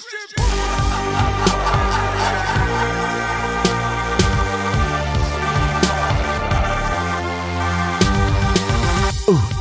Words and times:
Ooh, 0.00 0.04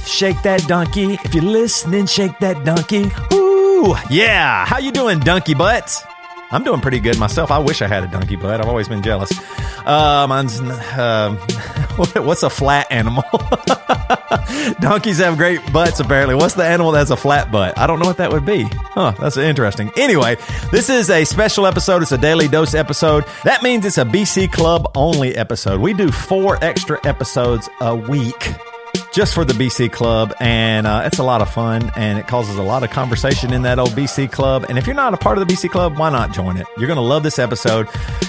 shake 0.05 0.41
that 0.43 0.63
donkey. 0.67 1.15
If 1.23 1.34
you're 1.35 1.43
listening, 1.43 2.05
shake 2.05 2.39
that 2.39 2.63
donkey. 2.63 3.12
Ooh, 3.34 3.95
yeah. 4.09 4.65
How 4.65 4.77
you 4.79 4.91
doing, 4.91 5.20
donkey 5.20 5.55
butts? 5.55 6.03
I'm 6.52 6.63
doing 6.63 6.81
pretty 6.81 6.99
good 6.99 7.20
myself. 7.20 7.52
I 7.52 7.59
wish 7.59 7.81
I 7.81 7.88
had 7.88 8.03
a 8.03 8.08
donkey 8.08 8.35
butt. 8.35 8.59
I've 8.59 8.67
always 8.67 8.88
been 8.88 9.03
jealous. 9.03 9.31
Uh, 9.85 10.26
mine's, 10.27 10.59
uh, 10.59 11.35
what's 11.95 12.44
a 12.44 12.49
flat 12.49 12.88
animal? 12.91 13.23
Donkeys 14.80 15.20
have 15.20 15.38
great 15.38 15.71
butts, 15.71 15.99
apparently. 15.99 16.34
What's 16.35 16.55
the 16.55 16.66
animal 16.66 16.91
that 16.93 16.99
has 16.99 17.12
a 17.12 17.17
flat 17.17 17.52
butt? 17.52 17.77
I 17.77 17.85
don't 17.85 17.99
know 17.99 18.07
what 18.07 18.17
that 18.17 18.31
would 18.31 18.45
be. 18.45 18.63
Huh, 18.63 19.13
that's 19.20 19.38
interesting. 19.38 19.91
Anyway, 19.95 20.38
this 20.71 20.90
is 20.90 21.09
a 21.12 21.23
special 21.23 21.67
episode. 21.67 22.02
It's 22.02 22.12
a 22.12 22.17
daily 22.17 22.48
dose 22.48 22.73
episode. 22.73 23.26
That 23.43 23.62
means 23.62 23.85
it's 23.85 23.99
a 23.99 24.05
BC 24.05 24.51
Club 24.51 24.91
only 24.95 25.35
episode. 25.35 25.79
We 25.79 25.93
do 25.93 26.12
four 26.12 26.57
extra 26.63 26.99
episodes 27.05 27.70
a 27.79 27.95
week 27.95 28.55
just 29.12 29.34
for 29.34 29.43
the 29.43 29.54
BC 29.54 29.91
Club, 29.91 30.34
and 30.40 30.85
uh, 30.85 31.04
it's 31.05 31.20
a 31.20 31.24
lot 31.24 31.41
of 31.41 31.49
fun, 31.52 31.91
and 31.96 32.20
it 32.20 32.27
causes 32.27 32.57
a 32.57 32.63
lot 32.63 32.84
of 32.84 32.90
conversation 32.91 33.54
in 33.54 33.63
that 33.63 33.79
old 33.79 33.91
BC 33.91 34.32
Club. 34.32 34.66
And 34.70 34.77
if 34.77 34.85
you're 34.85 34.96
not 34.96 35.13
a 35.13 35.18
part 35.18 35.38
of 35.38 35.48
the 35.48 35.54
BC 35.54 35.70
Club, 35.70 35.98
why 35.98 36.10
not 36.10 36.32
join 36.32 36.57
it? 36.57 36.68
You're 36.77 36.88
going 36.88 36.98
to 36.98 37.01
love 37.01 37.24
this 37.24 37.40
episode. 37.40 37.88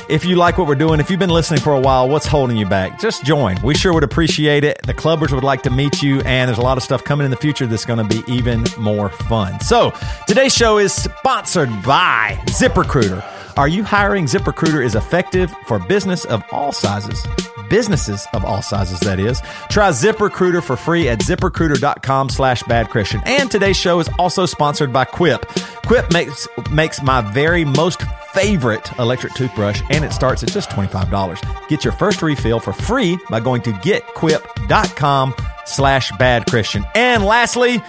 If 0.08 0.24
you 0.24 0.36
like 0.36 0.58
what 0.58 0.66
we're 0.66 0.74
doing, 0.74 1.00
if 1.00 1.10
you've 1.10 1.20
been 1.20 1.30
listening 1.30 1.60
for 1.60 1.74
a 1.74 1.80
while, 1.80 2.08
what's 2.08 2.26
holding 2.26 2.56
you 2.56 2.66
back? 2.66 2.98
Just 2.98 3.24
join. 3.24 3.60
We 3.62 3.74
sure 3.74 3.92
would 3.92 4.04
appreciate 4.04 4.64
it. 4.64 4.80
The 4.82 4.94
clubbers 4.94 5.32
would 5.32 5.44
like 5.44 5.62
to 5.62 5.70
meet 5.70 6.02
you, 6.02 6.20
and 6.22 6.48
there's 6.48 6.58
a 6.58 6.62
lot 6.62 6.76
of 6.76 6.82
stuff 6.82 7.04
coming 7.04 7.24
in 7.24 7.30
the 7.30 7.36
future 7.36 7.66
that's 7.66 7.84
going 7.84 8.06
to 8.06 8.22
be 8.22 8.32
even 8.32 8.64
more 8.78 9.10
fun. 9.10 9.60
So 9.60 9.92
today's 10.26 10.54
show 10.54 10.78
is 10.78 10.92
sponsored 10.92 11.70
by 11.82 12.38
ZipRecruiter. 12.46 13.24
Are 13.56 13.68
you 13.68 13.84
hiring? 13.84 14.24
ZipRecruiter 14.24 14.84
is 14.84 14.94
effective 14.94 15.52
for 15.66 15.78
business 15.78 16.24
of 16.24 16.42
all 16.52 16.72
sizes 16.72 17.26
businesses 17.70 18.26
of 18.34 18.44
all 18.44 18.60
sizes, 18.60 19.00
that 19.00 19.18
is. 19.18 19.40
Try 19.70 19.90
ZipRecruiter 19.90 20.62
for 20.62 20.76
free 20.76 21.08
at 21.08 21.20
ziprecruiter.com 21.20 22.28
slash 22.28 22.62
bad 22.64 22.90
Christian. 22.90 23.22
And 23.24 23.50
today's 23.50 23.76
show 23.78 24.00
is 24.00 24.10
also 24.18 24.44
sponsored 24.44 24.92
by 24.92 25.06
Quip. 25.06 25.46
Quip 25.86 26.12
makes, 26.12 26.46
makes 26.70 27.02
my 27.02 27.22
very 27.22 27.64
most 27.64 28.02
favorite 28.32 28.90
electric 28.98 29.34
toothbrush, 29.34 29.82
and 29.90 30.04
it 30.04 30.12
starts 30.12 30.42
at 30.42 30.50
just 30.50 30.70
$25. 30.70 31.68
Get 31.68 31.84
your 31.84 31.92
first 31.92 32.22
refill 32.22 32.60
for 32.60 32.72
free 32.72 33.18
by 33.28 33.40
going 33.40 33.62
to 33.62 33.72
getquip.com 33.72 35.34
slash 35.64 36.12
bad 36.18 36.46
Christian. 36.46 36.84
And 36.94 37.24
lastly, 37.24 37.82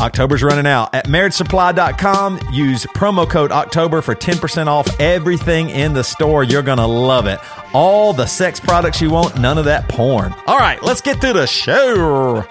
October's 0.00 0.42
running 0.42 0.66
out. 0.66 0.94
At 0.94 1.06
marriagesupply.com, 1.06 2.40
use 2.52 2.86
promo 2.86 3.28
code 3.28 3.52
October 3.52 4.00
for 4.00 4.14
10% 4.14 4.66
off 4.66 4.88
everything 4.98 5.70
in 5.70 5.92
the 5.92 6.02
store. 6.02 6.42
You're 6.42 6.62
going 6.62 6.78
to 6.78 6.86
love 6.86 7.26
it. 7.26 7.38
All 7.74 8.12
the 8.12 8.26
sex 8.26 8.58
products 8.58 9.00
you 9.00 9.10
want, 9.10 9.38
none 9.38 9.58
of 9.58 9.66
that 9.66 9.88
porn. 9.88 10.34
All 10.46 10.58
right, 10.58 10.82
let's 10.82 11.00
get 11.00 11.20
to 11.20 11.32
the 11.32 11.46
show. 11.46 12.44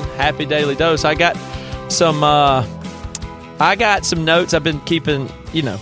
Happy 0.00 0.46
daily 0.46 0.74
dose. 0.74 1.04
I 1.04 1.14
got 1.14 1.36
some. 1.90 2.22
uh 2.24 2.66
I 3.60 3.76
got 3.76 4.04
some 4.04 4.24
notes 4.24 4.54
I've 4.54 4.64
been 4.64 4.80
keeping. 4.80 5.30
You 5.52 5.62
know, 5.62 5.78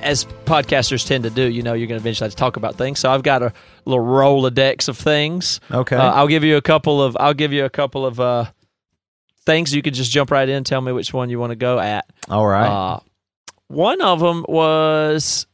as 0.00 0.24
podcasters 0.44 1.06
tend 1.06 1.24
to 1.24 1.30
do. 1.30 1.48
You 1.48 1.62
know, 1.62 1.74
you're 1.74 1.86
going 1.86 1.98
to 2.00 2.02
eventually 2.02 2.26
have 2.26 2.32
to 2.32 2.36
talk 2.36 2.56
about 2.56 2.76
things. 2.76 2.98
So 2.98 3.10
I've 3.10 3.22
got 3.22 3.42
a 3.42 3.52
little 3.84 4.04
rolodex 4.04 4.88
of 4.88 4.96
things. 4.98 5.60
Okay. 5.70 5.96
Uh, 5.96 6.12
I'll 6.12 6.28
give 6.28 6.44
you 6.44 6.56
a 6.56 6.62
couple 6.62 7.02
of. 7.02 7.16
I'll 7.20 7.34
give 7.34 7.52
you 7.52 7.64
a 7.64 7.70
couple 7.70 8.04
of 8.04 8.18
uh 8.18 8.46
things. 9.44 9.74
You 9.74 9.82
could 9.82 9.94
just 9.94 10.10
jump 10.10 10.30
right 10.30 10.48
in. 10.48 10.64
Tell 10.64 10.80
me 10.80 10.92
which 10.92 11.12
one 11.12 11.30
you 11.30 11.38
want 11.38 11.50
to 11.50 11.56
go 11.56 11.78
at. 11.78 12.06
All 12.28 12.46
right. 12.46 12.66
Uh, 12.66 13.00
one 13.68 14.00
of 14.00 14.20
them 14.20 14.44
was 14.48 15.46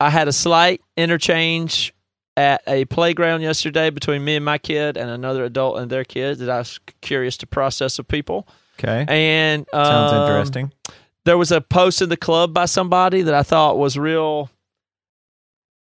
I 0.00 0.10
had 0.10 0.28
a 0.28 0.32
slight 0.32 0.80
interchange 0.96 1.92
at 2.38 2.62
a 2.68 2.84
playground 2.84 3.40
yesterday 3.40 3.90
between 3.90 4.24
me 4.24 4.36
and 4.36 4.44
my 4.44 4.58
kid 4.58 4.96
and 4.96 5.10
another 5.10 5.42
adult 5.42 5.78
and 5.78 5.90
their 5.90 6.04
kid 6.04 6.38
that 6.38 6.48
I 6.48 6.58
was 6.58 6.78
curious 7.00 7.36
to 7.38 7.48
process 7.48 7.98
of 7.98 8.06
people. 8.06 8.46
okay. 8.78 9.04
And 9.08 9.66
um, 9.72 9.84
Sounds 9.84 10.12
interesting. 10.12 10.72
There 11.24 11.36
was 11.36 11.50
a 11.50 11.60
post 11.60 12.00
in 12.00 12.10
the 12.10 12.16
club 12.16 12.54
by 12.54 12.66
somebody 12.66 13.22
that 13.22 13.34
I 13.34 13.42
thought 13.42 13.76
was 13.76 13.98
real, 13.98 14.50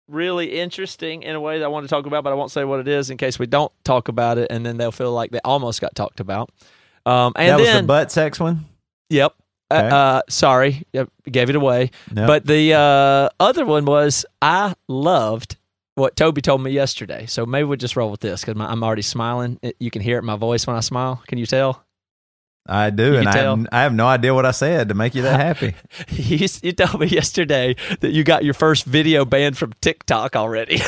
really 0.09 0.59
interesting 0.59 1.23
in 1.23 1.37
a 1.37 1.39
way 1.39 1.59
that 1.59 1.65
I 1.65 1.69
want 1.69 1.85
to 1.85 1.87
talk 1.87 2.05
about, 2.05 2.25
but 2.25 2.31
I 2.31 2.35
won't 2.35 2.51
say 2.51 2.65
what 2.65 2.81
it 2.81 2.87
is 2.89 3.09
in 3.09 3.15
case 3.15 3.39
we 3.39 3.47
don't 3.47 3.71
talk 3.85 4.09
about 4.09 4.37
it, 4.37 4.51
and 4.51 4.65
then 4.65 4.75
they'll 4.75 4.91
feel 4.91 5.13
like 5.13 5.31
they 5.31 5.39
almost 5.45 5.79
got 5.79 5.95
talked 5.95 6.19
about. 6.19 6.51
Um, 7.05 7.31
and 7.37 7.47
that 7.47 7.59
was 7.59 7.65
then, 7.65 7.83
the 7.85 7.87
butt 7.87 8.11
sex 8.11 8.41
one? 8.41 8.65
Yep. 9.09 9.33
Okay. 9.71 9.87
Uh, 9.87 9.95
uh, 9.95 10.21
sorry, 10.27 10.83
Yep, 10.91 11.09
gave 11.31 11.49
it 11.49 11.55
away. 11.55 11.91
No. 12.11 12.27
But 12.27 12.45
the 12.45 12.73
uh, 12.73 13.29
other 13.39 13.65
one 13.65 13.85
was 13.85 14.25
I 14.41 14.75
loved 14.89 15.55
what 16.01 16.15
Toby 16.15 16.41
told 16.41 16.61
me 16.61 16.71
yesterday. 16.71 17.25
So 17.27 17.45
maybe 17.45 17.63
we'll 17.65 17.77
just 17.77 17.95
roll 17.95 18.11
with 18.11 18.19
this 18.19 18.41
because 18.41 18.59
I'm 18.59 18.83
already 18.83 19.01
smiling. 19.01 19.59
You 19.79 19.91
can 19.91 20.01
hear 20.01 20.17
it 20.17 20.19
in 20.19 20.25
my 20.25 20.35
voice 20.35 20.67
when 20.67 20.75
I 20.75 20.81
smile. 20.81 21.21
Can 21.27 21.37
you 21.37 21.45
tell? 21.45 21.85
I 22.67 22.91
do, 22.91 23.13
You 23.13 23.17
and 23.17 23.27
I 23.27 23.37
have, 23.37 23.67
I 23.71 23.81
have 23.81 23.93
no 23.93 24.05
idea 24.05 24.35
what 24.35 24.45
I 24.45 24.51
said 24.51 24.89
to 24.89 24.93
make 24.93 25.15
you 25.15 25.23
that 25.23 25.39
happy. 25.39 25.73
You, 26.11 26.47
you 26.61 26.71
told 26.73 27.01
me 27.01 27.07
yesterday 27.07 27.75
that 28.01 28.11
you 28.11 28.23
got 28.23 28.43
your 28.43 28.53
first 28.53 28.85
video 28.85 29.25
banned 29.25 29.57
from 29.57 29.73
TikTok 29.81 30.35
already. 30.35 30.75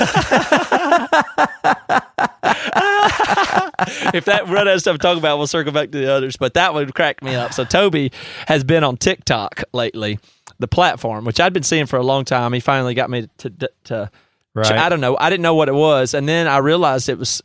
if 4.14 4.26
that 4.26 4.44
run 4.48 4.68
out 4.68 4.76
of 4.76 4.82
stuff 4.82 4.96
to 4.96 5.00
talk 5.00 5.18
about, 5.18 5.38
we'll 5.38 5.48
circle 5.48 5.72
back 5.72 5.92
to 5.92 5.98
the 5.98 6.12
others. 6.12 6.38
But 6.38 6.54
that 6.54 6.74
one 6.74 6.92
cracked 6.92 7.24
me 7.24 7.36
up. 7.36 7.54
So 7.54 7.66
Toby 7.66 8.12
has 8.48 8.64
been 8.64 8.84
on 8.84 8.98
TikTok 8.98 9.64
lately, 9.74 10.20
the 10.60 10.68
platform, 10.68 11.26
which 11.26 11.40
I'd 11.40 11.54
been 11.54 11.64
seeing 11.64 11.88
for 11.88 11.98
a 11.98 12.04
long 12.04 12.24
time. 12.24 12.54
He 12.54 12.60
finally 12.60 12.94
got 12.94 13.10
me 13.10 13.28
to 13.40 13.50
to. 13.86 14.12
Right. 14.56 14.72
I 14.72 14.90
don't 14.90 15.02
know. 15.02 15.18
I 15.18 15.30
didn't 15.30 15.42
know 15.44 15.56
what 15.56 15.68
it 15.70 15.74
was, 15.76 16.14
and 16.14 16.28
then 16.30 16.48
I 16.48 16.58
realized 16.58 17.10
it 17.10 17.18
was. 17.18 17.42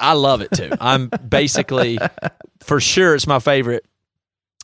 I 0.00 0.12
love 0.12 0.40
it 0.40 0.52
too. 0.52 0.70
I'm 0.80 1.08
basically, 1.28 1.98
for 2.60 2.78
sure, 2.80 3.14
it's 3.16 3.26
my 3.26 3.40
favorite 3.40 3.84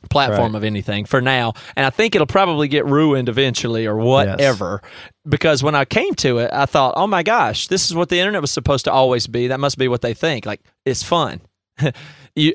platform 0.09 0.53
Right. 0.53 0.57
of 0.59 0.63
anything 0.63 1.05
for 1.05 1.19
now. 1.19 1.53
And 1.75 1.85
I 1.85 1.89
think 1.89 2.15
it'll 2.15 2.27
probably 2.27 2.67
get 2.67 2.85
ruined 2.85 3.27
eventually 3.27 3.85
or 3.87 3.97
whatever. 3.97 4.81
Because 5.27 5.63
when 5.63 5.73
I 5.75 5.83
came 5.83 6.13
to 6.15 6.37
it, 6.37 6.51
I 6.53 6.65
thought, 6.67 6.93
oh 6.95 7.07
my 7.07 7.23
gosh, 7.23 7.67
this 7.67 7.87
is 7.87 7.95
what 7.95 8.09
the 8.09 8.19
internet 8.19 8.39
was 8.41 8.51
supposed 8.51 8.85
to 8.85 8.91
always 8.91 9.25
be. 9.27 9.47
That 9.47 9.59
must 9.59 9.77
be 9.77 9.87
what 9.87 10.01
they 10.01 10.13
think. 10.13 10.45
Like, 10.45 10.61
it's 10.85 11.03
fun. 11.03 11.41
you 12.35 12.53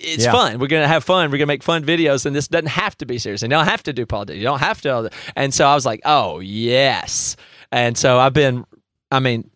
it's 0.00 0.24
Yeah. 0.24 0.32
fun. 0.32 0.58
We're 0.58 0.66
gonna 0.68 0.86
have 0.88 1.04
fun. 1.04 1.30
We're 1.30 1.38
gonna 1.38 1.46
make 1.46 1.62
fun 1.62 1.84
videos, 1.84 2.26
and 2.26 2.34
this 2.36 2.46
doesn't 2.48 2.66
have 2.68 2.96
to 2.98 3.06
be 3.06 3.18
serious. 3.18 3.42
And 3.42 3.50
you 3.50 3.56
don't 3.58 3.66
have 3.66 3.82
to 3.84 3.92
do 3.92 4.04
politics. 4.04 4.36
You 4.38 4.44
don't 4.44 4.60
have 4.60 4.80
to. 4.82 5.10
And 5.34 5.52
so 5.54 5.66
I 5.66 5.74
was 5.74 5.86
like, 5.86 6.00
oh 6.04 6.40
yes. 6.40 7.36
And 7.72 7.96
so 7.96 8.18
I've 8.18 8.32
been. 8.32 8.64
I 9.10 9.20
mean, 9.20 9.50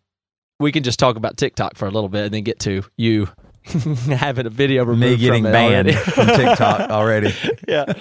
we 0.59 0.73
can 0.73 0.83
just 0.83 0.99
talk 0.99 1.17
about 1.17 1.37
TikTok 1.37 1.77
for 1.77 1.87
a 1.87 1.91
little 1.91 2.09
bit, 2.09 2.25
and 2.27 2.35
then 2.35 2.43
get 2.43 2.61
to 2.61 2.85
you 2.97 3.29
having 4.09 4.47
a 4.47 4.51
video 4.51 4.85
removed 4.85 5.21
Me 5.21 5.27
getting 5.27 5.45
from 5.45 5.53
banned 5.53 5.89
already. 5.89 5.93
from 5.93 6.27
TikTok 6.27 6.91
already. 6.91 7.35
yeah. 7.69 7.93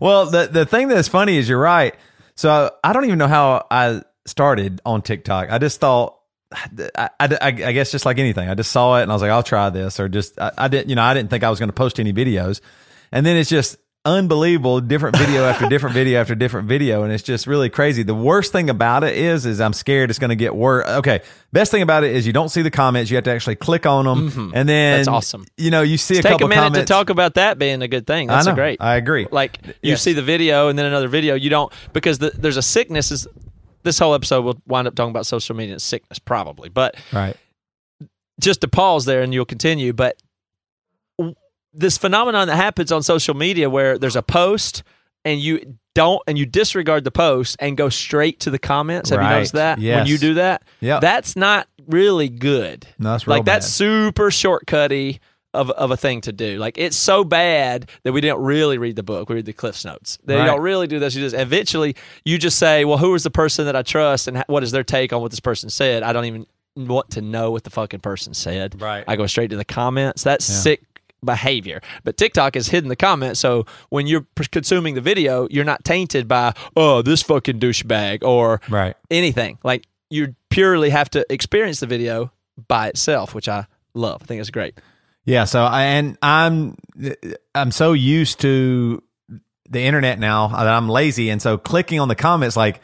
Well, 0.00 0.26
the 0.26 0.48
the 0.50 0.66
thing 0.66 0.88
that's 0.88 1.08
funny 1.08 1.36
is 1.36 1.48
you're 1.48 1.58
right. 1.58 1.94
So 2.34 2.70
I 2.82 2.92
don't 2.92 3.04
even 3.04 3.18
know 3.18 3.28
how 3.28 3.66
I 3.70 4.02
started 4.26 4.80
on 4.86 5.02
TikTok. 5.02 5.50
I 5.50 5.58
just 5.58 5.80
thought, 5.80 6.18
I, 6.96 7.10
I, 7.20 7.36
I 7.40 7.72
guess 7.72 7.90
just 7.90 8.06
like 8.06 8.18
anything, 8.18 8.48
I 8.48 8.54
just 8.54 8.72
saw 8.72 8.98
it 8.98 9.02
and 9.02 9.10
I 9.12 9.14
was 9.14 9.22
like, 9.22 9.30
I'll 9.30 9.42
try 9.42 9.68
this, 9.70 10.00
or 10.00 10.08
just 10.08 10.40
I, 10.40 10.52
I 10.56 10.68
didn't, 10.68 10.88
you 10.88 10.96
know, 10.96 11.02
I 11.02 11.12
didn't 11.14 11.30
think 11.30 11.44
I 11.44 11.50
was 11.50 11.58
going 11.58 11.68
to 11.68 11.74
post 11.74 12.00
any 12.00 12.12
videos, 12.12 12.60
and 13.10 13.26
then 13.26 13.36
it's 13.36 13.50
just 13.50 13.76
unbelievable 14.04 14.80
different 14.80 15.16
video 15.16 15.44
after 15.44 15.68
different 15.68 15.94
video 15.94 16.20
after 16.20 16.34
different 16.34 16.66
video 16.66 17.04
and 17.04 17.12
it's 17.12 17.22
just 17.22 17.46
really 17.46 17.70
crazy 17.70 18.02
the 18.02 18.14
worst 18.14 18.50
thing 18.50 18.68
about 18.68 19.04
it 19.04 19.16
is 19.16 19.46
is 19.46 19.60
i'm 19.60 19.72
scared 19.72 20.10
it's 20.10 20.18
going 20.18 20.28
to 20.30 20.34
get 20.34 20.52
worse 20.56 20.84
okay 20.88 21.20
best 21.52 21.70
thing 21.70 21.82
about 21.82 22.02
it 22.02 22.12
is 22.12 22.26
you 22.26 22.32
don't 22.32 22.48
see 22.48 22.62
the 22.62 22.70
comments 22.70 23.12
you 23.12 23.16
have 23.16 23.22
to 23.22 23.30
actually 23.30 23.54
click 23.54 23.86
on 23.86 24.04
them 24.04 24.28
mm-hmm. 24.28 24.50
and 24.56 24.68
then 24.68 24.98
That's 24.98 25.08
awesome. 25.08 25.44
you 25.56 25.70
know 25.70 25.82
you 25.82 25.96
see 25.98 26.14
a 26.14 26.16
lot 26.16 26.24
of 26.24 26.30
things. 26.30 26.38
Take 26.40 26.44
a 26.44 26.48
minute 26.48 26.62
comments 26.62 26.78
to 26.80 26.84
talk 26.92 27.10
about 27.10 27.34
that 27.34 27.58
being 27.58 27.80
a 27.80 27.86
good 27.86 28.04
thing. 28.06 28.26
That's 28.26 28.48
I 28.48 28.50
a 28.50 28.52
know, 28.52 28.56
great. 28.56 28.80
i 28.80 28.96
agree 28.96 29.28
like 29.30 29.64
you 29.66 29.72
Yes. 29.92 30.02
see 30.02 30.14
the 30.14 30.22
video 30.22 30.66
and 30.68 30.76
then 30.76 30.86
another 30.86 31.06
video 31.08 31.36
you 31.36 31.50
don't 31.50 31.72
because 31.92 32.18
the, 32.18 32.30
there's 32.30 32.56
a 32.56 32.62
sickness 32.62 33.12
is 33.12 33.28
this 33.84 34.00
whole 34.00 34.14
episode 34.14 34.44
will 34.44 34.60
wind 34.66 34.88
up 34.88 34.96
talking 34.96 35.10
about 35.10 35.26
social 35.26 35.54
media 35.54 35.74
and 35.74 35.82
sickness 35.82 36.18
probably 36.18 36.68
but 36.68 36.96
right 37.12 37.36
just 38.40 38.62
to 38.62 38.68
pause 38.68 39.04
there 39.04 39.22
and 39.22 39.32
you'll 39.32 39.44
continue 39.44 39.92
but 39.92 40.16
this 41.74 41.96
phenomenon 41.98 42.48
that 42.48 42.56
happens 42.56 42.92
on 42.92 43.02
social 43.02 43.34
media 43.34 43.68
where 43.70 43.98
there's 43.98 44.16
a 44.16 44.22
post 44.22 44.82
and 45.24 45.40
you 45.40 45.76
don't 45.94 46.22
and 46.26 46.36
you 46.38 46.46
disregard 46.46 47.04
the 47.04 47.10
post 47.10 47.56
and 47.60 47.76
go 47.76 47.88
straight 47.88 48.40
to 48.40 48.50
the 48.50 48.58
comments 48.58 49.10
have 49.10 49.20
you 49.22 49.28
noticed 49.28 49.52
that 49.52 49.78
when 49.78 50.06
you 50.06 50.18
do 50.18 50.34
that 50.34 50.62
Yep. 50.80 51.00
that's 51.00 51.36
not 51.36 51.68
really 51.86 52.28
good 52.28 52.86
No, 52.98 53.12
that's 53.12 53.26
like 53.26 53.44
that's 53.44 53.66
super 53.68 54.30
shortcutty 54.30 55.20
of, 55.54 55.70
of 55.72 55.90
a 55.90 55.98
thing 55.98 56.22
to 56.22 56.32
do. 56.32 56.56
Like 56.56 56.78
it's 56.78 56.96
so 56.96 57.24
bad 57.24 57.90
that 58.04 58.12
we 58.12 58.22
didn't 58.22 58.40
really 58.40 58.78
read 58.78 58.96
the 58.96 59.02
book. 59.02 59.28
We 59.28 59.34
read 59.34 59.44
the 59.44 59.52
Cliff's 59.52 59.84
notes. 59.84 60.18
They 60.24 60.36
Right. 60.36 60.46
don't 60.46 60.62
really 60.62 60.86
do 60.86 60.98
this. 60.98 61.14
You 61.14 61.20
just 61.20 61.36
eventually 61.36 61.94
you 62.24 62.38
just 62.38 62.58
say, 62.58 62.86
well, 62.86 62.96
who 62.96 63.14
is 63.14 63.22
the 63.22 63.30
person 63.30 63.66
that 63.66 63.76
I 63.76 63.82
trust 63.82 64.28
and 64.28 64.42
what 64.46 64.62
is 64.62 64.70
their 64.72 64.82
take 64.84 65.12
on 65.12 65.20
what 65.20 65.30
this 65.30 65.40
person 65.40 65.68
said? 65.68 66.02
I 66.04 66.14
don't 66.14 66.24
even 66.24 66.46
want 66.74 67.10
to 67.10 67.20
know 67.20 67.50
what 67.50 67.64
the 67.64 67.70
fucking 67.70 68.00
person 68.00 68.32
said. 68.32 68.80
Right. 68.80 69.04
I 69.06 69.16
go 69.16 69.26
straight 69.26 69.50
to 69.50 69.56
the 69.56 69.64
comments. 69.66 70.22
That's 70.22 70.46
sick 70.46 70.80
behavior. 71.24 71.80
But 72.04 72.16
TikTok 72.16 72.54
has 72.54 72.68
hidden 72.68 72.88
the 72.88 72.96
comments, 72.96 73.40
so 73.40 73.66
when 73.90 74.06
you're 74.06 74.26
consuming 74.50 74.94
the 74.94 75.00
video, 75.00 75.48
you're 75.50 75.64
not 75.64 75.84
tainted 75.84 76.28
by 76.28 76.54
oh 76.76 77.02
this 77.02 77.22
fucking 77.22 77.60
douchebag 77.60 78.22
or 78.22 78.60
right 78.68 78.96
anything. 79.10 79.58
Like 79.62 79.86
you 80.10 80.34
purely 80.50 80.90
have 80.90 81.10
to 81.10 81.24
experience 81.32 81.80
the 81.80 81.86
video 81.86 82.32
by 82.68 82.88
itself, 82.88 83.34
which 83.34 83.48
I 83.48 83.66
love. 83.94 84.22
I 84.22 84.26
think 84.26 84.40
it's 84.40 84.50
great. 84.50 84.78
Yeah, 85.24 85.44
so 85.44 85.62
I, 85.62 85.84
and 85.84 86.18
I'm 86.20 86.76
I'm 87.54 87.70
so 87.70 87.92
used 87.92 88.40
to 88.40 89.02
the 89.68 89.80
internet 89.80 90.18
now 90.18 90.48
that 90.48 90.66
I'm 90.66 90.88
lazy, 90.88 91.30
and 91.30 91.40
so 91.40 91.56
clicking 91.56 92.00
on 92.00 92.08
the 92.08 92.16
comments 92.16 92.56
like 92.56 92.80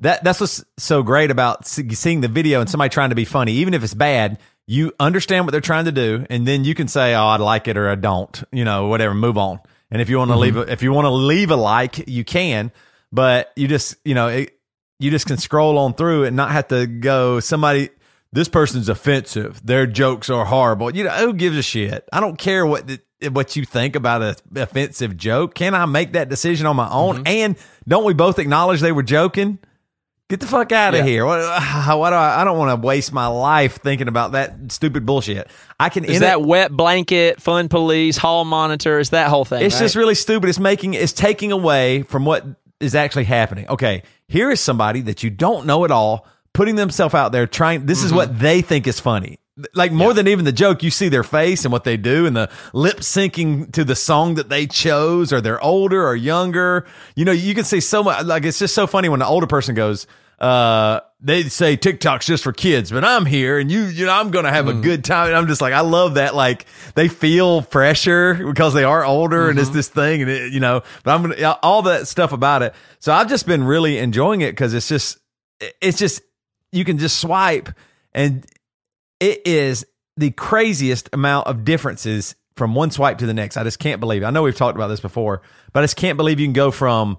that. 0.00 0.24
That's 0.24 0.40
what's 0.40 0.64
so 0.78 1.02
great 1.02 1.30
about 1.30 1.66
seeing 1.66 2.22
the 2.22 2.28
video 2.28 2.60
and 2.60 2.70
somebody 2.70 2.88
trying 2.88 3.10
to 3.10 3.14
be 3.14 3.26
funny, 3.26 3.52
even 3.54 3.74
if 3.74 3.84
it's 3.84 3.94
bad. 3.94 4.38
You 4.72 4.92
understand 4.98 5.44
what 5.44 5.52
they're 5.52 5.60
trying 5.60 5.84
to 5.84 5.92
do, 5.92 6.24
and 6.30 6.48
then 6.48 6.64
you 6.64 6.74
can 6.74 6.88
say, 6.88 7.14
"Oh, 7.14 7.26
I 7.26 7.36
like 7.36 7.68
it" 7.68 7.76
or 7.76 7.90
"I 7.90 7.94
don't," 7.94 8.42
you 8.50 8.64
know, 8.64 8.86
whatever. 8.86 9.12
Move 9.12 9.36
on. 9.36 9.60
And 9.90 10.00
if 10.00 10.08
you 10.08 10.16
want 10.16 10.30
to 10.30 10.32
mm-hmm. 10.32 10.40
leave, 10.40 10.56
a, 10.56 10.72
if 10.72 10.82
you 10.82 10.92
want 10.92 11.04
to 11.04 11.10
leave 11.10 11.50
a 11.50 11.56
like, 11.56 12.08
you 12.08 12.24
can, 12.24 12.72
but 13.12 13.52
you 13.54 13.68
just, 13.68 13.96
you 14.06 14.14
know, 14.14 14.28
it, 14.28 14.58
you 14.98 15.10
just 15.10 15.26
can 15.26 15.36
scroll 15.36 15.76
on 15.76 15.92
through 15.92 16.24
and 16.24 16.34
not 16.34 16.52
have 16.52 16.68
to 16.68 16.86
go 16.86 17.38
somebody 17.40 17.90
this 18.32 18.48
person's 18.48 18.88
offensive. 18.88 19.60
Their 19.62 19.86
jokes 19.86 20.30
are 20.30 20.46
horrible. 20.46 20.94
You 20.94 21.04
know 21.04 21.10
who 21.10 21.34
gives 21.34 21.58
a 21.58 21.62
shit? 21.62 22.08
I 22.10 22.20
don't 22.20 22.38
care 22.38 22.64
what 22.64 22.86
the, 22.86 23.28
what 23.28 23.54
you 23.54 23.66
think 23.66 23.94
about 23.94 24.22
a 24.22 24.36
offensive 24.56 25.18
joke. 25.18 25.54
Can 25.54 25.74
i 25.74 25.84
make 25.84 26.14
that 26.14 26.30
decision 26.30 26.66
on 26.66 26.76
my 26.76 26.88
own? 26.88 27.16
Mm-hmm. 27.16 27.26
And 27.26 27.56
don't 27.86 28.04
we 28.04 28.14
both 28.14 28.38
acknowledge 28.38 28.80
they 28.80 28.92
were 28.92 29.02
joking 29.02 29.58
get 30.28 30.40
the 30.40 30.46
fuck 30.46 30.72
out 30.72 30.94
of 30.94 31.00
Yeah. 31.00 31.06
here 31.06 31.26
what, 31.26 31.40
what 31.98 32.10
do 32.10 32.16
i 32.16 32.40
i 32.40 32.44
don't 32.44 32.58
want 32.58 32.80
to 32.80 32.86
waste 32.86 33.12
my 33.12 33.26
life 33.26 33.80
thinking 33.82 34.08
about 34.08 34.32
that 34.32 34.72
stupid 34.72 35.04
bullshit 35.04 35.48
i 35.78 35.88
can 35.88 36.04
Is 36.04 36.20
that 36.20 36.38
it- 36.38 36.46
wet 36.46 36.70
blanket, 36.72 37.40
fun 37.40 37.68
police, 37.68 38.16
hall 38.16 38.44
monitors, 38.44 39.10
that 39.10 39.28
whole 39.28 39.44
thing? 39.44 39.64
it's 39.64 39.74
right? 39.74 39.80
just 39.80 39.96
really 39.96 40.14
stupid. 40.14 40.48
It's 40.48 40.58
making 40.58 40.94
it's 40.94 41.12
taking 41.12 41.52
away 41.52 42.02
from 42.02 42.24
what 42.24 42.44
is 42.80 42.94
actually 42.94 43.24
happening. 43.24 43.68
Okay, 43.68 44.02
here 44.28 44.50
is 44.50 44.60
somebody 44.60 45.00
that 45.02 45.22
you 45.22 45.30
don't 45.30 45.66
know 45.66 45.84
at 45.84 45.90
all 45.90 46.26
putting 46.52 46.76
themselves 46.76 47.14
out 47.14 47.32
there 47.32 47.46
trying 47.46 47.86
this 47.86 48.02
is 48.02 48.06
mm-hmm. 48.06 48.16
what 48.16 48.38
they 48.38 48.62
think 48.62 48.86
is 48.86 49.00
funny. 49.00 49.38
Like 49.74 49.92
more 49.92 50.14
than 50.14 50.28
even 50.28 50.46
the 50.46 50.52
joke, 50.52 50.82
you 50.82 50.90
see 50.90 51.10
their 51.10 51.22
face 51.22 51.64
and 51.64 51.72
what 51.72 51.84
they 51.84 51.98
do 51.98 52.24
and 52.24 52.34
the 52.34 52.50
lip 52.72 53.00
syncing 53.00 53.70
to 53.72 53.84
the 53.84 53.94
song 53.94 54.36
that 54.36 54.48
they 54.48 54.66
chose 54.66 55.30
or 55.30 55.42
they're 55.42 55.62
older 55.62 56.06
or 56.06 56.16
younger. 56.16 56.86
You 57.16 57.26
know, 57.26 57.32
you 57.32 57.54
can 57.54 57.64
see 57.64 57.80
so 57.80 58.02
much 58.02 58.24
like 58.24 58.44
it's 58.44 58.58
just 58.58 58.74
so 58.74 58.86
funny 58.86 59.10
when 59.10 59.20
the 59.20 59.26
older 59.26 59.46
person 59.46 59.74
goes, 59.74 60.06
uh, 60.38 61.00
they 61.20 61.44
say 61.44 61.76
TikTok's 61.76 62.26
just 62.26 62.42
for 62.42 62.52
kids, 62.52 62.90
but 62.90 63.04
I'm 63.04 63.26
here 63.26 63.58
and 63.58 63.70
you, 63.70 63.82
you 63.82 64.06
know, 64.06 64.12
I'm 64.12 64.32
going 64.32 64.44
to 64.44 64.50
have 64.50 64.66
a 64.66 64.72
good 64.72 65.04
time. 65.04 65.28
And 65.28 65.36
I'm 65.36 65.46
just 65.46 65.60
like, 65.60 65.72
I 65.72 65.82
love 65.82 66.14
that. 66.14 66.34
Like 66.34 66.66
they 66.94 67.06
feel 67.08 67.62
pressure 67.62 68.34
because 68.34 68.74
they 68.74 68.82
are 68.82 69.04
older 69.04 69.48
and 69.50 69.58
it's 69.58 69.68
this 69.68 69.88
thing 69.88 70.22
and 70.22 70.30
it, 70.30 70.52
you 70.52 70.58
know, 70.58 70.82
but 71.04 71.14
I'm 71.14 71.22
going 71.22 71.36
to, 71.36 71.58
all 71.60 71.82
that 71.82 72.08
stuff 72.08 72.32
about 72.32 72.62
it. 72.62 72.74
So 72.98 73.12
I've 73.12 73.28
just 73.28 73.46
been 73.46 73.62
really 73.62 73.98
enjoying 73.98 74.40
it 74.40 74.52
because 74.52 74.74
it's 74.74 74.88
just, 74.88 75.18
it's 75.80 75.98
just, 75.98 76.22
you 76.72 76.84
can 76.84 76.98
just 76.98 77.20
swipe 77.20 77.68
and 78.12 78.44
it 79.22 79.46
is 79.46 79.86
the 80.16 80.32
craziest 80.32 81.08
amount 81.12 81.46
of 81.46 81.64
differences 81.64 82.34
from 82.56 82.74
one 82.74 82.90
swipe 82.90 83.18
to 83.18 83.26
the 83.26 83.32
next. 83.32 83.56
I 83.56 83.62
just 83.62 83.78
can't 83.78 84.00
believe 84.00 84.22
it. 84.22 84.26
I 84.26 84.30
know 84.30 84.42
we've 84.42 84.56
talked 84.56 84.76
about 84.76 84.88
this 84.88 85.00
before, 85.00 85.42
but 85.72 85.80
I 85.80 85.84
just 85.84 85.96
can't 85.96 86.16
believe 86.16 86.40
you 86.40 86.46
can 86.46 86.52
go 86.52 86.72
from 86.72 87.16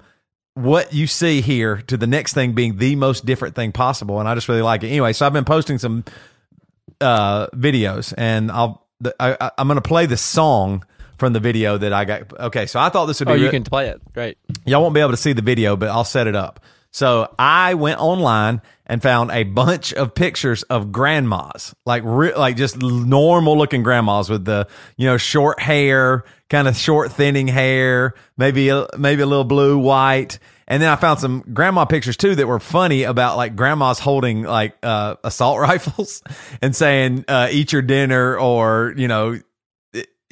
what 0.53 0.93
you 0.93 1.07
see 1.07 1.41
here 1.41 1.77
to 1.87 1.95
the 1.97 2.05
next 2.05 2.33
thing 2.33 2.53
being 2.53 2.77
the 2.77 2.95
most 2.97 3.25
different 3.25 3.55
thing 3.55 3.71
possible. 3.71 4.19
And 4.19 4.27
I 4.27 4.35
just 4.35 4.49
really 4.49 4.61
like 4.61 4.83
it. 4.83 4.89
Anyway, 4.89 5.13
so 5.13 5.25
I've 5.25 5.33
been 5.33 5.45
posting 5.45 5.79
some 5.79 6.03
uh, 7.01 7.47
videos 7.47 8.13
and 8.17 8.51
I'll, 8.51 8.85
I, 9.19 9.51
I'm 9.57 9.67
going 9.67 9.77
to 9.77 9.81
play 9.81 10.05
the 10.05 10.17
song 10.17 10.85
from 11.17 11.31
the 11.33 11.39
video 11.39 11.77
that 11.77 11.93
I 11.93 12.05
got. 12.05 12.39
Okay. 12.39 12.65
So 12.65 12.79
I 12.79 12.89
thought 12.89 13.05
this 13.05 13.21
would 13.21 13.27
be 13.27 13.31
Oh, 13.31 13.35
you 13.35 13.45
re- 13.45 13.51
can 13.51 13.63
play 13.63 13.87
it. 13.87 14.01
Great. 14.13 14.37
Y'all 14.65 14.81
won't 14.81 14.93
be 14.93 14.99
able 14.99 15.11
to 15.11 15.17
see 15.17 15.33
the 15.33 15.41
video, 15.41 15.75
but 15.77 15.87
I'll 15.89 16.03
set 16.03 16.27
it 16.27 16.35
up. 16.35 16.59
So 16.93 17.33
I 17.39 17.73
went 17.73 17.99
online 17.99 18.61
and 18.85 19.01
found 19.01 19.31
a 19.31 19.43
bunch 19.43 19.93
of 19.93 20.13
pictures 20.13 20.61
of 20.63 20.91
grandmas, 20.91 21.73
like 21.87 22.03
re- 22.05 22.35
like 22.35 22.55
just 22.55 22.77
normal 22.81 23.57
looking 23.57 23.81
grandmas 23.81 24.29
with 24.29 24.45
the 24.45 24.67
you 24.95 25.07
know 25.07 25.17
short 25.17 25.59
hair, 25.59 26.23
kind 26.49 26.67
of 26.67 26.77
short 26.77 27.11
thinning 27.11 27.47
hair, 27.47 28.13
maybe 28.37 28.69
a, 28.69 28.87
maybe 28.97 29.23
a 29.23 29.25
little 29.25 29.43
blue 29.43 29.79
white. 29.79 30.37
And 30.67 30.81
then 30.81 30.89
I 30.89 30.95
found 30.95 31.19
some 31.19 31.43
grandma 31.51 31.85
pictures 31.85 32.15
too 32.15 32.35
that 32.35 32.47
were 32.47 32.59
funny 32.59 33.03
about 33.03 33.37
like 33.37 33.55
grandmas 33.55 33.97
holding 33.97 34.43
like 34.43 34.75
uh, 34.83 35.15
assault 35.23 35.59
rifles 35.61 36.21
and 36.61 36.75
saying 36.75 37.25
uh, 37.27 37.47
"eat 37.51 37.73
your 37.73 37.81
dinner" 37.81 38.37
or 38.37 38.93
you 38.95 39.07
know 39.07 39.39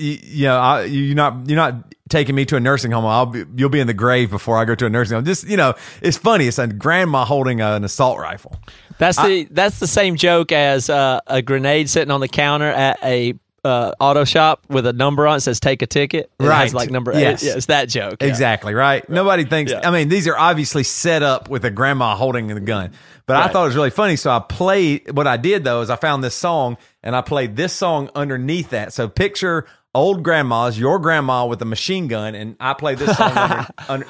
you, 0.02 0.20
you 0.24 0.46
know, 0.46 0.58
I, 0.58 0.84
you're 0.84 1.16
not 1.16 1.48
you're 1.48 1.56
not 1.56 1.94
taking 2.12 2.36
me 2.36 2.46
to 2.46 2.56
a 2.58 2.60
nursing 2.60 2.92
home. 2.92 3.06
I'll 3.06 3.26
be, 3.26 3.46
you'll 3.56 3.70
be 3.70 3.80
in 3.80 3.88
the 3.88 3.94
grave 3.96 4.30
before 4.30 4.58
I 4.58 4.66
go 4.66 4.76
to 4.76 4.86
a 4.86 4.90
nursing 4.90 5.16
home. 5.16 5.26
Just 5.26 5.48
you 5.48 5.58
know, 5.58 5.74
it's 6.02 6.18
funny. 6.18 6.46
It's 6.48 6.60
a 6.60 6.68
grandma 6.68 7.26
holding 7.26 7.62
an 7.62 7.84
assault 7.84 8.20
rifle. 8.20 8.56
That's 9.00 9.18
the 9.18 9.48
that's 9.50 9.80
the 9.80 9.88
same 9.88 10.16
joke 10.16 10.52
as 10.52 10.90
uh, 10.90 11.22
a 11.26 11.42
grenade 11.42 11.90
sitting 11.90 12.12
on 12.12 12.20
the 12.20 12.28
counter 12.28 12.68
at 12.68 13.00
a 13.04 13.34
uh, 13.64 13.94
auto 14.00 14.24
shop 14.24 14.64
with 14.70 14.88
a 14.88 14.94
number 14.94 15.26
on 15.28 15.38
it 15.38 15.42
says 15.42 15.60
"Take 15.60 15.82
a 15.82 15.88
ticket." 15.88 16.32
It 16.40 16.44
Right. 16.44 16.62
has 16.64 16.74
like 16.74 16.92
number. 16.92 17.12
Yes. 17.14 17.44
Yeah, 17.44 17.54
it's 17.56 17.68
that 17.68 17.90
joke. 17.90 18.18
yeah. 18.22 18.28
Exactly 18.28 18.74
right. 18.76 19.08
Nobody 19.10 19.46
thinks. 19.46 19.72
Yeah. 19.72 19.88
I 19.88 19.92
mean, 19.92 20.10
these 20.10 20.28
are 20.28 20.38
obviously 20.38 20.84
set 20.84 21.24
up 21.24 21.50
with 21.50 21.64
a 21.66 21.72
grandma 21.72 22.16
holding 22.16 22.48
the 22.48 22.60
gun. 22.60 22.92
But 23.28 23.38
I 23.38 23.48
thought 23.48 23.64
it 23.64 23.68
was 23.68 23.76
really 23.76 23.92
funny, 23.92 24.16
so 24.18 24.30
I 24.32 24.40
played. 24.40 25.12
What 25.12 25.26
I 25.28 25.38
did 25.38 25.64
though 25.64 25.82
is 25.82 25.90
I 25.90 25.96
found 25.96 26.24
this 26.24 26.36
song 26.36 26.78
and 27.04 27.16
I 27.16 27.22
played 27.22 27.56
this 27.56 27.72
song 27.72 28.10
underneath 28.16 28.72
that. 28.72 28.94
So 28.94 29.08
picture 29.08 29.66
old 29.94 30.24
grandmas, 30.24 30.80
your 30.80 31.00
grandma 31.00 31.46
with 31.46 31.62
a 31.62 31.66
machine 31.66 32.08
gun, 32.08 32.36
and 32.36 32.56
I 32.60 32.74
play 32.74 32.96
this 32.96 33.16
song 33.18 33.38
under, 33.38 33.68
under 33.90 34.08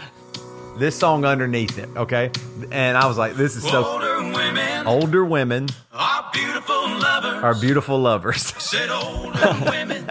this 0.77 0.95
song 0.97 1.25
underneath 1.25 1.77
it. 1.77 1.89
Okay, 1.95 2.31
and 2.71 2.97
I 2.97 3.07
was 3.07 3.17
like, 3.17 3.35
this 3.35 3.55
is 3.55 3.63
so. 3.63 3.83
Older 3.85 4.23
women 4.33 4.87
Older 4.87 5.25
women 5.25 5.67
are 5.93 6.29
beautiful 6.33 6.75
lovers. 6.99 7.43
are 7.43 7.55
beautiful 7.55 7.99
lovers. 7.99 8.41
Said 8.57 8.89
older 8.89 9.69
women, 9.69 10.05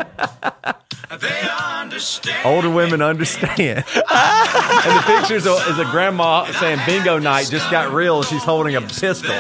they 1.21 1.49
understand. 1.51 2.47
Older 2.47 2.71
women 2.71 3.03
understand. 3.03 3.51
and 3.95 4.97
the 4.97 5.03
picture 5.07 5.35
is 5.37 5.47
a 5.47 5.85
grandma 5.91 6.45
saying 6.53 6.79
bingo 6.87 7.19
night 7.19 7.49
just 7.51 7.69
got 7.71 7.93
real 7.93 8.19
and 8.19 8.27
she's 8.27 8.45
holding 8.45 8.77
a 8.77 8.81
pistol. 8.81 9.33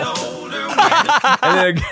And 1.43 1.79
then- 1.79 1.83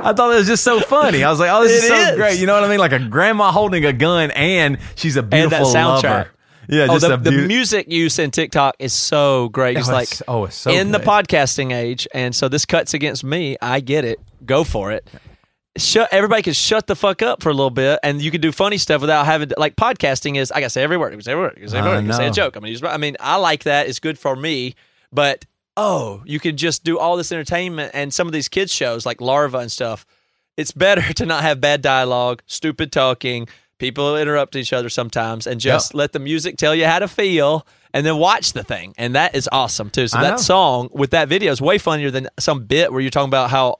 I 0.00 0.12
thought 0.14 0.32
it 0.32 0.36
was 0.36 0.46
just 0.46 0.64
so 0.64 0.80
funny. 0.80 1.22
I 1.24 1.30
was 1.30 1.38
like, 1.40 1.50
oh, 1.52 1.62
this 1.62 1.84
is 1.84 1.90
It 1.90 2.08
so 2.10 2.16
great. 2.16 2.38
You 2.40 2.46
know 2.46 2.54
what 2.54 2.64
I 2.64 2.68
mean? 2.68 2.78
Like 2.78 2.92
a 2.92 2.98
grandma 2.98 3.50
holding 3.52 3.84
a 3.84 3.92
gun 3.92 4.30
and 4.32 4.78
she's 4.94 5.16
a 5.16 5.20
And 5.20 5.30
beautiful 5.30 5.70
that 5.72 5.76
soundtrack. 5.76 6.02
lover. 6.02 6.30
Yeah, 6.68 6.84
Oh, 6.90 6.98
just 6.98 7.06
the, 7.08 7.14
a 7.14 7.16
the 7.16 7.32
music 7.32 7.90
use 7.90 8.18
in 8.18 8.30
TikTok 8.30 8.76
is 8.78 8.92
so 8.92 9.48
great. 9.48 9.76
Oh, 9.76 9.80
it's 9.80 9.88
Oh, 9.88 9.92
like 9.92 10.08
it's- 10.08 10.22
oh, 10.28 10.44
it's 10.44 10.56
so 10.56 10.70
in 10.70 10.92
the 10.92 10.98
podcasting 11.00 11.72
age, 11.74 12.06
and 12.14 12.34
so 12.34 12.48
this 12.48 12.64
cuts 12.66 12.92
against 12.94 13.24
me. 13.24 13.56
I 13.62 13.80
get 13.80 14.04
it. 14.04 14.20
Go 14.44 14.64
for 14.64 14.92
it. 14.92 15.08
Shut. 15.76 16.08
Everybody 16.12 16.42
can 16.42 16.52
shut 16.54 16.86
the 16.86 16.96
fuck 16.96 17.22
up 17.22 17.42
for 17.42 17.50
a 17.50 17.54
little 17.54 17.70
bit, 17.70 18.00
and 18.02 18.20
you 18.20 18.30
can 18.30 18.40
do 18.40 18.50
funny 18.52 18.78
stuff 18.78 19.00
without 19.00 19.24
having 19.26 19.48
to. 19.50 19.54
Like 19.56 19.76
podcasting 19.76 20.36
is, 20.36 20.50
I 20.52 20.60
gotta 20.60 20.70
say 20.70 20.82
every 20.82 20.96
word. 20.96 21.12
Every 21.14 21.34
word. 21.36 21.56
Every 21.62 21.80
word. 21.80 21.96
I 21.98 22.02
can 22.02 22.12
say 22.12 22.26
a 22.26 22.30
joke. 22.32 22.56
I 22.56 22.60
mean, 22.60 22.72
use, 22.72 22.82
I 22.82 22.96
mean, 22.96 23.16
I 23.20 23.36
like 23.36 23.64
that. 23.64 23.86
It's 23.88 24.00
good 24.00 24.18
for 24.18 24.34
me, 24.36 24.74
but 25.12 25.44
oh, 25.76 26.20
you 26.26 26.40
can 26.40 26.56
just 26.56 26.82
do 26.84 26.98
all 26.98 27.16
this 27.16 27.30
entertainment 27.30 27.92
and 27.94 28.12
some 28.12 28.26
of 28.26 28.32
these 28.32 28.48
kids 28.48 28.72
shows 28.74 29.06
like 29.06 29.20
Larva 29.20 29.58
and 29.58 29.70
stuff. 29.70 30.04
It's 30.56 30.72
better 30.72 31.12
to 31.14 31.24
not 31.24 31.42
have 31.44 31.60
bad 31.60 31.80
dialogue, 31.80 32.42
stupid 32.46 32.90
talking, 32.90 33.46
people 33.78 34.16
interrupt 34.16 34.56
each 34.56 34.72
other 34.72 34.88
sometimes, 34.88 35.46
and 35.46 35.60
just 35.60 35.94
let 35.94 36.12
the 36.12 36.18
music 36.18 36.56
tell 36.56 36.74
you 36.74 36.84
how 36.86 36.98
to 36.98 37.08
feel, 37.08 37.66
and 37.94 38.04
then 38.04 38.16
watch 38.16 38.52
the 38.52 38.62
thing, 38.64 38.94
and 38.98 39.14
that 39.14 39.34
is 39.34 39.48
awesome 39.52 39.90
too. 39.90 40.08
So 40.08 40.18
I 40.18 40.22
that 40.22 40.30
know. 40.32 40.36
song 40.36 40.88
with 40.92 41.10
that 41.10 41.28
video 41.28 41.52
is 41.52 41.60
way 41.60 41.78
funnier 41.78 42.10
than 42.10 42.28
some 42.38 42.64
bit 42.64 42.92
where 42.92 43.00
you're 43.00 43.10
talking 43.10 43.28
about 43.30 43.50
how. 43.50 43.78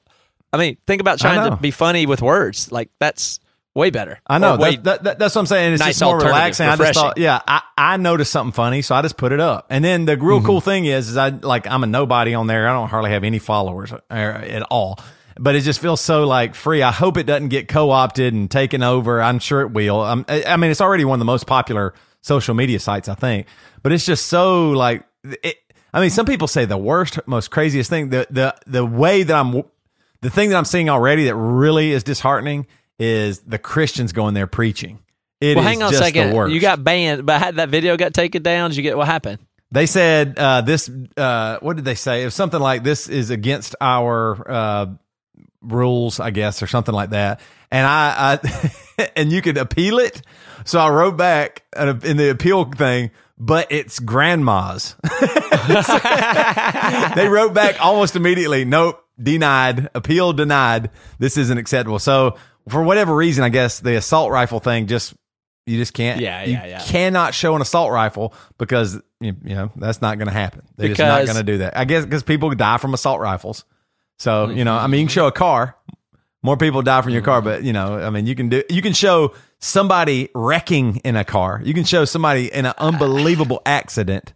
I 0.53 0.57
mean, 0.57 0.79
think 0.87 1.03
about 1.03 1.19
trying 1.19 1.51
to 1.51 1.57
be 1.57 1.71
funny 1.71 2.07
with 2.07 2.23
words. 2.23 2.73
Like 2.73 2.89
that's 2.99 3.39
way 3.75 3.91
better. 3.91 4.19
I 4.27 4.39
know. 4.39 4.57
That's, 4.57 4.77
that, 4.79 5.05
that, 5.05 5.19
that's 5.19 5.35
what 5.35 5.43
I'm 5.43 5.47
saying. 5.47 5.75
It's 5.75 5.81
nice 5.81 5.99
just 5.99 6.03
more 6.03 6.19
relaxing. 6.19 6.67
I 6.67 6.75
just 6.77 6.95
thought, 6.95 7.19
yeah, 7.19 7.41
I, 7.47 7.61
I 7.77 7.97
noticed 7.99 8.33
something 8.33 8.53
funny, 8.55 8.81
so 8.81 8.95
I 8.95 9.03
just 9.03 9.19
put 9.19 9.31
it 9.33 9.41
up. 9.41 9.67
And 9.69 9.85
then 9.85 10.07
the 10.07 10.17
Mm-hmm. 10.17 10.27
real 10.27 10.43
cool 10.43 10.61
thing 10.63 10.87
is, 10.87 11.11
is 11.11 11.17
I 11.19 11.29
like 11.29 11.67
I'm 11.67 11.85
a 11.85 11.87
nobody 11.87 12.33
on 12.35 12.47
there. 12.47 12.67
I 12.67 12.73
don't 12.73 12.89
hardly 12.89 13.11
have 13.11 13.25
any 13.25 13.39
followers 13.39 13.93
uh, 13.93 13.99
at 14.11 14.63
all. 14.71 14.99
But 15.39 15.55
it 15.55 15.61
just 15.61 15.81
feels 15.81 16.01
so 16.01 16.27
like 16.27 16.55
free. 16.55 16.83
I 16.83 16.91
hope 16.91 17.17
it 17.17 17.25
doesn't 17.25 17.49
get 17.49 17.69
co-opted 17.69 18.35
and 18.35 18.51
taken 18.51 18.83
over. 18.83 19.23
I'm 19.23 19.39
sure 19.39 19.61
it 19.61 19.71
will. 19.71 20.01
Um, 20.01 20.25
I, 20.29 20.57
mean, 20.57 20.71
it's 20.71 20.81
already 20.81 21.05
one 21.05 21.17
of 21.17 21.21
the 21.21 21.25
most 21.27 21.47
popular 21.47 21.95
social 22.21 22.55
media 22.55 22.81
sites, 22.81 23.09
I 23.09 23.15
think. 23.15 23.47
But 23.83 23.93
it's 23.93 24.05
just 24.05 24.27
so 24.27 24.71
like 24.71 25.05
it. 25.25 25.57
I 25.93 26.01
mean, 26.01 26.11
some 26.11 26.27
people 26.27 26.49
say 26.49 26.65
the 26.65 26.77
worst, 26.77 27.19
most 27.27 27.51
craziest 27.51 27.89
thing. 27.89 28.11
The 28.11 28.27
the 28.31 28.55
the 28.67 28.85
way 28.85 29.23
that 29.23 29.35
I'm 29.35 29.63
the 30.21 30.31
thing 30.31 30.51
that 30.51 30.57
I'm 30.57 30.65
seeing 30.65 30.91
already 30.91 31.25
that 31.25 31.37
really 31.37 31.93
is 31.93 32.03
disheartening 32.03 32.67
is 32.99 33.41
the 33.41 33.59
Christians 33.59 34.13
going 34.13 34.35
there 34.35 34.47
preaching. 34.47 34.99
It 35.41 35.57
well, 35.57 35.65
is 35.65 35.69
hang 35.69 35.83
on 35.83 35.89
a 35.89 35.93
just 35.93 36.03
second. 36.03 36.31
The 36.31 36.37
worst. 36.37 36.53
You 36.53 36.61
got 36.61 36.83
banned, 36.83 37.25
but 37.25 37.41
had 37.41 37.57
that 37.57 37.69
video 37.69 37.97
got 37.97 38.13
taken 38.13 38.43
down. 38.43 38.71
Did 38.71 38.77
you 38.77 38.83
get 38.83 38.97
what 38.97 39.07
happened? 39.07 39.39
They 39.71 39.87
said 39.87 40.39
uh, 40.39 40.63
this. 40.63 40.91
Uh, 41.17 41.59
what 41.61 41.77
did 41.77 41.85
they 41.85 41.95
say? 41.95 42.23
It 42.23 42.25
was 42.25 42.35
something 42.35 42.61
like 42.61 42.83
this 42.83 43.09
is 43.09 43.31
against 43.31 43.77
our 43.81 44.51
uh, 44.51 44.87
rules, 45.63 46.21
I 46.21 46.31
guess, 46.31 46.63
or 46.63 46.67
something 46.67 46.95
like 46.95 47.11
that. 47.11 47.41
And 47.71 47.87
I, 47.87 48.39
I 48.43 49.09
and 49.17 49.33
you 49.33 49.43
could 49.43 49.59
appeal 49.59 49.99
it. 49.99 50.23
So 50.65 50.79
I 50.79 50.91
wrote 50.91 51.17
back 51.17 51.65
in 51.77 52.17
the 52.17 52.31
appeal 52.31 52.65
thing, 52.65 53.11
but 53.39 53.69
it's 53.71 53.99
grandma's. 53.99 54.97
they 57.15 57.29
wrote 57.29 57.55
back 57.55 57.83
almost 57.85 58.17
immediately. 58.17 58.65
Nope, 58.65 59.03
denied. 59.21 59.89
Appeal 59.95 60.33
denied. 60.33 60.91
This 61.19 61.37
isn't 61.37 61.59
acceptable. 61.59 61.99
So 61.99 62.37
for 62.69 62.83
whatever 62.83 63.15
reason, 63.15 63.45
I 63.45 63.49
guess 63.49 63.81
the 63.81 63.97
assault 63.97 64.31
rifle 64.31 64.61
thing 64.61 64.87
just 64.87 65.15
you 65.67 65.77
just 65.77 65.93
can't. 65.93 66.21
Yeah, 66.21 66.45
you 66.45 66.53
yeah, 66.55 66.67
yeah. 66.67 66.85
Cannot 66.85 67.35
show 67.35 67.55
an 67.55 67.61
assault 67.63 67.93
rifle 67.93 68.33
because 68.57 68.95
you, 69.21 69.37
you 69.45 69.55
know 69.55 69.71
that's 69.77 70.01
not 70.01 70.19
going 70.19 70.29
to 70.29 70.35
happen. 70.35 70.63
They're 70.77 70.89
just 70.89 70.99
not 70.99 71.25
going 71.27 71.37
to 71.37 71.43
do 71.43 71.59
that. 71.59 71.77
I 71.77 71.85
guess 71.85 72.05
because 72.05 72.23
people 72.23 72.51
die 72.51 72.79
from 72.79 72.95
assault 72.95 73.21
rifles. 73.21 73.65
So 74.19 74.51
you 74.51 74.65
know, 74.65 74.75
I 74.77 74.81
Mm-hmm. 74.83 74.91
mean, 74.91 75.01
you 75.01 75.07
can 75.07 75.13
show 75.13 75.27
a 75.27 75.33
car. 75.33 75.77
More 76.43 76.57
people 76.57 76.83
die 76.83 77.03
from 77.03 77.13
your 77.13 77.23
car, 77.23 77.43
but 77.43 77.65
you 77.65 77.73
know, 77.73 77.99
I 77.99 78.11
mean, 78.11 78.27
you 78.27 78.35
can 78.37 78.49
do. 78.49 78.63
You 78.71 78.81
can 78.81 78.93
show 78.93 79.35
somebody 79.59 80.29
wrecking 80.35 80.97
in 81.05 81.17
a 81.17 81.25
car. 81.25 81.61
You 81.65 81.75
can 81.75 81.85
show 81.85 82.05
somebody 82.05 82.53
in 82.53 82.65
an 82.65 82.75
unbelievable 82.79 83.61
accident, 83.67 84.33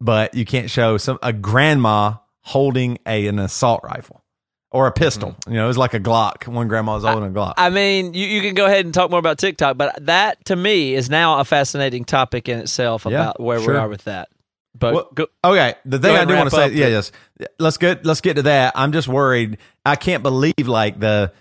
but 0.00 0.34
you 0.34 0.44
can't 0.44 0.68
show 0.70 0.96
some 0.96 1.18
a 1.22 1.32
grandma 1.32 2.14
holding 2.40 2.98
a 3.06 3.26
an 3.28 3.38
assault 3.38 3.80
rifle 3.84 4.24
or 4.72 4.88
a 4.88 4.92
pistol. 4.92 5.36
You 5.46 5.54
know, 5.54 5.64
it 5.64 5.68
was 5.68 5.78
like 5.78 5.94
a 5.94 6.00
Glock. 6.00 6.48
One 6.48 6.66
grandma 6.66 6.94
was 6.94 7.04
holding 7.04 7.28
a 7.30 7.32
Glock. 7.32 7.50
Mm-hmm. 7.50 7.60
I 7.60 7.70
mean, 7.70 8.14
you, 8.14 8.26
you 8.26 8.40
can 8.42 8.54
go 8.54 8.66
ahead 8.66 8.84
and 8.84 8.92
talk 8.92 9.10
more 9.10 9.20
about 9.20 9.38
TikTok, 9.38 9.76
but 9.76 10.04
that 10.06 10.44
to 10.46 10.56
me 10.56 10.94
is 10.94 11.08
now 11.08 11.38
a 11.38 11.44
fascinating 11.44 12.04
topic 12.04 12.48
in 12.48 12.58
itself 12.58 13.04
Yeah, 13.08 13.12
about 13.22 13.40
where 13.40 13.60
sure. 13.60 13.74
we 13.74 13.78
are 13.78 13.88
with 13.88 14.04
that. 14.04 14.28
But 14.78 14.94
Well, 14.94 15.10
go, 15.14 15.26
Okay, 15.44 15.74
the 15.84 15.98
thing 15.98 16.16
I 16.16 16.24
do 16.24 16.34
want 16.34 16.50
to 16.50 16.56
say, 16.56 16.72
yeah, 16.72 16.88
yes, 16.88 17.12
let's 17.58 17.78
get 17.78 18.04
let's 18.04 18.20
get 18.20 18.34
to 18.34 18.42
that. 18.42 18.72
I'm 18.76 18.92
just 18.92 19.08
worried. 19.08 19.58
I 19.84 19.96
can't 19.96 20.22
believe 20.22 20.66
like 20.66 21.00
the 21.00 21.32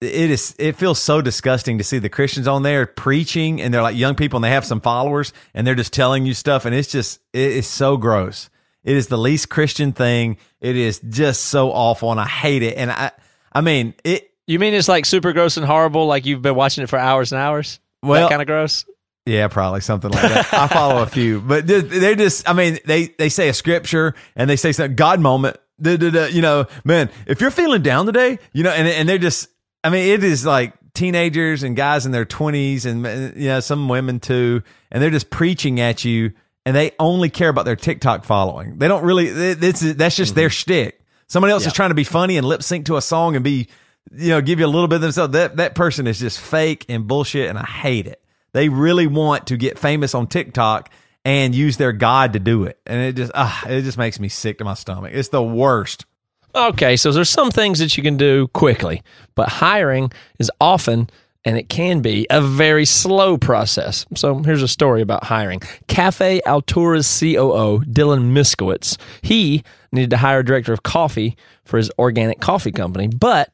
it 0.00 0.30
is. 0.30 0.54
It 0.58 0.76
feels 0.76 0.98
so 0.98 1.20
disgusting 1.20 1.78
to 1.78 1.84
see 1.84 1.98
the 1.98 2.08
Christians 2.08 2.46
on 2.46 2.62
there 2.62 2.86
preaching, 2.86 3.60
and 3.60 3.72
they're 3.72 3.82
like 3.82 3.96
young 3.96 4.14
people, 4.14 4.36
and 4.36 4.44
they 4.44 4.50
have 4.50 4.64
some 4.64 4.80
followers, 4.80 5.32
and 5.54 5.66
they're 5.66 5.74
just 5.74 5.92
telling 5.92 6.26
you 6.26 6.34
stuff, 6.34 6.64
and 6.64 6.74
it's 6.74 6.90
just 6.90 7.20
it 7.32 7.52
is 7.52 7.66
so 7.66 7.96
gross. 7.96 8.50
It 8.82 8.96
is 8.96 9.06
the 9.06 9.16
least 9.16 9.48
Christian 9.48 9.92
thing. 9.92 10.36
It 10.60 10.76
is 10.76 11.00
just 11.00 11.46
so 11.46 11.70
awful, 11.70 12.10
and 12.10 12.20
I 12.20 12.26
hate 12.26 12.62
it. 12.62 12.76
And 12.76 12.90
I, 12.90 13.12
I 13.52 13.62
mean, 13.62 13.94
it. 14.04 14.30
you 14.46 14.58
mean 14.58 14.74
it's 14.74 14.88
like 14.88 15.06
super 15.06 15.32
gross 15.32 15.56
and 15.56 15.64
horrible? 15.64 16.06
Like 16.06 16.26
you've 16.26 16.42
been 16.42 16.54
watching 16.54 16.84
it 16.84 16.90
for 16.90 16.98
hours 16.98 17.32
and 17.32 17.40
hours? 17.40 17.80
Well- 18.02 18.28
kind 18.28 18.42
of 18.42 18.46
gross. 18.46 18.84
Yeah, 19.26 19.48
probably 19.48 19.80
something 19.80 20.10
like 20.10 20.22
that. 20.22 20.52
I 20.52 20.66
follow 20.68 21.02
a 21.02 21.06
few, 21.06 21.40
but 21.40 21.66
they're- 21.66 22.14
just. 22.14 22.48
I 22.48 22.52
mean, 22.52 22.78
they 22.84 23.06
they 23.18 23.28
say 23.30 23.48
a 23.48 23.54
scripture 23.54 24.14
and 24.36 24.48
they 24.50 24.56
say 24.56 24.72
something 24.72 24.96
God 24.96 25.20
moment. 25.20 25.56
Da, 25.80 25.96
da, 25.96 26.10
da, 26.10 26.26
you 26.26 26.42
know, 26.42 26.66
man, 26.84 27.10
if 27.26 27.40
you're 27.40 27.50
feeling 27.50 27.82
down 27.82 28.06
today, 28.06 28.38
you 28.52 28.62
know, 28.62 28.70
and 28.70 28.86
and 28.86 29.08
they're 29.08 29.18
just. 29.18 29.48
I 29.82 29.90
mean, 29.90 30.08
it 30.12 30.22
is 30.22 30.44
like 30.46 30.74
teenagers 30.94 31.62
and 31.62 31.74
guys 31.74 32.06
in 32.06 32.12
their 32.12 32.24
twenties 32.24 32.86
and 32.86 33.04
uh, 33.06 33.10
you 33.34 33.48
know 33.48 33.60
some 33.60 33.88
women 33.88 34.20
too, 34.20 34.62
and 34.92 35.02
they're 35.02 35.10
just 35.10 35.30
preaching 35.30 35.80
at 35.80 36.04
you, 36.04 36.32
and 36.66 36.76
they 36.76 36.92
only 36.98 37.28
care 37.30 37.48
about 37.48 37.64
their 37.64 37.76
TikTok 37.76 38.24
following. 38.24 38.78
They 38.78 38.88
don't 38.88 39.04
really. 39.04 39.26
It's 39.28 39.80
that's 39.80 40.16
just 40.16 40.34
their 40.34 40.50
shtick. 40.50 41.00
Somebody 41.26 41.52
else 41.52 41.66
is 41.66 41.72
trying 41.72 41.90
to 41.90 41.94
be 41.94 42.04
funny 42.04 42.36
and 42.36 42.46
lip 42.46 42.62
sync 42.62 42.86
to 42.86 42.96
a 42.96 43.02
song 43.02 43.34
and 43.34 43.42
be, 43.42 43.68
you 44.12 44.28
know, 44.28 44.40
give 44.42 44.60
you 44.60 44.66
a 44.66 44.68
little 44.68 44.86
bit 44.88 44.96
of 44.96 45.00
themselves. 45.02 45.32
That 45.32 45.56
that 45.56 45.74
person 45.74 46.06
is 46.06 46.20
just 46.20 46.38
fake 46.38 46.84
and 46.88 47.06
bullshit, 47.08 47.48
and 47.50 47.58
I 47.58 47.64
hate 47.64 48.06
it. 48.06 48.20
They 48.54 48.70
really 48.70 49.06
want 49.06 49.48
to 49.48 49.56
get 49.58 49.78
famous 49.78 50.14
on 50.14 50.28
TikTok 50.28 50.90
and 51.24 51.54
use 51.54 51.76
their 51.76 51.92
God 51.92 52.34
to 52.34 52.38
do 52.38 52.64
it, 52.64 52.78
and 52.86 53.00
it 53.00 53.16
just 53.16 53.32
ah, 53.34 53.66
it 53.66 53.82
just 53.82 53.98
makes 53.98 54.20
me 54.20 54.28
sick 54.28 54.58
to 54.58 54.64
my 54.64 54.74
stomach. 54.74 55.12
It's 55.12 55.28
the 55.28 55.42
worst. 55.42 56.06
Okay, 56.54 56.96
so 56.96 57.10
there's 57.10 57.30
some 57.30 57.50
things 57.50 57.80
that 57.80 57.96
you 57.96 58.02
can 58.02 58.16
do 58.16 58.46
quickly, 58.48 59.02
but 59.34 59.48
hiring 59.48 60.12
is 60.38 60.50
often 60.60 61.10
and 61.44 61.58
it 61.58 61.68
can 61.68 62.00
be 62.00 62.26
a 62.30 62.40
very 62.40 62.84
slow 62.84 63.36
process. 63.36 64.06
So 64.14 64.38
here's 64.38 64.62
a 64.62 64.68
story 64.68 65.02
about 65.02 65.24
hiring. 65.24 65.60
Cafe 65.88 66.40
Altura's 66.46 67.08
COO, 67.20 67.80
Dylan 67.84 68.32
Miskowitz, 68.32 68.96
he 69.20 69.62
needed 69.92 70.10
to 70.10 70.16
hire 70.16 70.38
a 70.38 70.44
director 70.44 70.72
of 70.72 70.84
coffee 70.84 71.36
for 71.64 71.76
his 71.76 71.90
organic 71.98 72.40
coffee 72.40 72.72
company, 72.72 73.08
but 73.08 73.50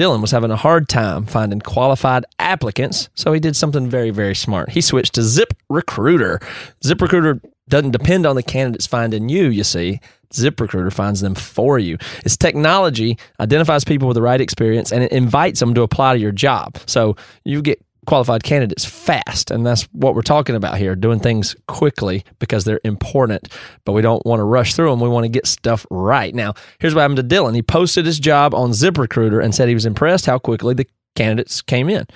Dylan 0.00 0.22
was 0.22 0.30
having 0.30 0.50
a 0.50 0.56
hard 0.56 0.88
time 0.88 1.26
finding 1.26 1.60
qualified 1.60 2.24
applicants, 2.38 3.10
so 3.14 3.34
he 3.34 3.38
did 3.38 3.54
something 3.54 3.86
very, 3.86 4.08
very 4.08 4.34
smart. 4.34 4.70
He 4.70 4.80
switched 4.80 5.14
to 5.16 5.22
Zip 5.22 5.52
Recruiter. 5.68 6.40
Zip 6.82 7.02
Recruiter 7.02 7.38
doesn't 7.68 7.90
depend 7.90 8.24
on 8.24 8.34
the 8.34 8.42
candidates 8.42 8.86
finding 8.86 9.28
you, 9.28 9.48
you 9.48 9.62
see. 9.62 10.00
ZipRecruiter 10.32 10.90
finds 10.90 11.20
them 11.20 11.34
for 11.34 11.78
you. 11.78 11.98
Its 12.24 12.36
technology 12.38 13.18
identifies 13.40 13.84
people 13.84 14.08
with 14.08 14.14
the 14.14 14.22
right 14.22 14.40
experience 14.40 14.90
and 14.90 15.04
it 15.04 15.12
invites 15.12 15.60
them 15.60 15.74
to 15.74 15.82
apply 15.82 16.14
to 16.14 16.18
your 16.18 16.32
job. 16.32 16.78
So 16.86 17.16
you 17.44 17.60
get 17.60 17.84
qualified 18.06 18.42
candidates 18.42 18.84
fast. 18.84 19.50
And 19.50 19.64
that's 19.64 19.84
what 19.92 20.14
we're 20.14 20.22
talking 20.22 20.56
about 20.56 20.78
here 20.78 20.94
doing 20.94 21.20
things 21.20 21.54
quickly 21.68 22.24
because 22.38 22.64
they're 22.64 22.80
important, 22.84 23.48
but 23.84 23.92
we 23.92 24.02
don't 24.02 24.24
want 24.24 24.40
to 24.40 24.44
rush 24.44 24.74
through 24.74 24.90
them. 24.90 25.00
We 25.00 25.08
want 25.08 25.24
to 25.24 25.28
get 25.28 25.46
stuff 25.46 25.86
right. 25.90 26.34
Now, 26.34 26.54
here's 26.78 26.94
what 26.94 27.02
happened 27.02 27.28
to 27.28 27.34
Dylan. 27.34 27.54
He 27.54 27.62
posted 27.62 28.06
his 28.06 28.18
job 28.18 28.54
on 28.54 28.70
ZipRecruiter 28.70 29.42
and 29.42 29.54
said 29.54 29.68
he 29.68 29.74
was 29.74 29.86
impressed 29.86 30.26
how 30.26 30.38
quickly 30.38 30.74
the 30.74 30.86
candidates 31.14 31.62
came 31.62 31.88
in. 31.88 32.06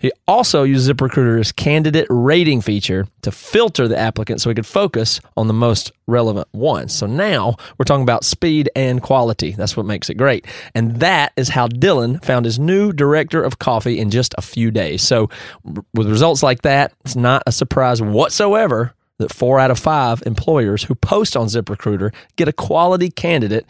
He 0.00 0.10
also 0.26 0.62
used 0.62 0.90
ZipRecruiter's 0.90 1.52
candidate 1.52 2.06
rating 2.08 2.62
feature 2.62 3.06
to 3.20 3.30
filter 3.30 3.86
the 3.86 3.98
applicants 3.98 4.42
so 4.42 4.50
he 4.50 4.54
could 4.54 4.66
focus 4.66 5.20
on 5.36 5.46
the 5.46 5.52
most 5.52 5.92
relevant 6.06 6.48
ones. 6.52 6.94
So 6.94 7.06
now 7.06 7.56
we're 7.78 7.84
talking 7.84 8.02
about 8.02 8.24
speed 8.24 8.70
and 8.74 9.02
quality. 9.02 9.52
That's 9.52 9.76
what 9.76 9.84
makes 9.84 10.08
it 10.08 10.14
great. 10.14 10.46
And 10.74 10.96
that 11.00 11.32
is 11.36 11.50
how 11.50 11.68
Dylan 11.68 12.24
found 12.24 12.46
his 12.46 12.58
new 12.58 12.92
director 12.94 13.42
of 13.42 13.58
coffee 13.58 13.98
in 13.98 14.10
just 14.10 14.34
a 14.38 14.42
few 14.42 14.70
days. 14.70 15.02
So 15.02 15.28
with 15.94 16.08
results 16.08 16.42
like 16.42 16.62
that, 16.62 16.94
it's 17.04 17.14
not 17.14 17.42
a 17.46 17.52
surprise 17.52 18.00
whatsoever 18.00 18.94
that 19.18 19.34
four 19.34 19.60
out 19.60 19.70
of 19.70 19.78
five 19.78 20.22
employers 20.24 20.84
who 20.84 20.94
post 20.94 21.36
on 21.36 21.46
ZipRecruiter 21.46 22.12
get 22.36 22.48
a 22.48 22.54
quality 22.54 23.10
candidate 23.10 23.66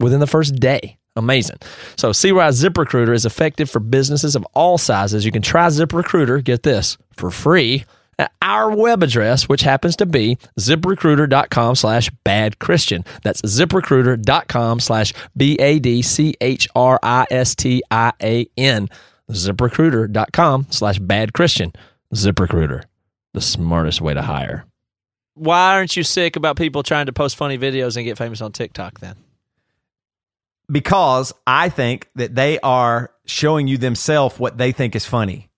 within 0.00 0.18
the 0.18 0.26
first 0.26 0.56
day. 0.56 0.98
Amazing. 1.14 1.58
So, 1.96 2.08
why 2.08 2.48
ZipRecruiter 2.48 3.14
is 3.14 3.26
effective 3.26 3.68
for 3.68 3.80
businesses 3.80 4.34
of 4.34 4.46
all 4.54 4.78
sizes. 4.78 5.24
You 5.24 5.32
can 5.32 5.42
try 5.42 5.66
ZipRecruiter, 5.66 6.42
get 6.42 6.62
this, 6.62 6.96
for 7.12 7.30
free 7.30 7.84
at 8.18 8.32
our 8.40 8.74
web 8.74 9.02
address, 9.02 9.48
which 9.48 9.62
happens 9.62 9.96
to 9.96 10.06
be 10.06 10.38
ziprecruiter.com 10.58 11.74
slash 11.74 12.10
bad 12.24 12.58
Christian. 12.58 13.04
That's 13.22 13.42
ziprecruiter.com 13.42 14.80
slash 14.80 15.12
B 15.36 15.56
A 15.56 15.78
D 15.78 16.02
C 16.02 16.34
H 16.40 16.68
R 16.74 16.98
I 17.02 17.26
S 17.30 17.54
T 17.54 17.82
I 17.90 18.12
A 18.22 18.46
N. 18.56 18.88
ZipRecruiter.com 19.30 20.66
slash 20.70 20.98
bad 20.98 21.32
Christian. 21.32 21.72
ZipRecruiter, 22.14 22.84
the 23.34 23.40
smartest 23.40 24.00
way 24.00 24.14
to 24.14 24.22
hire. 24.22 24.66
Why 25.34 25.74
aren't 25.74 25.96
you 25.96 26.02
sick 26.02 26.36
about 26.36 26.56
people 26.56 26.82
trying 26.82 27.06
to 27.06 27.12
post 27.12 27.36
funny 27.36 27.56
videos 27.56 27.96
and 27.96 28.04
get 28.04 28.18
famous 28.18 28.42
on 28.42 28.52
TikTok 28.52 29.00
then? 29.00 29.16
Because 30.70 31.32
I 31.46 31.68
think 31.68 32.08
that 32.14 32.34
they 32.34 32.58
are 32.60 33.12
showing 33.24 33.68
you 33.68 33.78
themselves 33.78 34.38
what 34.38 34.58
they 34.58 34.72
think 34.72 34.96
is 34.96 35.06
funny. 35.06 35.50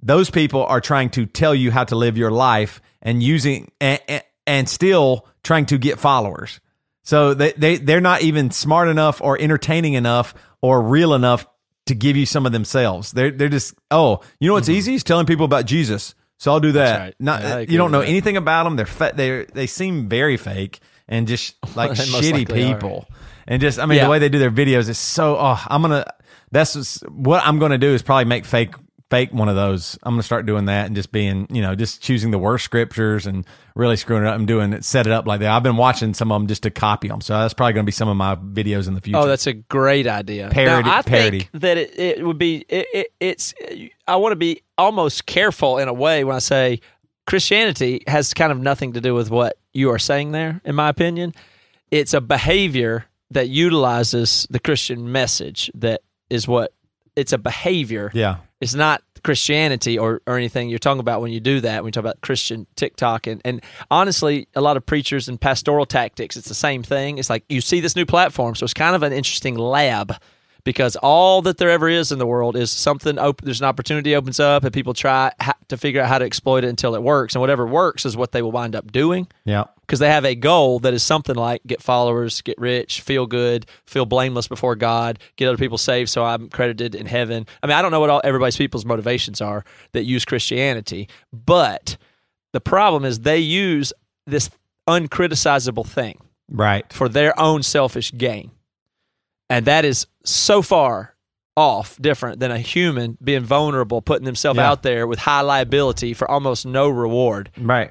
Those 0.00 0.30
people 0.30 0.64
are 0.64 0.80
trying 0.80 1.10
to 1.10 1.26
tell 1.26 1.54
you 1.54 1.70
how 1.70 1.84
to 1.84 1.96
live 1.96 2.16
your 2.16 2.30
life 2.30 2.80
and 3.02 3.22
using 3.22 3.70
and, 3.80 4.00
and, 4.08 4.22
and 4.46 4.68
still 4.68 5.26
trying 5.42 5.66
to 5.66 5.78
get 5.78 5.98
followers. 5.98 6.60
So 7.02 7.34
they, 7.34 7.52
they 7.52 7.78
they're 7.78 8.00
not 8.00 8.22
even 8.22 8.50
smart 8.50 8.88
enough 8.88 9.20
or 9.22 9.40
entertaining 9.40 9.94
enough 9.94 10.34
or 10.60 10.82
real 10.82 11.14
enough 11.14 11.46
to 11.86 11.94
give 11.94 12.16
you 12.16 12.26
some 12.26 12.46
of 12.46 12.52
themselves. 12.52 13.12
They're 13.12 13.30
they're 13.30 13.48
just 13.48 13.74
oh, 13.90 14.20
you 14.38 14.48
know 14.48 14.54
what's 14.54 14.68
easy 14.68 14.94
is 14.94 15.04
telling 15.04 15.26
people 15.26 15.46
about 15.46 15.64
Jesus. 15.64 16.14
So 16.38 16.52
I'll 16.52 16.60
do 16.60 16.72
that. 16.72 16.94
Mm-hmm. 16.94 17.04
right. 17.04 17.14
Not 17.18 17.42
Yeah, 17.42 17.58
you 17.60 17.78
don't 17.78 17.90
know 17.90 18.00
that. 18.00 18.08
anything 18.08 18.36
about 18.36 18.64
them. 18.64 18.76
They're 18.76 18.86
fa- 18.86 19.12
they 19.14 19.46
they 19.46 19.66
seem 19.66 20.08
very 20.08 20.36
fake 20.36 20.80
and 21.08 21.26
just 21.26 21.56
like 21.76 21.92
shitty 21.92 22.52
people. 22.52 23.06
are. 23.10 23.16
And 23.48 23.60
just 23.60 23.80
I 23.80 23.86
mean 23.86 23.96
Yeah. 23.96 24.04
the 24.04 24.10
way 24.10 24.18
they 24.20 24.28
do 24.28 24.38
their 24.38 24.50
videos 24.52 24.88
is 24.88 24.98
so 24.98 25.36
oh 25.36 25.60
I'm 25.66 25.82
gonna 25.82 26.04
that's 26.52 27.00
what 27.08 27.44
I'm 27.44 27.58
gonna 27.58 27.78
do 27.78 27.88
is 27.92 28.02
probably 28.02 28.26
make 28.26 28.44
fake 28.44 28.74
fake 29.10 29.32
one 29.32 29.48
of 29.48 29.56
those. 29.56 29.98
I'm 30.02 30.12
gonna 30.12 30.22
start 30.22 30.44
doing 30.44 30.66
that 30.66 30.84
and 30.86 30.94
just 30.94 31.10
being 31.12 31.46
you 31.50 31.62
know 31.62 31.74
just 31.74 32.02
choosing 32.02 32.30
the 32.30 32.38
worst 32.38 32.64
scriptures 32.66 33.26
and 33.26 33.46
really 33.74 33.96
screwing 33.96 34.22
it 34.24 34.28
up 34.28 34.36
and 34.36 34.46
doing 34.46 34.72
it 34.74 34.84
set 34.84 35.06
it 35.06 35.12
up 35.12 35.26
like 35.26 35.40
that. 35.40 35.50
I've 35.50 35.62
been 35.62 35.78
watching 35.78 36.12
some 36.12 36.30
of 36.30 36.38
them 36.40 36.46
just 36.46 36.62
to 36.64 36.70
copy 36.70 37.08
them. 37.08 37.22
So 37.22 37.32
that's 37.38 37.54
probably 37.54 37.72
gonna 37.72 37.84
be 37.84 37.92
some 37.92 38.08
of 38.08 38.16
my 38.18 38.36
videos 38.36 38.86
in 38.86 38.92
the 38.94 39.00
future. 39.00 39.18
Oh, 39.18 39.26
that's 39.26 39.46
a 39.46 39.54
great 39.54 40.06
idea. 40.06 40.50
Parody- 40.50 40.86
Now, 40.88 40.98
I 40.98 41.02
parody. 41.02 41.38
think 41.40 41.50
that 41.62 41.78
it, 41.78 41.98
it 41.98 42.26
would 42.26 42.38
be 42.38 42.66
it, 42.68 42.86
it, 42.92 43.06
it's. 43.18 43.54
I 44.06 44.16
want 44.16 44.32
to 44.32 44.36
be 44.36 44.60
almost 44.76 45.24
careful 45.26 45.78
in 45.78 45.88
a 45.88 45.92
way 45.94 46.22
when 46.24 46.36
I 46.36 46.40
say 46.40 46.80
Christianity 47.26 48.02
has 48.06 48.32
kind 48.34 48.52
of 48.52 48.58
nothing 48.58 48.92
to 48.94 49.00
do 49.00 49.14
with 49.14 49.30
what 49.30 49.56
you 49.72 49.90
are 49.90 49.98
saying 49.98 50.32
there. 50.32 50.60
In 50.64 50.74
my 50.74 50.88
opinion, 50.88 51.34
it's 51.90 52.14
a 52.14 52.20
behavior 52.20 53.04
that 53.30 53.48
utilizes 53.48 54.46
the 54.50 54.58
Christian 54.58 55.12
message. 55.12 55.70
That 55.74 56.02
is 56.30 56.46
what 56.48 56.72
it's 57.16 57.32
a 57.32 57.38
behavior. 57.38 58.10
yeah. 58.14 58.36
It's 58.60 58.74
not 58.74 59.02
Christianity 59.22 59.98
or, 59.98 60.20
or 60.26 60.36
anything 60.36 60.68
you're 60.68 60.80
talking 60.80 61.00
about 61.00 61.20
when 61.20 61.30
you 61.30 61.38
do 61.38 61.60
that, 61.60 61.82
when 61.82 61.88
you 61.88 61.92
talk 61.92 62.02
about 62.02 62.20
Christian 62.22 62.66
TikTok. 62.74 63.26
And, 63.26 63.40
and 63.44 63.62
honestly, 63.90 64.48
a 64.56 64.60
lot 64.60 64.76
of 64.76 64.84
preachers 64.84 65.28
and 65.28 65.40
pastoral 65.40 65.86
tactics, 65.86 66.36
it's 66.36 66.48
the 66.48 66.54
same 66.54 66.82
thing. 66.82 67.18
It's 67.18 67.30
like 67.30 67.44
you 67.48 67.60
see 67.60 67.80
this 67.80 67.94
new 67.94 68.06
platform. 68.06 68.56
So 68.56 68.64
it's 68.64 68.74
kind 68.74 68.96
of 68.96 69.02
an 69.02 69.12
interesting 69.12 69.56
lab 69.56 70.14
because 70.68 70.96
all 70.96 71.40
that 71.40 71.56
there 71.56 71.70
ever 71.70 71.88
is 71.88 72.12
in 72.12 72.18
the 72.18 72.26
world 72.26 72.54
is 72.54 72.70
something 72.70 73.18
open. 73.18 73.46
There's 73.46 73.62
an 73.62 73.66
opportunity 73.66 74.14
opens 74.14 74.38
up 74.38 74.64
and 74.64 74.70
people 74.74 74.92
try 74.92 75.32
ha- 75.40 75.54
to 75.68 75.78
figure 75.78 76.02
out 76.02 76.08
how 76.08 76.18
to 76.18 76.26
exploit 76.26 76.62
it 76.62 76.68
until 76.68 76.94
it 76.94 77.02
works. 77.02 77.34
And 77.34 77.40
whatever 77.40 77.66
works 77.66 78.04
is 78.04 78.18
what 78.18 78.32
they 78.32 78.42
will 78.42 78.52
wind 78.52 78.76
up 78.76 78.92
doing 78.92 79.28
Yeah. 79.46 79.64
because 79.80 79.98
they 79.98 80.10
have 80.10 80.26
a 80.26 80.34
goal 80.34 80.78
that 80.80 80.92
is 80.92 81.02
something 81.02 81.34
like 81.36 81.62
get 81.66 81.80
followers, 81.80 82.42
get 82.42 82.58
rich, 82.58 83.00
feel 83.00 83.24
good, 83.24 83.64
feel 83.86 84.04
blameless 84.04 84.46
before 84.46 84.76
God, 84.76 85.18
get 85.36 85.48
other 85.48 85.56
people 85.56 85.78
saved 85.78 86.10
so 86.10 86.22
I'm 86.22 86.50
credited 86.50 86.94
in 86.94 87.06
heaven. 87.06 87.46
I 87.62 87.66
mean, 87.66 87.74
I 87.74 87.80
don't 87.80 87.90
know 87.90 88.00
what 88.00 88.10
all 88.10 88.20
everybody's 88.22 88.58
people's 88.58 88.84
motivations 88.84 89.40
are 89.40 89.64
that 89.92 90.04
use 90.04 90.26
Christianity, 90.26 91.08
but 91.32 91.96
the 92.52 92.60
problem 92.60 93.06
is 93.06 93.20
they 93.20 93.38
use 93.38 93.90
this 94.26 94.50
uncriticizable 94.86 95.86
thing 95.86 96.18
Right. 96.50 96.90
for 96.92 97.08
their 97.08 97.38
own 97.40 97.62
selfish 97.62 98.12
gain. 98.12 98.50
And 99.50 99.64
that 99.66 99.84
is 99.84 100.06
so 100.24 100.62
far 100.62 101.14
off 101.56 101.96
different 102.00 102.38
than 102.40 102.50
a 102.50 102.58
human 102.58 103.18
being 103.22 103.42
vulnerable, 103.44 104.00
putting 104.02 104.24
themselves 104.26 104.58
Yeah. 104.58 104.70
out 104.70 104.82
there 104.82 105.06
with 105.06 105.18
high 105.18 105.40
liability 105.40 106.14
for 106.14 106.30
almost 106.30 106.64
no 106.66 106.88
reward 106.88 107.50
Right. 107.58 107.90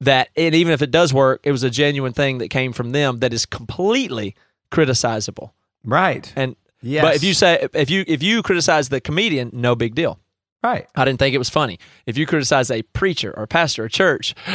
that 0.00 0.28
and 0.36 0.54
even 0.54 0.72
if 0.72 0.82
it 0.82 0.90
does 0.90 1.14
work, 1.14 1.40
it 1.44 1.52
was 1.52 1.62
a 1.62 1.70
genuine 1.70 2.12
thing 2.12 2.38
that 2.38 2.48
came 2.48 2.72
from 2.72 2.90
them 2.90 3.20
that 3.20 3.32
is 3.32 3.46
completely 3.46 4.34
criticizable. 4.70 5.52
Right. 5.84 6.30
And 6.36 6.54
yeah. 6.82 7.00
but 7.02 7.14
if 7.16 7.22
you 7.24 7.32
say 7.32 7.66
if 7.72 7.88
you 7.88 8.04
if 8.06 8.22
you 8.22 8.42
criticize 8.42 8.90
the 8.90 9.00
comedian, 9.00 9.50
no 9.54 9.74
big 9.74 9.94
deal. 9.94 10.18
right. 10.62 10.86
I 10.94 11.04
didn't 11.06 11.18
think 11.20 11.34
it 11.34 11.38
was 11.38 11.48
funny. 11.48 11.78
If 12.04 12.18
you 12.18 12.26
criticize 12.26 12.70
a 12.70 12.82
preacher 12.82 13.32
or 13.36 13.46
pastor 13.46 13.84
or 13.84 13.88
church, 13.88 14.34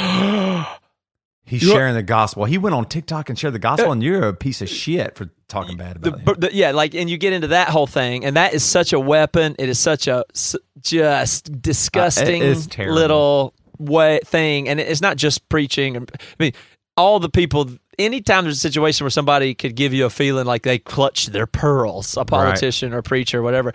He's 1.45 1.61
You 1.63 1.69
know- 1.69 1.73
sharing 1.75 1.93
the 1.95 2.03
gospel. 2.03 2.45
He 2.45 2.57
went 2.57 2.73
on 2.73 2.85
TikTok 2.85 3.29
and 3.29 3.37
shared 3.37 3.53
the 3.53 3.59
gospel, 3.59 3.91
and 3.91 4.01
you're 4.01 4.27
a 4.29 4.33
piece 4.33 4.61
of 4.61 4.69
shit 4.69 5.15
for 5.17 5.29
talking 5.49 5.75
bad 5.77 5.97
about 5.97 6.39
the- 6.39 6.49
yeah, 6.53 6.71
like 6.71 6.95
and 6.95 7.09
you 7.09 7.17
get 7.17 7.33
into 7.33 7.47
that 7.47 7.69
whole 7.69 7.85
thing, 7.87 8.23
and 8.25 8.35
that 8.37 8.53
is 8.53 8.63
such 8.63 8.93
a 8.93 8.99
weapon. 8.99 9.55
It 9.59 9.67
is 9.69 9.77
such 9.77 10.07
a 10.07 10.23
s- 10.33 10.55
just 10.81 11.61
disgusting 11.61 12.41
Uh, 12.43 12.83
little 12.91 13.53
way 13.77 14.19
thing, 14.25 14.69
and 14.69 14.79
it's 14.79 15.01
not 15.01 15.17
just 15.17 15.47
preaching. 15.49 15.97
I 15.97 16.05
mean, 16.39 16.53
all 16.97 17.19
the 17.19 17.29
people. 17.29 17.69
Anytime 17.99 18.45
there's 18.45 18.57
a 18.57 18.59
situation 18.59 19.03
where 19.03 19.11
somebody 19.11 19.53
could 19.53 19.75
give 19.75 19.93
you 19.93 20.05
a 20.05 20.09
feeling 20.09 20.45
like 20.47 20.63
they 20.63 20.79
clutched 20.79 21.31
their 21.31 21.45
pearls, 21.45 22.17
a 22.17 22.25
politician 22.25 22.91
or 22.93 23.03
preacher 23.03 23.39
or 23.39 23.41
whatever, 23.43 23.71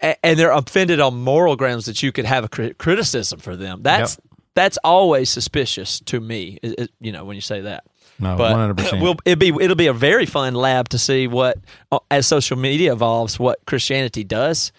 and 0.00 0.38
they're 0.38 0.50
offended 0.50 0.98
on 1.00 1.14
moral 1.22 1.54
grounds 1.54 1.84
that 1.86 2.02
you 2.02 2.10
could 2.12 2.24
have 2.24 2.44
a 2.44 2.48
cri- 2.48 2.74
criticism 2.74 3.38
for 3.38 3.54
them. 3.56 3.80
That's 3.82 4.18
that's 4.58 4.76
always 4.82 5.30
suspicious 5.30 6.00
to 6.00 6.18
me. 6.18 6.58
you 7.00 7.12
know 7.12 7.24
when 7.24 7.36
you 7.36 7.40
say 7.40 7.60
that. 7.60 7.84
No, 8.18 8.36
But 8.36 8.56
100%. 8.56 9.00
we'll 9.00 9.14
it'll 9.24 9.38
be 9.38 9.64
it'll 9.64 9.76
be 9.76 9.86
a 9.86 9.92
very 9.92 10.26
fun 10.26 10.54
lab 10.54 10.88
to 10.88 10.98
see 10.98 11.28
what 11.28 11.58
uh, 11.92 12.00
as 12.10 12.26
social 12.26 12.56
media 12.58 12.92
evolves 12.92 13.38
what 13.38 13.60
Christianity 13.66 14.24
does. 14.24 14.72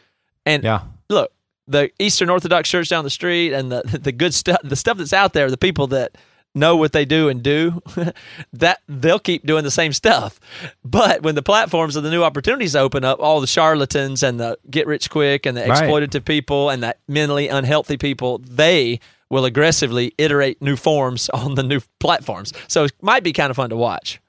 And 0.45 0.63
yeah. 0.65 0.81
look, 1.09 1.31
the 1.65 1.89
Eastern 1.99 2.29
Orthodox 2.29 2.69
Church 2.69 2.89
down 2.89 3.05
the 3.05 3.09
street 3.09 3.53
and 3.53 3.71
the 3.71 3.81
the 4.03 4.11
good 4.11 4.33
stuff 4.33 4.57
the 4.63 4.75
stuff 4.75 4.97
that's 4.97 5.13
out 5.13 5.31
there, 5.31 5.49
the 5.49 5.55
people 5.57 5.87
that 5.87 6.17
know 6.53 6.75
what 6.75 6.91
they 6.91 7.05
do 7.05 7.29
and 7.29 7.41
do, 7.41 7.81
that 8.53 8.79
they'll 8.89 9.19
keep 9.19 9.45
doing 9.45 9.63
the 9.63 9.71
same 9.71 9.93
stuff. 9.93 10.39
But 10.83 11.21
when 11.23 11.35
the 11.35 11.43
platforms 11.43 11.95
and 11.95 12.05
the 12.05 12.09
new 12.11 12.23
opportunities 12.23 12.75
open 12.75 13.05
up, 13.05 13.19
all 13.21 13.39
the 13.39 13.47
charlatans 13.47 14.21
and 14.23 14.37
the 14.37 14.57
get 14.69 14.85
rich 14.87 15.09
quick 15.09 15.45
and 15.45 15.55
the 15.55 15.61
Right. 15.65 15.71
exploitative 15.83 16.25
people 16.25 16.69
and 16.69 16.83
the 16.83 16.95
mentally 17.07 17.47
unhealthy 17.47 17.95
people, 17.97 18.39
they 18.39 18.99
will 19.29 19.45
aggressively 19.45 20.13
iterate 20.17 20.61
new 20.61 20.75
forms 20.75 21.29
on 21.33 21.55
the 21.55 21.63
new 21.63 21.81
platforms. 21.99 22.53
So 22.67 22.85
it 22.85 22.93
might 23.01 23.23
be 23.23 23.33
kind 23.33 23.49
of 23.51 23.55
fun 23.55 23.69
to 23.69 23.75
watch. 23.77 24.19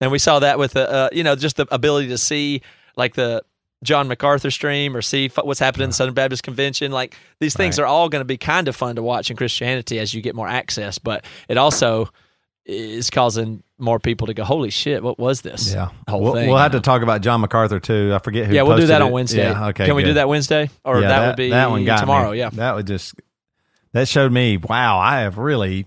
And 0.00 0.10
we 0.12 0.18
saw 0.18 0.38
that 0.40 0.58
with 0.58 0.72
the, 0.72 0.90
uh, 0.90 1.08
you 1.12 1.22
know, 1.24 1.36
just 1.36 1.56
the 1.56 1.66
ability 1.74 2.08
to 2.08 2.18
see 2.18 2.62
like 2.96 3.14
the 3.14 3.42
John 3.82 4.08
MacArthur 4.08 4.50
stream 4.50 4.96
or 4.96 5.02
see 5.02 5.26
f- 5.26 5.44
what's 5.44 5.60
happening 5.60 5.84
in 5.84 5.90
the 5.90 5.94
Southern 5.94 6.14
Baptist 6.14 6.42
Convention. 6.42 6.92
Like 6.92 7.14
these 7.40 7.54
things 7.54 7.78
Right. 7.78 7.84
are 7.84 7.86
all 7.88 8.08
going 8.08 8.20
to 8.20 8.24
be 8.26 8.36
kind 8.38 8.68
of 8.68 8.76
fun 8.76 8.96
to 8.96 9.02
watch 9.02 9.30
in 9.30 9.36
Christianity 9.36 9.98
as 9.98 10.12
you 10.14 10.20
get 10.22 10.34
more 10.34 10.48
access, 10.48 10.98
but 10.98 11.24
it 11.48 11.56
also 11.58 12.08
is 12.64 13.10
causing 13.10 13.62
more 13.78 13.98
people 14.00 14.26
to 14.26 14.34
go, 14.34 14.42
holy 14.44 14.70
shit, 14.70 15.02
what 15.02 15.18
was 15.18 15.42
this? 15.42 15.72
Yeah. 15.72 15.90
whole 16.08 16.20
we'll, 16.20 16.32
thing. 16.34 16.48
we'll 16.48 16.58
have 16.58 16.72
to 16.72 16.80
talk 16.80 17.02
about 17.02 17.20
John 17.20 17.40
MacArthur 17.40 17.78
too. 17.78 18.12
I 18.14 18.18
forget 18.18 18.46
who. 18.46 18.54
yeah, 18.54 18.62
we'll 18.62 18.76
do 18.78 18.86
that 18.86 19.02
on. 19.02 19.12
Wednesday. 19.12 19.44
Yeah, 19.44 19.68
okay. 19.68 19.86
Can 19.86 19.94
we 19.94 20.02
do 20.02 20.14
that 20.14 20.28
Wednesday? 20.28 20.68
Or 20.84 21.00
Yeah, 21.00 21.08
that, 21.08 21.26
would 21.28 21.36
be 21.36 21.50
that 21.50 21.70
one 21.70 21.84
got 21.84 21.96
me. 21.96 22.00
tomorrow. 22.00 22.32
Yeah. 22.32 22.50
That 22.50 22.74
would 22.74 22.86
just 22.86 23.14
that 23.96 24.08
showed 24.08 24.32
me. 24.32 24.56
Wow, 24.56 24.98
I 24.98 25.20
have 25.20 25.38
really 25.38 25.86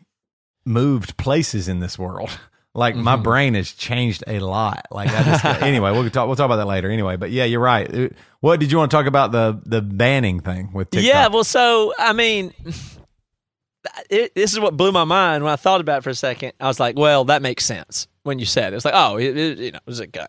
moved 0.65 1.15
places 1.17 1.67
in 1.67 1.79
this 1.79 1.97
world. 1.97 2.29
Like 2.75 2.95
my 2.95 3.15
Mm-hmm. 3.15 3.23
brain 3.23 3.53
has 3.55 3.73
changed 3.73 4.23
a 4.27 4.39
lot. 4.39 4.85
Like 4.91 5.09
I 5.09 5.23
just 5.23 5.43
anyway, 5.63 5.91
we'll 5.91 6.07
talk. 6.11 6.27
We'll 6.27 6.35
talk 6.35 6.45
about 6.45 6.57
that 6.57 6.67
later. 6.67 6.89
Anyway, 6.91 7.17
but 7.17 7.31
yeah, 7.31 7.43
you're 7.45 7.59
right. 7.59 7.91
Uh, 7.93 8.09
What 8.41 8.59
did 8.59 8.71
you 8.71 8.77
want 8.77 8.91
to 8.91 8.95
talk 8.95 9.07
about 9.07 9.31
the 9.31 9.59
the 9.65 9.81
banning 9.81 10.39
thing 10.39 10.69
with 10.71 10.91
TikTok? 10.91 11.07
Yeah, 11.07 11.27
well, 11.29 11.43
so 11.43 11.93
I 11.97 12.13
mean, 12.13 12.53
it, 14.09 14.35
this 14.35 14.53
is 14.53 14.59
what 14.59 14.77
blew 14.77 14.91
my 14.91 15.03
mind 15.03 15.43
when 15.43 15.51
I 15.51 15.55
thought 15.55 15.81
about 15.81 15.99
it 15.99 16.03
for 16.03 16.11
a 16.11 16.15
second. 16.15 16.53
I 16.59 16.67
was 16.67 16.79
like, 16.79 16.97
well, 16.97 17.25
that 17.25 17.41
makes 17.41 17.65
sense 17.65 18.07
when 18.23 18.39
you 18.39 18.45
said 18.45 18.73
it. 18.73 18.75
It's 18.77 18.85
like, 18.85 18.93
oh, 18.95 19.17
it, 19.17 19.37
it- 19.37 19.57
you 19.59 19.71
know, 19.71 19.77
it 19.77 19.85
was 19.87 19.99
a 19.99 20.07
gun. 20.07 20.27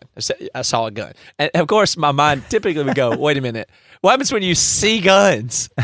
I 0.55 0.61
saw 0.61 0.85
a 0.87 0.91
gun, 0.91 1.13
and 1.39 1.49
of 1.55 1.67
course, 1.67 1.97
my 1.97 2.11
mind 2.11 2.43
typically 2.49 2.83
would 2.83 2.95
go, 2.95 3.15
wait 3.17 3.37
a 3.37 3.41
minute, 3.41 3.69
what 4.01 4.11
happens 4.11 4.31
when 4.31 4.43
you 4.43 4.55
see 4.55 4.99
guns? 5.01 5.69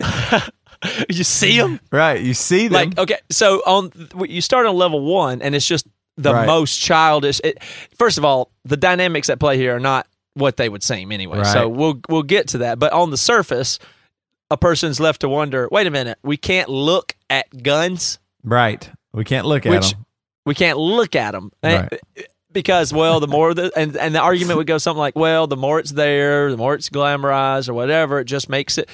you 1.08 1.24
see 1.24 1.58
them? 1.58 1.80
right. 1.90 2.20
You 2.20 2.34
see 2.34 2.68
them. 2.68 2.72
Like, 2.90 2.98
okay, 2.98 3.18
so 3.30 3.62
on 3.66 3.90
you 4.28 4.40
start 4.40 4.66
on 4.66 4.74
level 4.76 5.00
one, 5.04 5.42
and 5.42 5.54
it's 5.54 5.66
just 5.66 5.86
the 6.16 6.32
Right. 6.34 6.46
most 6.46 6.78
childish. 6.80 7.40
It, 7.44 7.62
first 7.98 8.18
of 8.18 8.24
all, 8.24 8.50
the 8.64 8.76
dynamics 8.76 9.30
at 9.30 9.38
play 9.40 9.56
here 9.56 9.76
are 9.76 9.80
not 9.80 10.06
what 10.34 10.56
they 10.56 10.68
would 10.68 10.82
seem 10.82 11.12
anyway. 11.12 11.44
So 11.44 11.68
we'll 11.68 12.00
we'll 12.08 12.22
get 12.22 12.48
to 12.48 12.58
that. 12.58 12.78
But 12.78 12.92
on 12.92 13.10
the 13.10 13.16
surface, 13.16 13.78
a 14.50 14.56
person's 14.56 14.98
left 15.00 15.20
to 15.22 15.28
wonder. 15.28 15.68
Wait 15.70 15.86
a 15.86 15.90
minute, 15.90 16.18
we 16.22 16.36
can't 16.36 16.68
look 16.68 17.14
at 17.30 17.62
guns. 17.62 18.18
right. 18.44 18.90
We 19.12 19.24
can't 19.24 19.46
look 19.46 19.66
at 19.66 19.82
them. 19.82 20.06
we 20.46 20.54
can't 20.54 20.78
look 20.78 21.14
at 21.16 21.32
them. 21.32 21.52
Eh, 21.62 21.76
right. 21.80 22.00
Because 22.52 22.92
well, 22.92 23.18
the 23.20 23.26
more 23.28 23.54
the 23.54 23.72
and, 23.76 23.96
and 23.96 24.14
the 24.14 24.20
argument 24.20 24.58
would 24.58 24.66
go 24.66 24.76
something 24.76 24.98
like, 24.98 25.16
well, 25.16 25.46
the 25.46 25.56
more 25.56 25.78
it's 25.78 25.92
there, 25.92 26.50
the 26.50 26.56
more 26.58 26.74
it's 26.74 26.90
glamorized 26.90 27.68
or 27.68 27.72
whatever, 27.74 28.20
it 28.20 28.26
just 28.26 28.50
makes 28.50 28.76
it. 28.76 28.90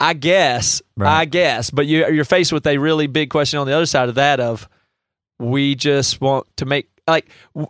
I 0.00 0.12
guess, 0.14 0.82
Right. 0.96 1.20
I 1.20 1.24
guess, 1.24 1.70
but 1.70 1.86
you 1.86 2.04
you're 2.08 2.24
faced 2.24 2.52
with 2.52 2.66
a 2.66 2.78
really 2.78 3.06
big 3.06 3.30
question 3.30 3.60
on 3.60 3.66
the 3.68 3.74
other 3.74 3.86
side 3.86 4.08
of 4.08 4.16
that 4.16 4.40
of, 4.40 4.68
we 5.38 5.76
just 5.76 6.20
want 6.20 6.46
to 6.56 6.64
make 6.64 6.88
like 7.06 7.28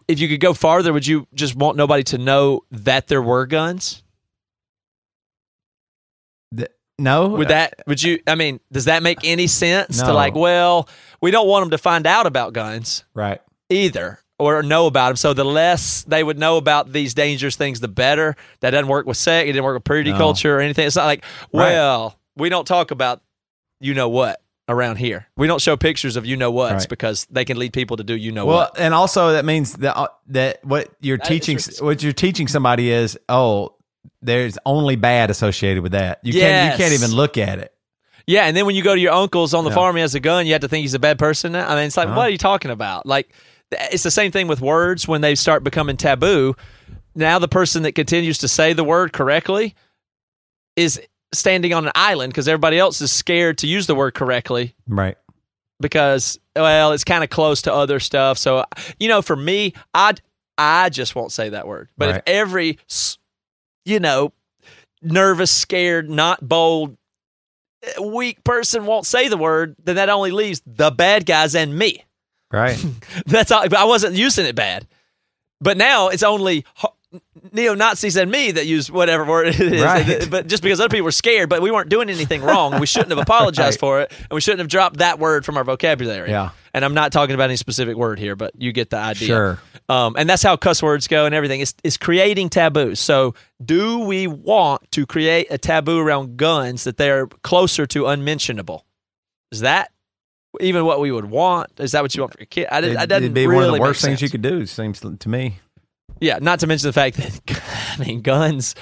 if 0.09 0.19
you 0.21 0.29
could 0.29 0.41
go 0.41 0.55
farther, 0.55 0.93
would 0.95 1.07
you 1.07 1.27
just 1.35 1.55
want 1.55 1.77
nobody 1.77 2.03
to 2.05 2.17
know 2.19 2.63
that 2.71 3.07
there 3.09 3.21
were 3.21 3.45
guns? 3.45 4.03
Th- 6.57 6.71
no. 6.99 7.29
Would 7.29 7.49
that 7.49 7.75
would 7.87 8.03
you? 8.03 8.21
I 8.27 8.35
mean, 8.37 8.61
does 8.73 8.87
that 8.87 9.03
make 9.03 9.19
any 9.25 9.47
sense 9.49 10.01
to 10.01 10.13
like? 10.15 10.35
Well, 10.35 10.89
we 11.21 11.31
don't 11.31 11.49
want 11.49 11.63
them 11.65 11.71
to 11.71 11.79
find 11.79 12.07
out 12.07 12.27
about 12.27 12.53
guns. 12.53 13.05
right. 13.15 13.41
either 13.71 14.19
or 14.39 14.63
know 14.63 14.87
about 14.87 15.09
them. 15.09 15.17
So 15.17 15.33
the 15.33 15.45
less 15.45 16.05
they 16.05 16.23
would 16.23 16.39
know 16.39 16.57
about 16.59 16.93
these 16.93 17.15
dangerous 17.15 17.57
things, 17.57 17.81
the 17.81 17.89
better. 17.89 18.37
That 18.61 18.71
doesn't 18.71 18.87
work 18.89 19.07
with 19.07 19.17
sex. 19.17 19.45
It 19.49 19.53
didn't 19.53 19.65
work 19.65 19.77
with 19.77 19.85
purity 19.85 20.13
No. 20.13 20.19
culture 20.19 20.57
or 20.57 20.61
anything. 20.61 20.87
It's 20.87 20.97
not 20.97 21.07
like, 21.07 21.25
Right. 21.53 21.73
well, 21.73 22.19
we 22.37 22.49
don't 22.51 22.67
talk 22.67 22.91
about 22.91 23.23
you 23.81 23.95
know 23.95 24.09
what. 24.09 24.41
around 24.69 24.97
here. 24.97 25.27
We 25.37 25.47
don't 25.47 25.61
show 25.61 25.77
pictures 25.77 26.17
of 26.17 26.27
you 26.27 26.37
know 26.37 26.51
what's 26.51 26.73
Right. 26.73 26.89
because 26.89 27.25
they 27.31 27.45
can 27.45 27.57
lead 27.57 27.73
people 27.73 27.97
to 27.99 28.03
do 28.05 28.15
you 28.17 28.33
know 28.33 28.47
Well, 28.47 28.57
what. 28.59 28.79
and 28.81 28.93
also 28.93 29.33
that 29.33 29.45
means 29.45 29.75
that 29.75 29.97
uh, 29.97 30.09
that 30.29 30.65
what 30.65 30.89
you're 31.01 31.19
That 31.19 31.27
teaching 31.29 31.59
what 31.81 32.03
you're 32.03 32.13
teaching 32.13 32.49
somebody 32.49 32.91
is 32.91 33.17
oh 33.29 33.75
there's 34.23 34.59
only 34.67 34.97
bad 34.97 35.31
associated 35.31 35.83
with 35.85 35.93
that. 35.93 36.19
You 36.25 36.33
can't 36.33 36.73
you 36.73 36.77
can't 36.79 36.93
even 36.95 37.13
look 37.13 37.39
at 37.39 37.59
it. 37.61 37.73
Yeah, 38.27 38.45
and 38.47 38.57
then 38.57 38.67
when 38.67 38.75
you 38.75 38.83
go 38.83 38.95
to 38.95 39.01
your 39.01 39.13
uncle's 39.13 39.55
on 39.55 39.65
the 39.65 39.71
Yeah. 39.71 39.77
farm, 39.77 39.97
he 39.97 40.03
has 40.03 40.15
a 40.15 40.21
gun. 40.21 40.47
You 40.47 40.53
have 40.53 40.63
to 40.63 40.69
think 40.69 40.83
he's 40.83 40.95
a 40.95 40.99
bad 40.99 41.19
person. 41.19 41.53
Now? 41.53 41.69
I 41.69 41.77
mean, 41.77 41.85
it's 41.85 41.97
like, 41.97 42.09
Uh-huh. 42.09 42.17
what 42.17 42.27
are 42.27 42.31
you 42.31 42.39
talking 42.39 42.71
about? 42.71 43.07
Like, 43.07 43.29
it's 43.71 44.03
the 44.03 44.11
same 44.11 44.33
thing 44.33 44.49
with 44.49 44.61
words 44.61 45.07
when 45.07 45.21
they 45.21 45.35
start 45.35 45.63
becoming 45.65 45.97
taboo. 45.97 46.57
Now, 47.15 47.39
the 47.39 47.49
person 47.49 47.83
that 47.85 47.93
continues 47.93 48.39
to 48.39 48.49
say 48.49 48.73
the 48.73 48.85
word 48.85 49.13
correctly 49.13 49.75
is 50.77 51.01
standing 51.33 51.73
on 51.73 51.87
an 51.87 51.93
island 51.95 52.33
because 52.33 52.49
everybody 52.49 52.79
else 52.79 53.01
is 53.01 53.11
scared 53.13 53.59
to 53.59 53.67
use 53.67 53.87
the 53.87 53.95
word 53.95 54.15
correctly 54.15 54.75
Right. 54.89 55.17
because 55.81 56.39
well 56.55 56.93
it's 56.93 57.05
kind 57.05 57.25
of 57.25 57.31
close 57.31 57.63
to 57.63 57.73
other 57.75 57.99
stuff 58.01 58.39
so 58.39 58.65
you 59.01 59.09
know 59.09 59.21
for 59.23 59.35
me 59.37 59.75
i 59.93 60.15
i 60.57 60.89
just 60.89 61.15
won't 61.17 61.33
say 61.33 61.49
that 61.51 61.67
word 61.67 61.89
but 61.99 62.09
Right. 62.09 62.17
if 62.17 62.23
every 62.27 62.79
you 63.85 63.99
know 63.99 64.33
nervous 65.03 65.51
scared 65.51 66.09
not 66.09 66.47
bold 66.49 66.97
weak 68.01 68.43
person 68.45 68.87
won't 68.87 69.07
say 69.07 69.29
the 69.29 69.37
word 69.37 69.77
then 69.85 69.97
that 69.97 70.09
only 70.09 70.31
leaves 70.31 70.63
the 70.67 70.91
bad 70.91 71.27
guys 71.27 71.55
and 71.55 71.77
me 71.77 72.03
Right. 72.53 72.83
that's 73.27 73.51
all 73.51 73.63
but 73.69 73.79
i 73.79 73.85
wasn't 73.85 74.15
using 74.15 74.47
it 74.47 74.55
bad 74.55 74.87
but 75.61 75.77
now 75.77 76.09
it's 76.09 76.23
only 76.23 76.65
ho- 77.17 77.49
neo-nazis 77.53 78.17
and 78.17 78.31
me 78.31 78.51
that 78.53 78.67
use 78.67 78.91
whatever 78.91 79.25
word 79.25 79.49
it 79.49 79.61
is 79.61 79.83
Right. 79.83 80.27
but 80.31 80.47
just 80.47 80.63
because 80.63 80.81
other 80.81 80.89
people 80.89 81.05
were 81.05 81.13
scared 81.13 81.49
but 81.49 81.63
we 81.63 81.71
weren't 81.71 81.89
doing 81.89 82.09
anything 82.11 82.43
wrong 82.43 82.81
we 82.81 82.87
shouldn't 82.87 83.11
have 83.11 83.19
apologized 83.19 83.75
Right. 83.77 83.81
for 83.81 84.01
it 84.03 84.13
and 84.19 84.31
we 84.33 84.41
shouldn't 84.41 84.61
have 84.61 84.69
dropped 84.69 84.99
that 84.99 85.19
word 85.19 85.45
from 85.45 85.57
our 85.57 85.65
vocabulary 85.65 86.31
Yeah. 86.31 86.51
and 86.75 86.85
i'm 86.85 86.95
not 86.95 87.13
talking 87.13 87.35
about 87.35 87.45
any 87.45 87.57
specific 87.57 87.97
word 87.97 88.19
here 88.19 88.37
but 88.37 88.53
you 88.57 88.73
get 88.73 88.91
the 88.91 88.99
idea 88.99 89.27
Sure. 89.29 89.59
um, 89.89 90.17
and 90.19 90.29
that's 90.29 90.43
how 90.43 90.57
cuss 90.57 90.83
words 90.83 91.07
go 91.09 91.27
and 91.27 91.35
everything 91.35 91.61
is 91.61 91.75
is 91.85 91.97
creating 91.97 92.49
taboos 92.49 93.01
so 93.01 93.35
do 93.65 94.01
we 94.01 94.27
want 94.27 94.91
to 94.93 95.07
create 95.07 95.47
a 95.51 95.59
taboo 95.59 95.99
around 95.99 96.37
guns 96.37 96.85
that 96.85 96.97
they're 96.97 97.27
closer 97.43 97.87
to 97.87 98.07
unmentionable 98.07 98.85
is 99.53 99.61
that 99.61 99.91
even 100.61 100.87
what 100.87 101.01
we 101.01 101.13
would 101.13 101.27
want 101.27 101.71
is 101.79 101.93
that 101.93 102.01
what 102.03 102.15
you 102.15 102.23
want 102.23 102.33
for 102.33 102.39
your 102.41 102.47
kid 102.47 102.67
I, 102.71 102.81
did, 102.81 102.93
It, 102.93 102.99
I 102.99 103.05
doesn't 103.07 103.25
would 103.25 103.35
be 103.35 103.47
really 103.47 103.57
one 103.57 103.65
of 103.69 103.75
the 103.75 103.81
worst 103.81 104.03
things 104.03 104.23
you 104.23 104.31
could 104.31 104.41
do. 104.41 104.65
Seems 104.65 105.01
to 105.01 105.29
me. 105.29 105.59
Yeah, 106.21 106.39
not 106.41 106.61
to 106.61 106.67
mention 106.67 106.89
the 106.89 106.93
fact 106.93 107.17
that 107.17 107.63
I 107.99 108.05
mean 108.05 108.23
guns. 108.23 108.75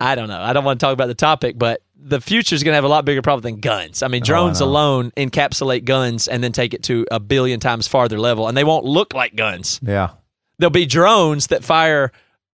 I 0.00 0.14
don't 0.14 0.28
know. 0.28 0.40
I 0.40 0.52
don't 0.52 0.64
want 0.64 0.80
to 0.80 0.84
talk 0.86 0.92
about 0.92 1.06
the 1.06 1.14
topic, 1.14 1.58
but 1.58 1.82
the 2.02 2.20
future 2.20 2.54
is 2.54 2.62
going 2.64 2.72
to 2.72 2.76
have 2.76 2.84
a 2.84 2.88
lot 2.88 3.04
bigger 3.04 3.22
problem 3.22 3.42
than 3.42 3.60
guns. 3.60 4.02
I 4.02 4.08
mean, 4.08 4.22
Oh, 4.22 4.24
I 4.24 4.26
drones 4.26 4.60
alone 4.60 5.12
encapsulate 5.16 5.84
guns 5.84 6.28
and 6.28 6.42
then 6.42 6.52
take 6.52 6.74
it 6.74 6.82
to 6.84 7.06
a 7.10 7.20
billion 7.20 7.60
times 7.60 7.86
farther 7.86 8.18
level, 8.18 8.48
and 8.48 8.56
they 8.56 8.64
won't 8.64 8.84
look 8.84 9.14
like 9.14 9.36
guns. 9.36 9.78
Yeah. 9.82 10.10
There'll 10.58 10.70
be 10.70 10.86
drones 10.86 11.48
that 11.48 11.62
fire 11.64 12.10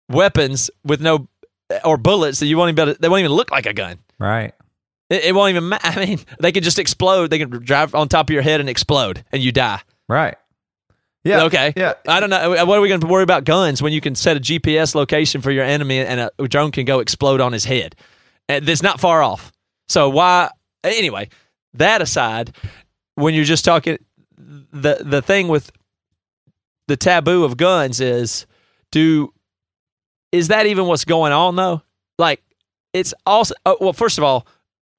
weapons 0.09 0.69
with 0.83 1.01
no 1.01 1.27
or 1.83 1.97
bullets 1.97 2.39
that 2.39 2.45
you 2.47 2.57
won't 2.57 2.69
even 2.69 2.75
be 2.75 2.81
able 2.83 2.93
to, 2.95 3.01
they 3.01 3.09
won't 3.09 3.21
even 3.21 3.31
look 3.31 3.51
like 3.51 3.65
a 3.65 3.73
gun. 3.73 3.97
Right. 4.19 4.53
It, 5.09 5.25
it 5.25 5.35
won't 5.35 5.49
even. 5.51 5.65
Ma- 5.69 5.79
I 5.83 6.05
mean, 6.05 6.19
they 6.39 6.51
can 6.51 6.63
just 6.63 6.79
explode. 6.79 7.29
They 7.29 7.39
can 7.39 7.49
drive 7.49 7.95
on 7.95 8.07
top 8.09 8.29
of 8.29 8.33
your 8.33 8.41
head 8.43 8.59
and 8.59 8.69
explode, 8.69 9.23
and 9.31 9.41
you 9.41 9.51
die. 9.51 9.81
Right. 10.07 10.35
Yeah. 11.25 11.43
Okay. 11.45 11.73
Yeah. 11.75 11.93
I 12.07 12.19
don't 12.19 12.29
know. 12.29 12.53
Uh, 12.53 12.65
what 12.65 12.77
are 12.77 12.81
we 12.81 12.87
going 12.87 13.01
to 13.01 13.07
worry 13.07 13.23
about 13.23 13.43
guns 13.43 13.81
when 13.81 13.91
you 13.91 13.99
can 13.99 14.13
set 14.15 14.37
a 14.37 14.39
GPS 14.39 14.93
location 14.95 15.41
for 15.41 15.51
your 15.51 15.65
enemy 15.65 15.97
and 15.99 16.29
a 16.37 16.47
drone 16.47 16.71
can 16.71 16.85
go 16.85 16.99
explode 16.99 17.41
on 17.41 17.51
his 17.51 17.65
head? 17.65 17.95
Uh, 18.47 18.59
that's 18.61 18.83
not 18.83 18.99
far 18.99 19.23
off. 19.23 19.51
So 19.89 20.07
why? 20.09 20.49
Anyway, 20.83 21.29
that 21.73 22.01
aside, 22.01 22.55
when 23.15 23.33
you're 23.33 23.43
just 23.43 23.65
talking, 23.65 23.97
the 24.37 24.97
the 25.01 25.21
thing 25.21 25.47
with 25.47 25.71
the 26.87 26.95
taboo 26.95 27.43
of 27.43 27.57
guns 27.57 27.99
is, 27.99 28.45
do 28.91 29.33
is 30.31 30.49
that 30.49 30.67
even 30.67 30.85
what's 30.85 31.05
going 31.05 31.31
on 31.33 31.55
though? 31.55 31.81
Like, 32.19 32.43
it's 32.93 33.13
also 33.25 33.55
oh, 33.65 33.77
well. 33.81 33.93
First 33.93 34.19
of 34.19 34.23
all, 34.23 34.45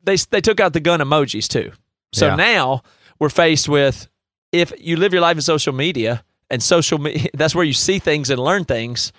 they 0.02 0.16
they 0.16 0.40
took 0.40 0.58
out 0.58 0.72
the 0.72 0.80
gun 0.80 0.98
emojis 1.00 1.46
too. 1.48 1.70
So 2.12 2.26
Yeah. 2.28 2.34
now 2.36 2.82
we're 3.20 3.28
faced 3.28 3.68
with 3.68 4.08
if 4.52 4.72
you 4.78 4.96
live 4.96 5.12
your 5.12 5.22
life 5.22 5.36
in 5.36 5.42
social 5.42 5.72
media 5.72 6.24
and 6.50 6.62
social 6.62 6.98
me- 6.98 7.28
that's 7.34 7.54
where 7.54 7.64
you 7.64 7.72
see 7.72 7.98
things 7.98 8.30
and 8.30 8.38
learn 8.40 8.64
things 8.64 9.12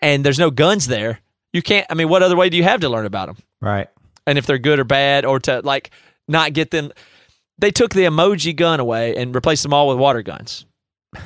and 0.00 0.24
there's 0.24 0.38
no 0.38 0.50
guns 0.50 0.86
there 0.86 1.20
you 1.52 1.62
can't 1.62 1.86
i 1.90 1.94
mean 1.94 2.08
what 2.08 2.22
other 2.22 2.36
way 2.36 2.48
do 2.48 2.56
you 2.56 2.64
have 2.64 2.80
to 2.80 2.88
learn 2.88 3.06
about 3.06 3.26
them 3.26 3.36
Right. 3.60 3.88
and 4.26 4.38
if 4.38 4.46
they're 4.46 4.58
good 4.58 4.78
or 4.78 4.84
bad 4.84 5.24
or 5.24 5.38
to 5.40 5.60
like 5.62 5.90
not 6.28 6.52
get 6.52 6.70
them 6.70 6.92
they 7.58 7.70
took 7.70 7.92
the 7.94 8.02
emoji 8.04 8.54
gun 8.56 8.80
away 8.80 9.14
and 9.16 9.34
replaced 9.34 9.62
them 9.62 9.72
all 9.74 9.88
with 9.88 9.98
water 9.98 10.22
guns 10.22 10.64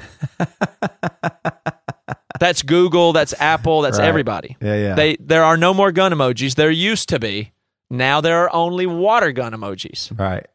that's 2.41 2.63
google 2.63 3.13
that's 3.13 3.35
apple 3.41 3.83
that's 3.83 3.99
Right. 3.99 4.09
everybody 4.09 4.57
Yeah. 4.61 4.75
Yeah. 4.77 4.95
they 4.95 5.17
there 5.21 5.45
are 5.45 5.57
no 5.57 5.73
more 5.73 5.93
gun 5.93 6.13
emojis 6.13 6.55
there 6.55 6.71
used 6.71 7.09
to 7.11 7.19
be 7.19 7.53
now 7.91 8.21
there 8.21 8.39
are 8.43 8.51
only 8.55 8.87
water 8.87 9.33
gun 9.33 9.53
emojis 9.53 10.19
right. 10.19 10.47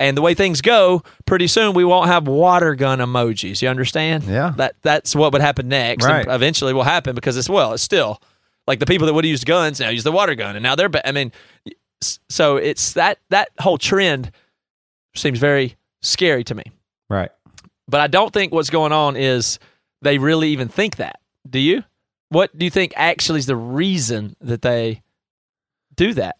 And 0.00 0.16
the 0.16 0.22
way 0.22 0.34
things 0.34 0.60
go, 0.60 1.02
pretty 1.26 1.46
soon 1.46 1.74
we 1.74 1.84
won't 1.84 2.08
have 2.08 2.28
water 2.28 2.74
gun 2.74 2.98
emojis. 3.00 3.60
You 3.62 3.68
understand? 3.68 4.24
Yeah. 4.24 4.54
That 4.56 4.76
that's 4.82 5.14
what 5.14 5.32
would 5.32 5.42
happen 5.42 5.68
next. 5.68 6.04
Right. 6.04 6.24
And 6.26 6.34
eventually 6.34 6.72
will 6.72 6.84
happen 6.84 7.14
because 7.14 7.36
it's 7.36 7.48
well, 7.48 7.72
it's 7.72 7.82
still 7.82 8.20
like 8.66 8.78
the 8.78 8.86
people 8.86 9.06
that 9.06 9.14
would 9.14 9.24
have 9.24 9.30
used 9.30 9.46
guns 9.46 9.80
now 9.80 9.88
use 9.88 10.04
the 10.04 10.12
water 10.12 10.34
gun, 10.34 10.54
and 10.56 10.62
now 10.62 10.74
they're. 10.74 10.88
Ba- 10.88 11.06
I 11.06 11.12
mean, 11.12 11.32
so 12.28 12.56
it's 12.56 12.92
that 12.92 13.18
that 13.30 13.48
whole 13.58 13.78
trend 13.78 14.30
seems 15.16 15.38
very 15.38 15.76
scary 16.02 16.44
to 16.44 16.54
me. 16.54 16.64
Right. 17.10 17.30
But 17.88 18.00
I 18.00 18.06
don't 18.06 18.32
think 18.32 18.52
what's 18.52 18.70
going 18.70 18.92
on 18.92 19.16
is 19.16 19.58
they 20.02 20.18
really 20.18 20.50
even 20.50 20.68
think 20.68 20.96
that. 20.96 21.20
Do 21.48 21.58
you? 21.58 21.82
What 22.28 22.56
do 22.56 22.64
you 22.66 22.70
think 22.70 22.92
actually 22.94 23.38
is 23.38 23.46
the 23.46 23.56
reason 23.56 24.36
that 24.42 24.60
they 24.60 25.02
do 25.94 26.12
that? 26.14 26.36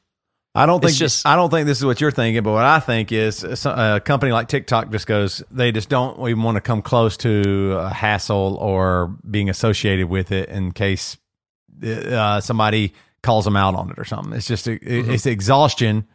I 0.58 0.66
don't 0.66 0.80
think 0.80 0.90
It's 0.90 0.98
just- 0.98 1.26
I 1.26 1.36
don't 1.36 1.50
think 1.50 1.66
this 1.66 1.78
is 1.78 1.84
what 1.84 2.00
you're 2.00 2.10
thinking, 2.10 2.42
but 2.42 2.52
what 2.52 2.64
I 2.64 2.80
think 2.80 3.12
is 3.12 3.44
uh, 3.44 3.94
a 3.96 4.00
company 4.00 4.32
like 4.32 4.48
TikTok 4.48 4.90
just 4.90 5.06
goes. 5.06 5.42
They 5.50 5.72
just 5.72 5.88
don't 5.88 6.18
even 6.28 6.42
want 6.42 6.56
to 6.56 6.60
come 6.60 6.82
close 6.82 7.16
to 7.18 7.76
a 7.78 7.90
hassle 7.92 8.56
or 8.60 9.16
being 9.30 9.48
associated 9.48 10.08
with 10.08 10.32
it 10.32 10.48
in 10.48 10.72
case 10.72 11.16
uh, 11.84 12.40
somebody 12.40 12.92
calls 13.22 13.44
them 13.44 13.56
out 13.56 13.74
on 13.74 13.90
it 13.90 13.98
or 13.98 14.04
something. 14.04 14.32
It's 14.32 14.46
just 14.46 14.66
it- 14.66 14.82
Mm-hmm. 14.82 15.10
it's 15.12 15.26
exhaustion. 15.26 16.06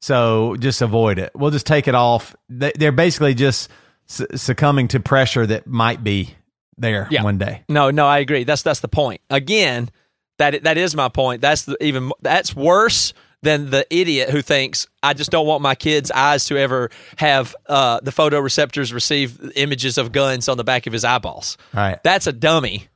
So 0.00 0.56
just 0.58 0.82
avoid 0.82 1.18
it. 1.20 1.30
We'll 1.34 1.52
just 1.52 1.66
take 1.66 1.86
it 1.86 1.94
off. 1.94 2.34
They, 2.48 2.72
they're 2.74 2.90
basically 2.90 3.34
just 3.34 3.70
succumbing 4.06 4.88
to 4.88 5.00
pressure 5.00 5.46
that 5.46 5.66
might 5.66 6.02
be 6.02 6.34
there 6.76 7.06
Yeah. 7.10 7.22
one 7.22 7.38
day. 7.38 7.62
No, 7.68 7.90
no, 7.90 8.06
I 8.06 8.18
agree. 8.18 8.44
That's 8.44 8.62
that's 8.62 8.80
the 8.80 8.88
point. 8.88 9.20
Again, 9.30 9.90
that 10.38 10.64
that 10.64 10.76
is 10.76 10.94
my 10.96 11.08
point. 11.08 11.40
That's 11.40 11.62
the, 11.66 11.76
even 11.84 12.10
that's 12.20 12.54
worse 12.56 13.12
than 13.42 13.70
the 13.70 13.86
idiot 13.90 14.30
who 14.30 14.40
thinks 14.40 14.86
I 15.02 15.14
just 15.14 15.30
don't 15.30 15.46
want 15.46 15.62
my 15.62 15.74
kids' 15.74 16.10
eyes 16.10 16.44
to 16.46 16.56
ever 16.56 16.90
have 17.16 17.54
uh, 17.66 18.00
the 18.00 18.12
photoreceptors 18.12 18.92
receive 18.94 19.52
images 19.56 19.98
of 19.98 20.12
guns 20.12 20.48
on 20.48 20.56
the 20.56 20.64
back 20.64 20.86
of 20.86 20.92
his 20.92 21.04
eyeballs. 21.04 21.58
Right. 21.74 22.02
That's 22.02 22.26
a 22.26 22.32
dummy. 22.32 22.88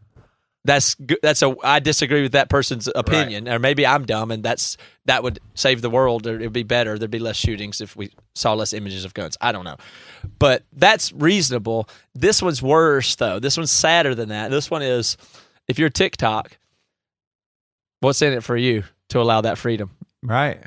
That's 0.65 0.97
that's 1.23 1.43
a 1.43 1.55
I 1.63 1.79
disagree 1.79 2.23
with 2.23 2.33
that 2.33 2.49
person's 2.49 2.89
opinion, 2.93 3.49
or 3.49 3.61
maybe 3.61 3.87
I'm 3.87 4.05
dumb, 4.05 4.33
and 4.33 4.43
that's 4.43 4.77
that 5.05 5.23
would 5.23 5.39
save 5.55 5.81
the 5.81 5.91
world, 5.91 6.27
or 6.27 6.35
it'd 6.35 6.53
be 6.53 6.65
better. 6.65 6.99
There'd 6.99 7.09
be 7.09 7.21
less 7.21 7.37
shootings 7.37 7.81
if 7.81 7.95
we 7.95 8.11
saw 8.35 8.55
less 8.55 8.73
images 8.73 9.05
of 9.05 9.15
guns. 9.15 9.37
I 9.41 9.53
don't 9.53 9.65
know, 9.65 9.77
but 10.41 10.65
that's 10.73 11.13
reasonable. 11.13 11.89
This 12.17 12.43
one's 12.43 12.61
worse 12.61 13.15
though. 13.15 13.39
This 13.39 13.57
one's 13.57 13.71
sadder 13.71 14.17
than 14.17 14.31
that. 14.31 14.51
This 14.51 14.69
one 14.69 14.83
is 14.83 15.17
if 15.69 15.79
you're 15.79 15.89
TikTok, 15.89 16.59
what's 18.01 18.21
in 18.21 18.33
it 18.33 18.43
for 18.43 18.57
you 18.57 18.83
to 19.11 19.21
allow 19.21 19.43
that 19.43 19.59
freedom? 19.59 19.96
Right. 20.27 20.61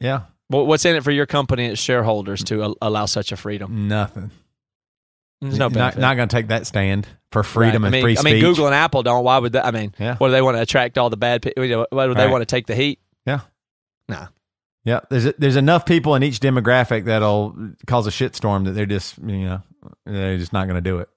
Yeah. 0.00 0.22
What- 0.48 0.66
What's 0.66 0.84
in 0.84 0.96
it 0.96 1.04
for 1.04 1.10
your 1.12 1.26
company 1.26 1.64
and 1.64 1.72
its 1.72 1.80
shareholders 1.80 2.42
to 2.44 2.62
al- 2.62 2.76
allow 2.82 3.06
such 3.06 3.30
a 3.32 3.36
freedom? 3.36 3.86
Nothing. 3.88 4.30
There's 5.40 5.58
no 5.58 5.66
not 5.68 5.72
benefit. 5.74 6.00
not 6.00 6.16
going 6.16 6.28
to 6.28 6.36
take 6.36 6.48
that 6.48 6.66
stand 6.66 7.06
for 7.32 7.42
freedom 7.42 7.82
Right. 7.84 7.88
and 7.88 7.94
I 7.94 7.98
mean, 7.98 8.02
free 8.02 8.18
I 8.18 8.22
mean, 8.22 8.40
Google 8.42 8.66
and 8.66 8.74
Apple 8.74 9.02
don't. 9.02 9.24
Why 9.24 9.38
would 9.38 9.52
that? 9.52 9.64
I 9.64 9.70
mean, 9.70 9.94
Yeah. 9.98 10.16
what 10.16 10.28
do 10.28 10.32
they 10.32 10.42
want 10.42 10.56
to 10.58 10.60
attract 10.62 10.98
all 10.98 11.08
the 11.08 11.16
bad 11.16 11.40
people? 11.40 11.86
Why 11.90 12.06
do 12.06 12.14
they 12.14 12.24
Right. 12.24 12.30
want 12.30 12.42
to 12.42 12.46
take 12.46 12.66
the 12.66 12.74
heat? 12.74 12.98
Yeah. 13.24 13.40
Nah. 14.08 14.26
Yeah, 14.84 15.00
there's 15.08 15.32
there's 15.38 15.56
enough 15.56 15.86
people 15.86 16.14
in 16.14 16.22
each 16.22 16.40
demographic 16.40 17.04
that'll 17.04 17.54
cause 17.86 18.06
a 18.06 18.10
shitstorm 18.10 18.64
that 18.64 18.72
they're 18.72 18.86
just 18.86 19.18
you 19.18 19.44
know 19.44 19.62
they're 20.06 20.36
just 20.38 20.52
not 20.52 20.66
going 20.66 20.82
to 20.82 20.90
do 20.90 20.98
it. 20.98 21.08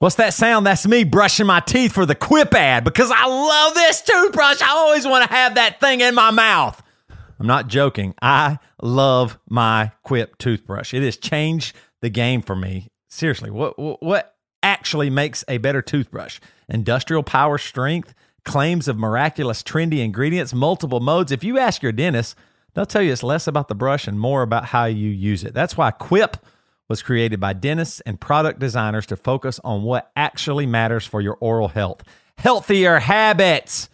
What's 0.00 0.14
that 0.16 0.32
sound? 0.32 0.64
That's 0.64 0.86
me 0.86 1.02
brushing 1.02 1.46
my 1.46 1.58
teeth 1.58 1.92
for 1.92 2.06
the 2.06 2.14
Quip 2.14 2.54
ad 2.54 2.84
because 2.84 3.10
I 3.12 3.26
love 3.26 3.74
this 3.74 4.00
toothbrush. 4.00 4.62
I 4.62 4.68
always 4.68 5.04
want 5.04 5.28
to 5.28 5.34
have 5.34 5.56
that 5.56 5.80
thing 5.80 6.02
in 6.02 6.14
my 6.14 6.30
mouth. 6.30 6.80
I'm 7.40 7.48
not 7.48 7.66
joking. 7.66 8.14
I 8.22 8.60
love 8.80 9.38
my 9.48 9.90
Quip 10.04 10.38
toothbrush. 10.38 10.94
It 10.94 11.02
has 11.02 11.16
changed 11.16 11.74
the 12.00 12.10
game 12.10 12.42
for 12.42 12.54
me. 12.54 12.90
Seriously, 13.08 13.50
what 13.50 13.76
what, 14.00 14.36
actually 14.62 15.10
makes 15.10 15.44
a 15.48 15.58
better 15.58 15.82
toothbrush? 15.82 16.38
Industrial 16.68 17.24
power 17.24 17.58
strength, 17.58 18.14
claims 18.44 18.86
of 18.86 18.98
miraculous, 18.98 19.64
trendy 19.64 20.04
ingredients, 20.04 20.54
multiple 20.54 21.00
modes. 21.00 21.32
If 21.32 21.42
you 21.42 21.58
ask 21.58 21.82
your 21.82 21.92
dentist, 21.92 22.36
they'll 22.74 22.86
tell 22.86 23.02
you 23.02 23.12
it's 23.12 23.22
less 23.24 23.48
about 23.48 23.66
the 23.66 23.74
brush 23.74 24.06
and 24.06 24.18
more 24.18 24.42
about 24.42 24.66
how 24.66 24.84
you 24.84 25.08
use 25.10 25.42
it. 25.42 25.54
That's 25.54 25.76
why 25.76 25.90
Quip 25.90 26.36
was 26.88 27.02
created 27.02 27.38
by 27.38 27.52
dentists 27.52 28.00
and 28.00 28.20
product 28.20 28.58
designers 28.58 29.06
to 29.06 29.16
focus 29.16 29.60
on 29.62 29.82
what 29.82 30.10
actually 30.16 30.66
matters 30.66 31.06
for 31.06 31.20
your 31.20 31.36
oral 31.40 31.68
health. 31.68 32.02
Healthier 32.38 32.98
habits. 32.98 33.88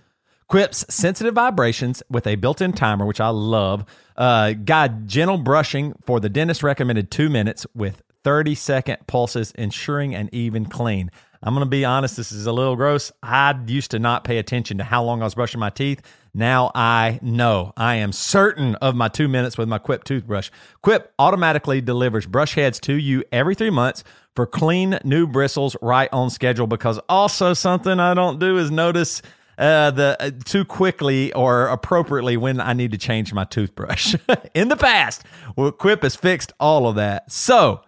Quip's 0.49 0.85
sensitive 0.95 1.35
vibrations 1.35 2.03
with 2.09 2.27
a 2.27 2.37
built 2.37 2.61
in 2.61 2.73
timer, 2.73 3.07
which 3.07 3.21
I 3.21 3.29
love, 3.31 3.85
uh, 4.17 4.53
guide 4.53 5.09
gentle 5.09 5.39
brushing 5.39 5.95
for 6.05 6.21
the 6.21 6.29
dentist 6.29 6.63
recommended 6.63 7.11
two 7.11 7.29
minutes 7.29 7.67
with 7.75 8.03
30 8.23 8.55
second 8.55 9.07
pulses, 9.07 9.53
ensuring 9.53 10.15
an 10.15 10.29
even 10.33 10.67
clean. 10.67 11.11
I'm 11.43 11.55
going 11.55 11.67
to 11.67 11.71
be 11.71 11.85
honest, 11.85 12.17
this 12.17 12.33
is 12.33 12.47
a 12.47 12.53
little 12.53 12.77
gross. 12.77 13.13
I 13.23 13.59
used 13.67 13.91
to 13.91 13.99
not 13.99 14.25
pay 14.25 14.39
attention 14.39 14.79
to 14.79 14.85
how 14.85 15.05
long 15.05 15.21
I 15.21 15.25
was 15.25 15.35
brushing 15.35 15.61
my 15.61 15.71
teeth. 15.71 16.01
Now 16.35 16.73
I 16.75 17.21
know. 17.23 17.73
I 17.77 17.97
am 17.97 18.13
certain 18.13 18.75
of 18.77 18.97
my 18.97 19.09
two 19.09 19.29
minutes 19.29 19.57
with 19.57 19.69
my 19.69 19.79
Quip 19.79 20.03
toothbrush. 20.03 20.51
Quip 20.83 21.13
automatically 21.19 21.81
delivers 21.81 22.27
brush 22.27 22.55
heads 22.55 22.81
to 22.81 22.95
you 22.95 23.23
every 23.31 23.55
three 23.55 23.71
months 23.71 24.03
for 24.35 24.47
clean 24.47 24.99
new 25.05 25.29
bristles 25.29 25.77
right 25.81 26.09
on 26.13 26.31
schedule 26.31 26.67
because 26.67 26.99
also 27.09 27.55
something 27.55 28.01
I 28.01 28.15
don't 28.15 28.41
do 28.41 28.59
is 28.59 28.73
notice 28.73 29.23
uh, 29.57 29.93
the 29.93 30.17
uh, 30.19 30.31
too 30.45 30.65
quickly 30.65 31.33
or 31.33 31.69
appropriately 31.69 32.37
when 32.37 32.61
I 32.61 32.73
need 32.73 32.91
to 32.91 32.99
change 32.99 33.33
my 33.33 33.45
toothbrush. 33.45 34.17
In 34.55 34.69
the 34.69 34.77
past, 34.77 35.23
well, 35.57 35.71
Quip 35.71 36.03
has 36.03 36.17
fixed 36.17 36.53
all 36.59 36.89
of 36.89 36.97
that. 36.97 37.31
So, 37.31 37.83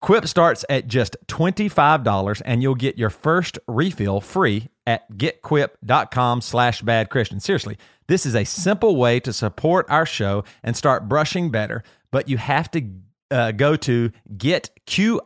Quip 0.00 0.28
starts 0.28 0.64
at 0.68 0.86
just 0.86 1.16
$25 1.26 2.42
and 2.44 2.62
you'll 2.62 2.76
get 2.76 2.98
your 2.98 3.10
first 3.10 3.58
refill 3.66 4.20
free 4.20 4.68
at 4.86 5.10
getquip.com 5.12 6.40
slash 6.40 6.82
bad 6.82 7.10
Christian. 7.10 7.40
Seriously, 7.40 7.76
this 8.06 8.24
is 8.24 8.36
a 8.36 8.44
simple 8.44 8.94
way 8.96 9.18
to 9.20 9.32
support 9.32 9.86
our 9.90 10.06
show 10.06 10.44
and 10.62 10.76
start 10.76 11.08
brushing 11.08 11.50
better, 11.50 11.82
but 12.12 12.28
you 12.28 12.36
have 12.36 12.70
to 12.70 12.88
uh, 13.30 13.52
go 13.52 13.76
to 13.76 14.10
getquip.com 14.36 15.20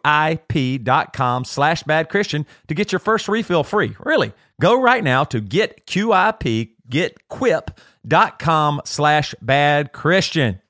slash 1.44 1.82
bad 1.84 2.08
Christian 2.08 2.44
to 2.68 2.74
get 2.74 2.92
your 2.92 2.98
first 2.98 3.28
refill 3.28 3.64
free. 3.64 3.94
Really, 4.00 4.32
go 4.60 4.80
right 4.80 5.04
now 5.04 5.24
to 5.24 5.42
getquip, 5.42 6.72
getquip.com 6.90 8.80
slash 8.84 9.34
bad 9.40 9.92
Christian. 9.92 10.61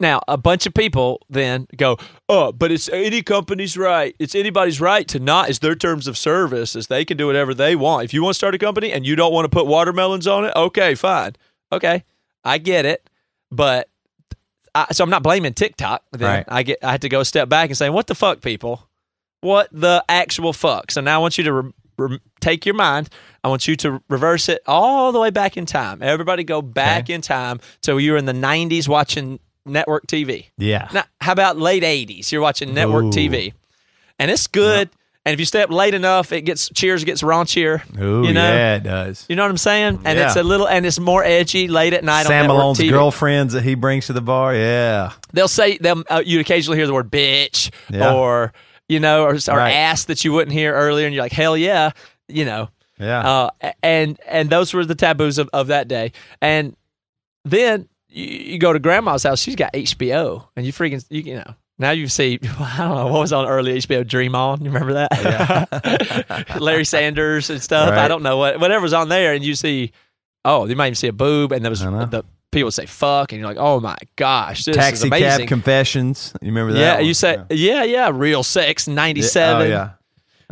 Now, 0.00 0.20
a 0.28 0.36
bunch 0.36 0.64
of 0.66 0.74
people 0.74 1.22
then 1.28 1.66
go, 1.76 1.96
oh, 2.28 2.52
but 2.52 2.70
it's 2.70 2.88
any 2.90 3.20
company's 3.22 3.76
right. 3.76 4.14
It's 4.20 4.34
anybody's 4.36 4.80
right 4.80 5.06
to 5.08 5.18
not. 5.18 5.48
It's 5.50 5.58
their 5.58 5.74
terms 5.74 6.06
of 6.06 6.16
service. 6.16 6.76
Is 6.76 6.86
they 6.86 7.04
can 7.04 7.16
do 7.16 7.26
whatever 7.26 7.52
they 7.52 7.74
want. 7.74 8.04
If 8.04 8.14
you 8.14 8.22
want 8.22 8.34
to 8.34 8.38
start 8.38 8.54
a 8.54 8.58
company 8.58 8.92
and 8.92 9.04
you 9.04 9.16
don't 9.16 9.32
want 9.32 9.44
to 9.44 9.48
put 9.48 9.66
watermelons 9.66 10.26
on 10.28 10.44
it, 10.44 10.52
okay, 10.54 10.94
fine. 10.94 11.32
Okay, 11.72 12.04
I 12.44 12.58
get 12.58 12.84
it. 12.84 13.10
But 13.50 13.88
I, 14.74 14.86
so 14.92 15.02
I'm 15.02 15.10
not 15.10 15.22
blaming 15.24 15.54
TikTok. 15.54 16.04
Then 16.12 16.28
Right. 16.28 16.44
I 16.46 16.62
get 16.62 16.78
I 16.84 16.92
had 16.92 17.02
to 17.02 17.08
go 17.08 17.20
a 17.20 17.24
step 17.24 17.48
back 17.48 17.68
and 17.70 17.76
say, 17.76 17.90
what 17.90 18.06
the 18.06 18.14
fuck, 18.14 18.40
people? 18.40 18.88
What 19.40 19.68
the 19.72 20.04
actual 20.08 20.52
fuck? 20.52 20.90
So 20.92 21.00
now 21.00 21.16
I 21.16 21.18
want 21.18 21.38
you 21.38 21.44
to 21.44 21.52
re- 21.52 21.72
re- 21.98 22.20
take 22.40 22.66
your 22.66 22.74
mind. 22.76 23.08
I 23.42 23.48
want 23.48 23.66
you 23.66 23.74
to 23.76 24.00
reverse 24.08 24.48
it 24.48 24.62
all 24.66 25.10
the 25.12 25.18
way 25.20 25.30
back 25.30 25.56
in 25.56 25.66
time. 25.66 26.02
Everybody 26.02 26.44
go 26.44 26.60
back 26.62 27.04
Okay. 27.04 27.14
in 27.14 27.20
time. 27.20 27.58
So 27.82 27.96
you 27.96 28.12
were 28.12 28.18
in 28.18 28.26
the 28.26 28.32
90s 28.32 28.86
watching 28.88 29.40
network 29.68 30.06
TV. 30.06 30.46
Yeah. 30.58 30.88
Now, 30.92 31.04
how 31.20 31.32
about 31.32 31.56
late 31.58 31.82
80s? 31.82 32.30
You're 32.32 32.40
watching 32.40 32.74
network 32.74 33.04
Ooh. 33.04 33.10
TV. 33.10 33.52
And 34.18 34.30
it's 34.30 34.46
good. 34.46 34.90
And 35.24 35.34
if 35.34 35.40
you 35.40 35.46
stay 35.46 35.60
up 35.62 35.70
late 35.70 35.92
enough, 35.92 36.32
it 36.32 36.42
gets 36.42 36.70
cheers 36.70 37.04
gets 37.04 37.22
raunchier. 37.22 37.82
Ooh, 38.00 38.26
you 38.26 38.32
know? 38.32 38.48
yeah, 38.50 38.76
it 38.76 38.82
does. 38.82 39.26
You 39.28 39.36
know 39.36 39.42
what 39.42 39.50
I'm 39.50 39.58
saying? 39.58 40.00
And 40.06 40.18
it's 40.18 40.36
a 40.36 40.42
little 40.42 40.66
and 40.66 40.86
it's 40.86 40.98
more 40.98 41.22
edgy 41.22 41.68
late 41.68 41.92
at 41.92 42.02
night 42.02 42.26
Sam 42.26 42.46
Malone's 42.46 42.78
TV. 42.78 42.90
girlfriends 42.90 43.52
that 43.52 43.62
he 43.62 43.74
brings 43.74 44.06
to 44.06 44.14
the 44.14 44.22
bar. 44.22 44.54
Yeah. 44.54 45.12
They'll 45.34 45.46
say 45.46 45.76
them 45.76 46.04
uh, 46.08 46.22
you 46.24 46.40
occasionally 46.40 46.78
hear 46.78 46.86
the 46.86 46.94
word 46.94 47.10
bitch 47.10 47.70
Yeah. 47.90 48.14
or 48.14 48.54
you 48.88 49.00
know 49.00 49.24
or, 49.24 49.34
or 49.34 49.56
Right. 49.56 49.72
ass 49.74 50.04
that 50.06 50.24
you 50.24 50.32
wouldn't 50.32 50.52
hear 50.52 50.72
earlier 50.74 51.04
and 51.04 51.14
you're 51.14 51.24
like 51.24 51.32
hell 51.32 51.56
yeah, 51.58 51.90
you 52.28 52.46
know. 52.46 52.70
Yeah. 52.98 53.28
Uh, 53.62 53.70
and 53.82 54.18
and 54.26 54.48
those 54.48 54.72
were 54.72 54.86
the 54.86 54.94
taboos 54.94 55.36
of, 55.36 55.50
of 55.52 55.66
that 55.66 55.88
day. 55.88 56.12
And 56.40 56.74
then 57.44 57.86
you, 58.08 58.24
you 58.24 58.58
go 58.58 58.72
to 58.72 58.78
grandma's 58.78 59.22
house, 59.22 59.40
she's 59.40 59.56
got 59.56 59.72
HBO, 59.72 60.48
and 60.56 60.66
you 60.66 60.72
freaking 60.72 61.04
you, 61.10 61.22
you 61.22 61.34
know. 61.36 61.54
Now 61.80 61.92
you 61.92 62.08
see, 62.08 62.40
I 62.58 62.76
don't 62.78 62.96
know 62.96 63.06
what 63.06 63.20
was 63.20 63.32
on 63.32 63.46
early 63.46 63.74
HBO, 63.78 64.06
Dream 64.06 64.34
On. 64.34 64.60
You 64.60 64.70
remember 64.70 64.94
that? 64.94 66.56
Larry 66.60 66.84
Sanders 66.84 67.50
and 67.50 67.62
stuff. 67.62 67.90
I 67.90 68.08
don't 68.08 68.22
know 68.22 68.36
what 68.36 68.58
whatever's 68.60 68.92
on 68.92 69.08
there, 69.08 69.32
and 69.32 69.44
you 69.44 69.54
see, 69.54 69.92
oh, 70.44 70.66
you 70.66 70.76
might 70.76 70.86
even 70.86 70.96
see 70.96 71.08
a 71.08 71.12
boob, 71.12 71.52
and 71.52 71.64
there 71.64 71.70
was 71.70 71.80
the 71.80 72.24
people 72.50 72.70
say 72.70 72.86
fuck, 72.86 73.32
and 73.32 73.40
you're 73.40 73.48
like, 73.48 73.58
oh 73.58 73.80
my 73.80 73.96
gosh, 74.16 74.64
this 74.64 74.76
is 74.76 74.76
Taxi 74.76 75.10
cab 75.10 75.46
confessions. 75.46 76.34
You 76.40 76.48
remember 76.48 76.72
that? 76.72 76.80
yeah, 76.80 76.96
one? 76.96 77.06
you 77.06 77.14
say, 77.14 77.42
yeah. 77.50 77.84
yeah, 77.84 78.10
real 78.12 78.42
sex, 78.42 78.88
ninety 78.88 79.22
seven 79.22 79.66
Oh, 79.66 79.70
yeah. 79.70 79.90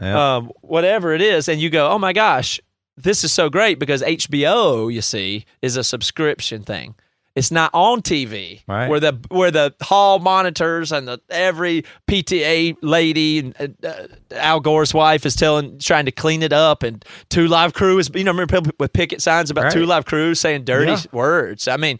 Yeah. 0.01 0.37
um, 0.37 0.53
whatever 0.61 1.15
it 1.15 1.23
is, 1.23 1.49
and 1.49 1.61
you 1.61 1.71
go, 1.71 1.91
oh 1.91 1.99
my 1.99 2.13
gosh, 2.13 2.61
this 2.97 3.25
is 3.25 3.33
so 3.33 3.49
great 3.49 3.79
because 3.79 4.03
HBO, 4.03 4.93
you 4.93 5.01
see, 5.01 5.47
is 5.63 5.77
a 5.77 5.85
subscription 5.85 6.63
thing. 6.63 6.95
It's 7.37 7.51
not 7.51 7.71
on 7.75 8.01
TV, 8.01 8.63
Right. 8.67 8.89
where 8.89 8.99
the 8.99 9.13
where 9.29 9.51
the 9.51 9.75
hall 9.83 10.19
monitors 10.19 10.91
and 10.91 11.07
the 11.07 11.21
every 11.29 11.85
PTA 12.09 12.77
lady 12.81 13.53
and 13.59 13.77
uh, 13.85 14.07
Al 14.33 14.61
Gore's 14.61 14.95
wife 14.95 15.27
is 15.27 15.37
telling, 15.37 15.79
trying 15.79 16.07
to 16.07 16.13
clean 16.13 16.43
it 16.43 16.55
up, 16.55 16.83
and 16.83 17.05
Two 17.29 17.47
Live 17.47 17.75
Crew 17.75 17.99
is, 17.99 18.11
you 18.15 18.25
know, 18.25 18.31
remember 18.33 18.59
people 18.61 18.73
with 18.81 18.93
picket 18.95 19.21
signs 19.21 19.51
about 19.51 19.65
Right. 19.65 19.73
Two 19.75 19.85
Live 19.85 20.07
Crew 20.07 20.35
saying 20.35 20.65
dirty 20.65 20.93
Yeah. 20.93 21.03
words. 21.13 21.69
I 21.69 21.77
mean, 21.77 21.99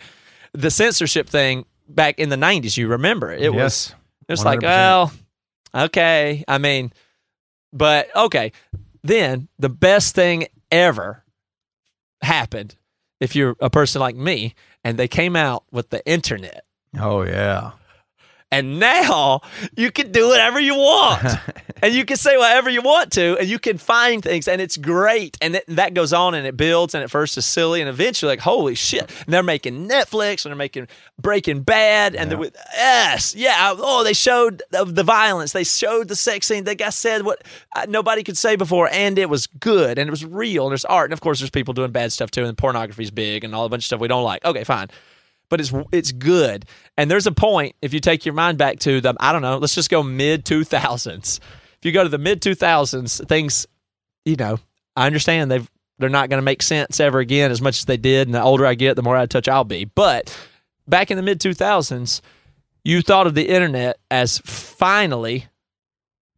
the 0.55 0.71
censorship 0.71 1.29
thing 1.29 1.67
back 1.87 2.19
in 2.19 2.31
the 2.31 2.37
'90s, 2.37 2.79
you 2.79 2.89
remember 2.89 3.31
it? 3.31 3.43
It 3.43 3.51
was 3.51 3.93
yes. 3.93 3.95
it's 4.31 4.43
like, 4.45 4.61
100%. 4.61 4.63
well, 4.63 5.13
okay. 5.75 6.45
I 6.49 6.57
mean, 6.57 6.95
but 7.75 8.09
okay. 8.17 8.53
Then 9.05 9.49
the 9.59 9.69
best 9.69 10.15
thing 10.15 10.47
ever 10.73 11.23
happened 12.23 12.75
if 13.21 13.37
you're 13.37 13.55
a 13.61 13.69
person 13.71 14.01
like 14.01 14.17
me 14.17 14.55
and 14.87 14.97
they 14.97 15.09
came 15.09 15.35
out 15.35 15.65
with 15.73 15.91
the 15.91 16.07
internet. 16.07 16.65
Oh, 16.97 17.23
yeah. 17.23 17.73
And 18.57 18.81
now 18.81 19.43
you 19.77 19.91
can 19.91 20.13
do 20.13 20.29
whatever 20.29 20.59
you 20.59 20.75
want. 20.75 21.27
and 21.83 21.93
you 21.93 22.07
can 22.07 22.17
say 22.17 22.39
whatever 22.39 22.71
you 22.71 22.81
want 22.81 23.13
to, 23.13 23.37
and 23.39 23.47
you 23.47 23.59
can 23.59 23.77
find 23.77 24.23
things, 24.23 24.49
and 24.49 24.63
it's 24.63 24.79
great. 24.79 25.37
And 25.43 25.57
it, 25.57 25.65
that 25.69 25.93
goes 25.93 26.15
on 26.15 26.35
and 26.35 26.47
it 26.47 26.57
builds, 26.57 26.95
and 26.95 27.05
at 27.05 27.11
first 27.11 27.37
it's 27.37 27.47
silly, 27.47 27.83
and 27.83 27.91
eventually, 27.91 28.31
like, 28.31 28.41
holy 28.41 28.75
shit. 28.75 29.11
And 29.27 29.35
they're 29.35 29.43
making 29.43 29.87
Netflix, 29.87 30.47
and 30.47 30.51
they're 30.51 30.57
making 30.57 30.89
Breaking 31.21 31.61
Bad, 31.61 32.17
and 32.17 32.31
they're 32.31 32.39
with, 32.39 32.57
yes, 32.73 33.35
yeah. 33.35 33.75
Oh, 33.77 34.03
they 34.03 34.15
showed 34.15 34.63
the, 34.71 34.87
the 34.87 35.05
violence, 35.05 35.53
they 35.53 35.65
showed 35.65 36.09
the 36.09 36.17
sex 36.17 36.47
scene. 36.47 36.65
They 36.65 36.75
got 36.75 36.95
said 36.95 37.27
what 37.27 37.45
nobody 37.89 38.23
could 38.23 38.39
say 38.39 38.57
before, 38.57 38.89
and 38.91 39.19
it 39.19 39.29
was 39.29 39.47
good, 39.47 39.99
and 39.99 40.09
it 40.09 40.11
was 40.11 40.25
real, 40.25 40.65
and 40.65 40.73
there's 40.73 40.87
art. 40.87 41.09
And 41.09 41.13
of 41.13 41.21
course, 41.21 41.41
there's 41.41 41.51
people 41.51 41.75
doing 41.75 41.91
bad 41.91 42.11
stuff 42.11 42.31
too, 42.31 42.45
and 42.47 42.57
pornography's 42.57 43.11
big, 43.11 43.45
and 43.45 43.55
all 43.55 43.67
a 43.67 43.69
bunch 43.69 43.83
of 43.83 43.87
stuff 43.87 44.01
we 44.01 44.09
don't 44.09 44.25
like. 44.25 44.43
Okay, 44.47 44.65
fine 44.65 44.89
but 45.49 45.61
it's 45.61 45.73
it's 45.93 46.13
good. 46.13 46.65
And 46.97 47.11
there's 47.11 47.27
a 47.27 47.33
point 47.33 47.75
if 47.83 47.93
you 47.95 48.01
take 48.01 48.25
your 48.25 48.35
mind 48.35 48.59
back 48.59 48.79
to 48.81 49.01
the 49.01 49.15
I 49.21 49.33
don't 49.33 49.43
know, 49.43 49.59
let's 49.59 49.75
just 49.75 49.91
go 49.91 50.03
mid 50.03 50.45
2000s. 50.45 51.39
If 51.41 51.85
you 51.85 51.93
go 51.93 52.03
to 52.03 52.09
the 52.09 52.19
mid 52.19 52.41
2000s, 52.41 53.27
things 53.29 53.67
you 54.25 54.37
know, 54.37 54.59
I 54.97 55.07
understand 55.07 55.51
they've 55.51 55.71
they're 55.99 56.09
not 56.11 56.29
going 56.29 56.39
to 56.39 56.45
make 56.45 56.63
sense 56.63 57.01
ever 57.01 57.21
again 57.21 57.51
as 57.51 57.63
much 57.63 57.79
as 57.79 57.85
they 57.87 57.97
did 57.97 58.29
and 58.29 58.35
the 58.35 58.43
older 58.43 58.67
I 58.67 58.75
get, 58.75 58.97
the 58.97 59.03
more 59.03 59.17
out 59.17 59.23
of 59.25 59.29
touch 59.31 59.49
I'll 59.49 59.65
be. 59.65 59.87
But 59.87 60.37
back 60.87 61.11
in 61.11 61.17
the 61.17 61.23
mid 61.23 61.41
2000s, 61.41 62.21
you 62.85 63.01
thought 63.03 63.27
of 63.27 63.35
the 63.35 63.49
internet 63.49 63.99
as 64.11 64.39
finally 64.39 65.47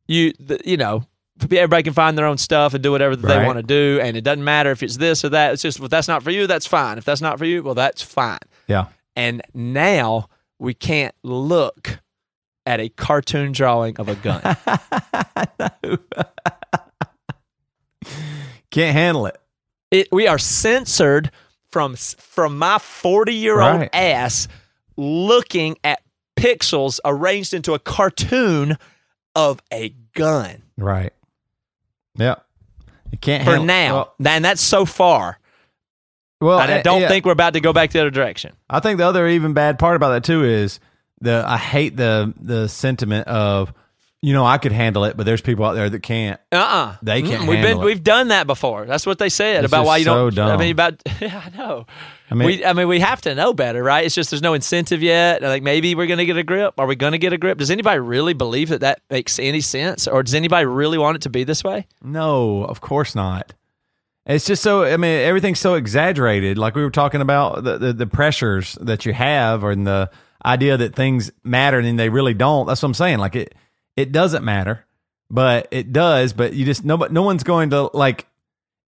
you 0.07 0.33
the, 0.39 0.61
you 0.65 0.77
know 0.77 1.05
everybody 1.43 1.83
can 1.83 1.93
find 1.93 2.19
their 2.19 2.27
own 2.27 2.39
stuff 2.39 2.75
and 2.75 2.83
do 2.83 2.91
whatever 2.91 3.15
that 3.15 3.27
they 3.27 3.45
want 3.47 3.59
to 3.59 3.63
do 3.63 4.01
and 4.03 4.17
it 4.17 4.23
doesn't 4.23 4.43
matter 4.43 4.71
if 4.73 4.83
it's 4.83 4.97
this 4.97 5.25
or 5.25 5.29
that 5.29 5.53
it's 5.53 5.63
just 5.63 5.79
if 5.79 5.89
that's 5.91 6.09
not 6.09 6.23
for 6.23 6.31
you 6.31 6.47
that's 6.47 6.67
fine 6.67 6.99
if 6.99 7.05
that's 7.05 7.21
not 7.21 7.39
for 7.39 7.45
you 7.45 7.63
well 7.63 7.75
that's 7.75 8.03
fine 8.03 8.39
Yeah. 8.67 8.87
And 9.19 9.43
now 9.53 10.29
we 10.61 10.73
can't 10.75 11.15
look 11.25 11.99
at 12.65 12.79
a 12.81 12.89
cartoon 12.89 13.51
drawing 13.53 13.97
of 13.99 14.09
a 14.09 14.15
gun. 14.15 14.41
Can't 18.71 18.93
handle 18.95 19.27
it. 19.27 19.41
it, 19.91 20.09
we 20.13 20.27
are 20.29 20.39
censored 20.39 21.31
from 21.71 21.97
from 21.97 22.59
my 22.59 22.79
40 22.79 23.35
year 23.35 23.61
old 23.61 23.81
Right. 23.81 23.91
ass 23.95 24.47
looking 24.97 25.77
at 25.83 26.01
pixels 26.37 27.01
arranged 27.05 27.55
into 27.55 27.75
a 27.75 27.79
cartoon 27.79 28.77
of 29.35 29.61
a 29.73 29.91
gun 30.15 30.63
Right. 30.77 31.13
Yeah. 32.15 32.37
You 33.11 33.19
can't 33.19 33.43
for 33.45 33.51
handle 33.53 33.67
now. 33.67 33.95
Well, 33.95 34.15
and 34.27 34.45
that's 34.45 34.61
so 34.61 34.85
far. 34.85 35.38
Well, 36.41 36.61
and 36.61 36.71
I 36.71 36.79
eh, 36.79 36.83
don't 36.83 37.03
yeah. 37.03 37.09
think 37.09 37.25
we're 37.25 37.33
about 37.33 37.55
to 37.55 37.61
go 37.61 37.73
back 37.73 37.91
the 37.91 38.01
other 38.01 38.11
direction. 38.11 38.55
I 38.69 38.81
think 38.81 38.99
the 38.99 39.07
other 39.07 39.27
even 39.27 39.53
bad 39.53 39.79
part 39.79 39.97
about 39.97 40.11
that 40.11 40.25
too 40.25 40.45
is 40.45 40.81
the 41.21 41.45
I 41.47 41.57
hate 41.57 41.97
the 41.97 42.33
the 42.41 42.69
sentiment 42.69 43.29
of 43.29 43.73
you 44.21 44.33
know, 44.33 44.45
I 44.45 44.59
could 44.59 44.73
handle 44.73 45.05
it, 45.05 45.17
but 45.17 45.27
there's 45.27 45.41
people 45.41 45.65
out 45.65 45.75
there 45.75 45.89
that 45.89 46.03
can't. 46.03 46.41
Uh-uh. 46.51 46.97
They 47.03 47.23
can't 47.23 47.47
We've 47.47 47.63
been 47.63 47.79
it. 47.79 47.85
we've 47.85 48.03
done 48.03 48.29
that 48.29 48.49
before. 48.49 48.85
That's 48.85 49.07
what 49.07 49.21
they 49.21 49.29
said 49.29 49.63
It's 49.63 49.73
about 49.73 49.87
why 49.87 49.99
you 49.99 50.05
so 50.05 50.31
don't. 50.31 50.51
I 50.51 50.57
mean, 50.57 50.73
about 50.73 51.01
yeah, 51.21 51.41
I 51.45 51.57
know. 51.57 51.87
I 52.29 52.35
mean- 52.35 52.47
we 52.47 52.65
I 52.65 52.73
mean 52.73 52.89
we 52.89 52.99
have 52.99 53.21
to 53.23 53.35
know 53.37 53.55
better, 53.55 53.83
right? 53.83 54.05
It's 54.05 54.17
just 54.17 54.31
there's 54.31 54.43
no 54.43 54.55
incentive 54.55 55.03
yet. 55.03 55.43
Like 55.43 55.63
maybe 55.63 55.95
we're 55.95 56.09
gonna 56.09 56.25
get 56.25 56.37
a 56.37 56.43
grip. 56.43 56.75
Are 56.79 56.87
we 56.87 56.97
gonna 56.97 57.19
get 57.19 57.33
a 57.33 57.39
grip? 57.39 57.59
Does 57.59 57.71
anybody 57.71 58.01
really 58.01 58.35
believe 58.35 58.71
that 58.71 58.81
that 58.81 59.01
makes 59.09 59.39
any 59.39 59.61
sense, 59.61 60.09
or 60.09 60.25
does 60.25 60.35
anybody 60.35 60.67
really 60.67 60.99
want 60.99 61.17
it 61.17 61.23
to 61.23 61.31
be 61.31 61.45
this 61.45 61.63
way? 61.63 61.87
No, 62.03 62.65
of 62.65 62.81
course 62.81 63.15
not. 63.15 63.53
It's 64.29 64.45
just 64.45 64.63
so. 64.63 64.85
I 64.85 64.99
mean, 64.99 65.21
everything's 65.21 65.59
so 65.59 65.75
exaggerated. 65.75 66.59
Like 66.59 66.75
we 66.75 66.83
were 66.83 66.91
talking 66.91 67.23
about 67.23 67.65
the 67.65 67.79
the, 67.79 67.93
the 67.95 68.07
pressures 68.07 68.77
that 68.83 69.07
you 69.07 69.15
have, 69.15 69.65
and 69.65 69.87
the 69.87 70.11
idea 70.45 70.77
that 70.77 70.95
things 70.95 71.33
matter 71.43 71.79
and 71.79 71.99
they 71.99 72.11
really 72.11 72.35
don't. 72.35 72.67
That's 72.67 72.83
what 72.83 72.89
I'm 72.89 72.95
saying. 72.95 73.19
Like 73.19 73.35
it, 73.35 73.55
it 73.97 74.13
doesn't 74.13 74.45
matter, 74.45 74.85
but 75.31 75.67
it 75.71 75.93
does. 75.93 76.35
But 76.35 76.53
you 76.53 76.67
just 76.67 76.85
no, 76.85 76.97
no 76.97 77.23
one's 77.23 77.43
going 77.43 77.71
to 77.71 77.91
like. 77.95 78.27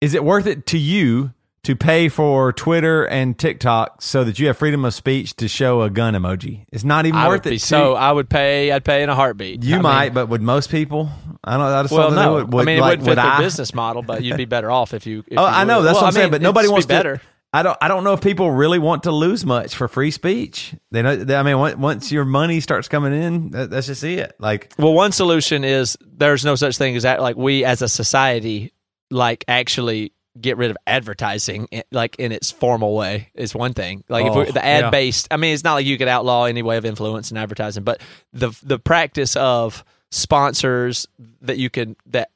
Is 0.03 0.15
it 0.15 0.23
worth 0.23 0.47
it 0.47 0.67
to 0.67 0.79
you 0.79 1.33
to 1.65 1.77
pay 1.77 2.09
for 2.09 2.53
Twitter 2.53 3.05
and 3.05 3.39
TikTok 3.39 4.01
so 4.01 4.25
that 4.25 4.39
you 4.39 4.47
have 4.47 4.57
freedom 4.57 4.85
of 4.85 4.95
speech 4.95 5.37
to 5.37 5.49
show 5.49 5.83
a 5.83 5.91
gun 5.91 6.15
emoji? 6.15 6.65
It's 6.73 6.85
not 6.85 7.07
even 7.07 7.19
I 7.21 7.29
worth 7.29 7.47
it. 7.47 7.51
be 7.51 7.59
so. 7.59 7.95
I 7.95 8.11
would 8.13 8.29
pay. 8.31 8.73
I'd 8.73 8.85
pay 8.85 9.03
in 9.03 9.09
a 9.09 9.15
heartbeat. 9.15 9.63
you 9.63 9.75
I 9.75 9.77
mean, 9.77 9.83
might, 9.83 10.15
but 10.15 10.29
would 10.29 10.43
most 10.43 10.71
people? 10.71 11.11
I 11.45 11.57
don't. 11.57 11.67
I 11.67 11.83
just 11.83 11.93
Well, 11.93 12.11
no. 12.11 12.45
Would, 12.45 12.63
I 12.63 12.65
mean, 12.65 12.79
it 12.79 12.81
like, 12.81 12.91
wouldn't 12.91 13.05
fit 13.05 13.11
would 13.11 13.19
their 13.19 13.25
I? 13.27 13.39
business 13.41 13.75
model, 13.75 14.03
but 14.03 14.23
you'd 14.23 14.37
be 14.37 14.45
better 14.47 14.71
off 14.71 14.95
if 14.95 15.07
you. 15.07 15.21
If 15.27 15.39
Oh, 15.39 15.43
you 15.43 15.47
I 15.49 15.65
know 15.65 15.83
that's 15.83 15.95
Well, 15.97 16.03
what 16.05 16.09
I'm 16.09 16.09
I 16.09 16.11
saying, 16.13 16.25
mean, 16.27 16.31
but 16.33 16.43
nobody 16.43 16.69
wants 16.69 16.87
be 16.87 16.95
better. 16.95 17.17
to. 17.19 17.23
I 17.53 17.63
don't. 17.65 17.77
I 17.83 17.89
don't 17.89 18.05
know 18.05 18.13
if 18.13 18.21
people 18.21 18.49
really 18.51 18.79
want 18.79 19.03
to 19.03 19.11
lose 19.11 19.45
much 19.45 19.75
for 19.75 19.89
free 19.89 20.13
speech. 20.13 20.73
They 20.93 21.03
know. 21.03 21.17
they- 21.17 21.35
I 21.35 21.43
mean, 21.43 21.59
once 21.81 22.13
your 22.13 22.25
money 22.25 22.61
starts 22.61 22.87
coming 22.87 23.13
in, 23.13 23.51
that, 23.51 23.71
that's 23.71 23.89
just 23.89 24.05
it. 24.05 24.35
Like, 24.39 24.73
Well, 24.79 24.93
one 24.95 25.11
solution 25.13 25.65
is 25.65 25.99
there's 26.17 26.45
no 26.45 26.55
such 26.55 26.79
thing 26.79 26.95
as 26.95 27.03
that. 27.03 27.21
Like 27.21 27.37
we 27.37 27.65
as 27.65 27.83
a 27.83 27.89
society, 27.89 28.73
like 29.11 29.45
actually 29.49 30.13
get 30.41 30.57
rid 30.57 30.71
of 30.71 30.77
advertising, 30.87 31.69
like 31.91 32.17
in 32.17 32.33
its 32.33 32.51
formal 32.51 32.95
way, 32.95 33.31
is 33.35 33.55
one 33.55 33.73
thing. 33.73 34.05
Like 34.09 34.27
if 34.27 34.33
Oh, 34.33 34.41
we, 34.41 34.51
the 34.51 34.65
ad 34.65 34.91
based, 34.91 35.29
I 35.31 35.37
mean, 35.37 35.55
it's 35.55 35.65
not 35.65 35.75
like 35.75 35.87
you 35.87 35.97
could 35.99 36.09
outlaw 36.09 36.45
any 36.45 36.63
way 36.63 36.77
of 36.77 36.85
influence 36.85 37.31
in 37.31 37.37
advertising, 37.37 37.83
but 37.85 38.01
the 38.33 38.51
the 38.63 38.79
practice 38.79 39.37
of 39.37 39.85
sponsors 40.11 41.07
that 41.43 41.59
you 41.59 41.71
can 41.71 41.97
that. 42.07 42.31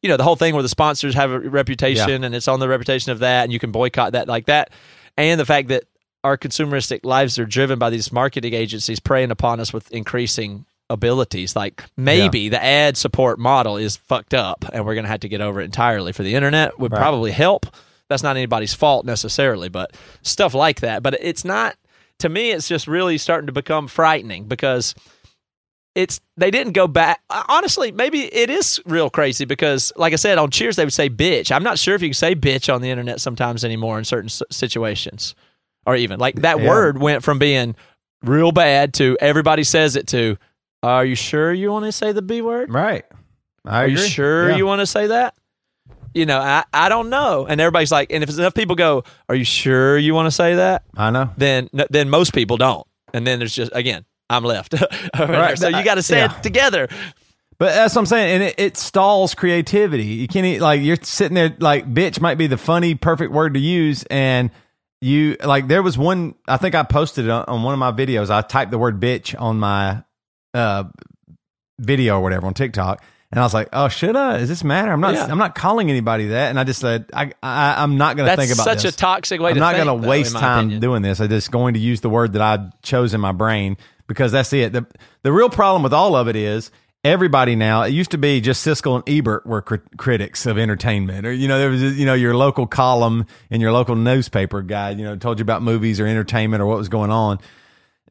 You 0.00 0.08
know 0.08 0.16
the 0.16 0.24
whole 0.24 0.36
thing 0.36 0.54
where 0.54 0.62
the 0.62 0.68
sponsors 0.68 1.14
have 1.14 1.30
a 1.30 1.38
reputation 1.38 2.24
and 2.24 2.34
it's 2.34 2.48
on 2.48 2.58
the 2.60 2.68
reputation 2.68 3.12
of 3.12 3.20
that, 3.20 3.44
and 3.44 3.52
you 3.52 3.58
can 3.60 3.70
boycott 3.70 4.12
that 4.12 4.26
like 4.26 4.46
that, 4.46 4.70
and 5.16 5.38
the 5.38 5.46
fact 5.46 5.68
that 5.68 5.84
our 6.24 6.36
consumeristic 6.36 7.04
lives 7.04 7.38
are 7.38 7.46
driven 7.46 7.78
by 7.78 7.90
these 7.90 8.12
marketing 8.12 8.54
agencies 8.54 9.00
preying 9.00 9.30
upon 9.30 9.58
us 9.60 9.72
with 9.72 9.90
increasing 9.92 10.66
abilities. 10.92 11.56
Like 11.56 11.82
maybe 11.96 12.48
the 12.48 12.62
ad 12.62 12.96
support 12.96 13.38
model 13.38 13.76
is 13.76 13.96
fucked 13.96 14.34
up 14.34 14.64
and 14.72 14.84
we're 14.84 14.94
going 14.94 15.04
to 15.04 15.10
have 15.10 15.20
to 15.20 15.28
get 15.28 15.40
over 15.40 15.60
it 15.60 15.64
entirely. 15.64 16.12
For 16.12 16.22
the 16.22 16.34
internet 16.34 16.78
would 16.78 16.92
Right. 16.92 16.98
probably 17.00 17.32
help. 17.32 17.66
That's 18.08 18.22
not 18.22 18.36
anybody's 18.36 18.74
fault 18.74 19.06
necessarily, 19.06 19.68
but 19.68 19.96
stuff 20.22 20.54
like 20.54 20.80
that. 20.80 21.02
But 21.02 21.16
it's 21.20 21.44
not 21.44 21.76
to 22.18 22.28
me 22.28 22.50
it's 22.52 22.68
just 22.68 22.86
really 22.86 23.18
starting 23.18 23.46
to 23.46 23.52
become 23.52 23.88
frightening 23.88 24.44
because 24.44 24.94
it's 25.94 26.20
they 26.36 26.50
didn't 26.50 26.72
go 26.72 26.86
back 26.86 27.20
honestly 27.48 27.90
maybe 27.92 28.20
it 28.32 28.48
is 28.48 28.80
real 28.86 29.10
crazy 29.10 29.44
because 29.44 29.92
like 29.96 30.12
i 30.12 30.16
said 30.16 30.38
on 30.38 30.50
cheers 30.50 30.76
they 30.76 30.84
would 30.84 30.92
say 30.92 31.10
bitch 31.10 31.50
i'm 31.50 31.62
not 31.64 31.78
sure 31.78 31.94
if 31.94 32.00
you 32.00 32.08
can 32.08 32.14
say 32.14 32.34
bitch 32.34 32.72
on 32.72 32.80
the 32.80 32.88
internet 32.88 33.20
sometimes 33.20 33.62
anymore 33.64 33.98
in 33.98 34.04
certain 34.04 34.28
s- 34.28 34.42
situations 34.50 35.34
or 35.84 35.94
even 35.96 36.18
like 36.18 36.36
that 36.42 36.60
Yeah. 36.60 36.68
word 36.68 36.98
went 37.00 37.22
from 37.22 37.38
being 37.38 37.74
real 38.22 38.52
bad 38.52 38.94
to 38.94 39.18
everybody 39.20 39.64
says 39.64 39.96
it 39.96 40.06
to 40.08 40.38
are 40.82 41.04
you 41.04 41.14
sure 41.14 41.52
you 41.52 41.70
want 41.70 41.84
to 41.84 41.92
say 41.92 42.12
the 42.12 42.22
b 42.22 42.42
word 42.42 42.72
right? 42.72 43.04
I 43.64 43.84
are 43.84 43.86
you 43.88 43.96
sure 43.96 44.50
Yeah. 44.50 44.56
you 44.56 44.66
want 44.66 44.80
to 44.80 44.86
say 44.86 45.06
that 45.08 45.34
you 46.14 46.26
know 46.26 46.38
I, 46.40 46.64
I 46.72 46.88
don't 46.88 47.10
know 47.10 47.46
and 47.46 47.60
everybody's 47.60 47.92
like 47.92 48.12
and 48.12 48.22
if 48.22 48.30
enough 48.30 48.54
people 48.54 48.74
go 48.76 49.04
are 49.28 49.34
you 49.34 49.44
sure 49.44 49.96
you 49.98 50.14
want 50.14 50.26
to 50.26 50.30
say 50.32 50.56
that 50.56 50.84
I 50.96 51.10
know. 51.10 51.30
then 51.36 51.68
then 51.90 52.10
most 52.10 52.34
people 52.34 52.56
don't 52.56 52.86
and 53.14 53.26
then 53.26 53.38
there's 53.38 53.54
just 53.54 53.70
again 53.74 54.04
i'm 54.30 54.44
left. 54.44 54.74
Right. 55.18 55.58
so 55.58 55.68
you 55.68 55.84
got 55.84 55.94
to 55.96 56.02
say 56.02 56.18
Yeah. 56.18 56.36
it 56.36 56.42
together 56.42 56.88
But 57.58 57.74
that's 57.74 57.94
what 57.94 58.00
I'm 58.00 58.06
saying, 58.06 58.34
and 58.34 58.42
it, 58.42 58.54
it 58.58 58.76
stalls 58.76 59.34
creativity. 59.36 60.04
You 60.04 60.26
can't 60.26 60.60
like 60.60 60.80
you're 60.82 60.96
sitting 61.00 61.34
there 61.36 61.54
like 61.60 61.86
bitch 61.92 62.20
might 62.20 62.36
be 62.36 62.48
the 62.48 62.56
funny 62.56 62.96
perfect 62.96 63.30
word 63.30 63.54
to 63.54 63.60
use, 63.60 64.02
and 64.10 64.50
you 65.00 65.36
like 65.44 65.68
there 65.68 65.82
was 65.82 65.96
one 65.96 66.34
I 66.48 66.56
think 66.56 66.74
I 66.74 66.82
posted 66.82 67.26
it 67.26 67.30
on, 67.30 67.44
on 67.46 67.62
one 67.62 67.72
of 67.72 67.78
my 67.78 67.92
videos. 67.92 68.30
I 68.30 68.40
typed 68.42 68.72
the 68.72 68.78
word 68.78 68.98
bitch 69.00 69.40
on 69.40 69.60
my 69.60 70.02
uh 70.54 70.84
video 71.78 72.18
or 72.18 72.22
whatever 72.22 72.46
on 72.46 72.54
TikTok, 72.54 73.02
and 73.30 73.40
I 73.40 73.42
was 73.44 73.54
like, 73.54 73.68
oh, 73.72 73.88
should 73.88 74.14
I? 74.14 74.38
Does 74.38 74.48
this 74.48 74.62
matter? 74.62 74.92
I'm 74.92 75.00
not. 75.00 75.14
Yeah. 75.14 75.26
I'm 75.26 75.38
not 75.38 75.54
calling 75.54 75.90
anybody 75.90 76.28
that, 76.28 76.50
and 76.50 76.60
I 76.60 76.64
just 76.64 76.80
said 76.80 77.06
I, 77.14 77.32
I 77.42 77.82
I'm 77.82 77.96
not 77.96 78.16
going 78.16 78.28
to 78.28 78.36
think 78.36 78.52
about 78.52 78.64
such 78.64 78.82
this. 78.82 78.94
a 78.94 78.96
toxic 78.96 79.40
way 79.40 79.50
I'm 79.50 79.54
to 79.54 79.60
not 79.60 79.74
going 79.74 79.86
to 79.86 80.08
waste 80.08 80.32
time 80.36 80.66
opinion. 80.66 80.80
doing 80.80 81.02
this. 81.02 81.20
I'm 81.20 81.28
just 81.28 81.50
going 81.50 81.74
to 81.74 81.80
use 81.80 82.00
the 82.02 82.10
word 82.10 82.34
that 82.34 82.42
I 82.42 82.70
chose 82.82 83.14
in 83.14 83.20
my 83.20 83.32
brain 83.32 83.76
because 84.06 84.32
that's 84.32 84.52
it. 84.52 84.72
The 84.72 84.86
the 85.22 85.32
real 85.32 85.48
problem 85.48 85.82
with 85.82 85.94
all 85.94 86.14
of 86.14 86.28
it 86.28 86.36
is 86.36 86.70
everybody 87.04 87.56
now. 87.56 87.82
It 87.82 87.90
used 87.90 88.10
to 88.10 88.18
be 88.18 88.40
just 88.42 88.66
Siskel 88.66 88.96
and 88.96 89.08
Ebert 89.08 89.46
were 89.46 89.62
cri- 89.62 89.80
critics 89.96 90.44
of 90.46 90.58
entertainment, 90.58 91.26
or 91.26 91.32
you 91.32 91.48
know 91.48 91.58
there 91.58 91.70
was 91.70 91.82
you 91.82 92.04
know 92.04 92.14
your 92.14 92.36
local 92.36 92.66
column 92.66 93.26
in 93.50 93.60
your 93.62 93.72
local 93.72 93.96
newspaper 93.96 94.60
guy 94.62 94.90
you 94.90 95.04
know 95.04 95.16
told 95.16 95.38
you 95.38 95.42
about 95.42 95.62
movies 95.62 95.98
or 96.00 96.06
entertainment 96.06 96.60
or 96.62 96.66
what 96.66 96.76
was 96.76 96.90
going 96.90 97.10
on. 97.10 97.38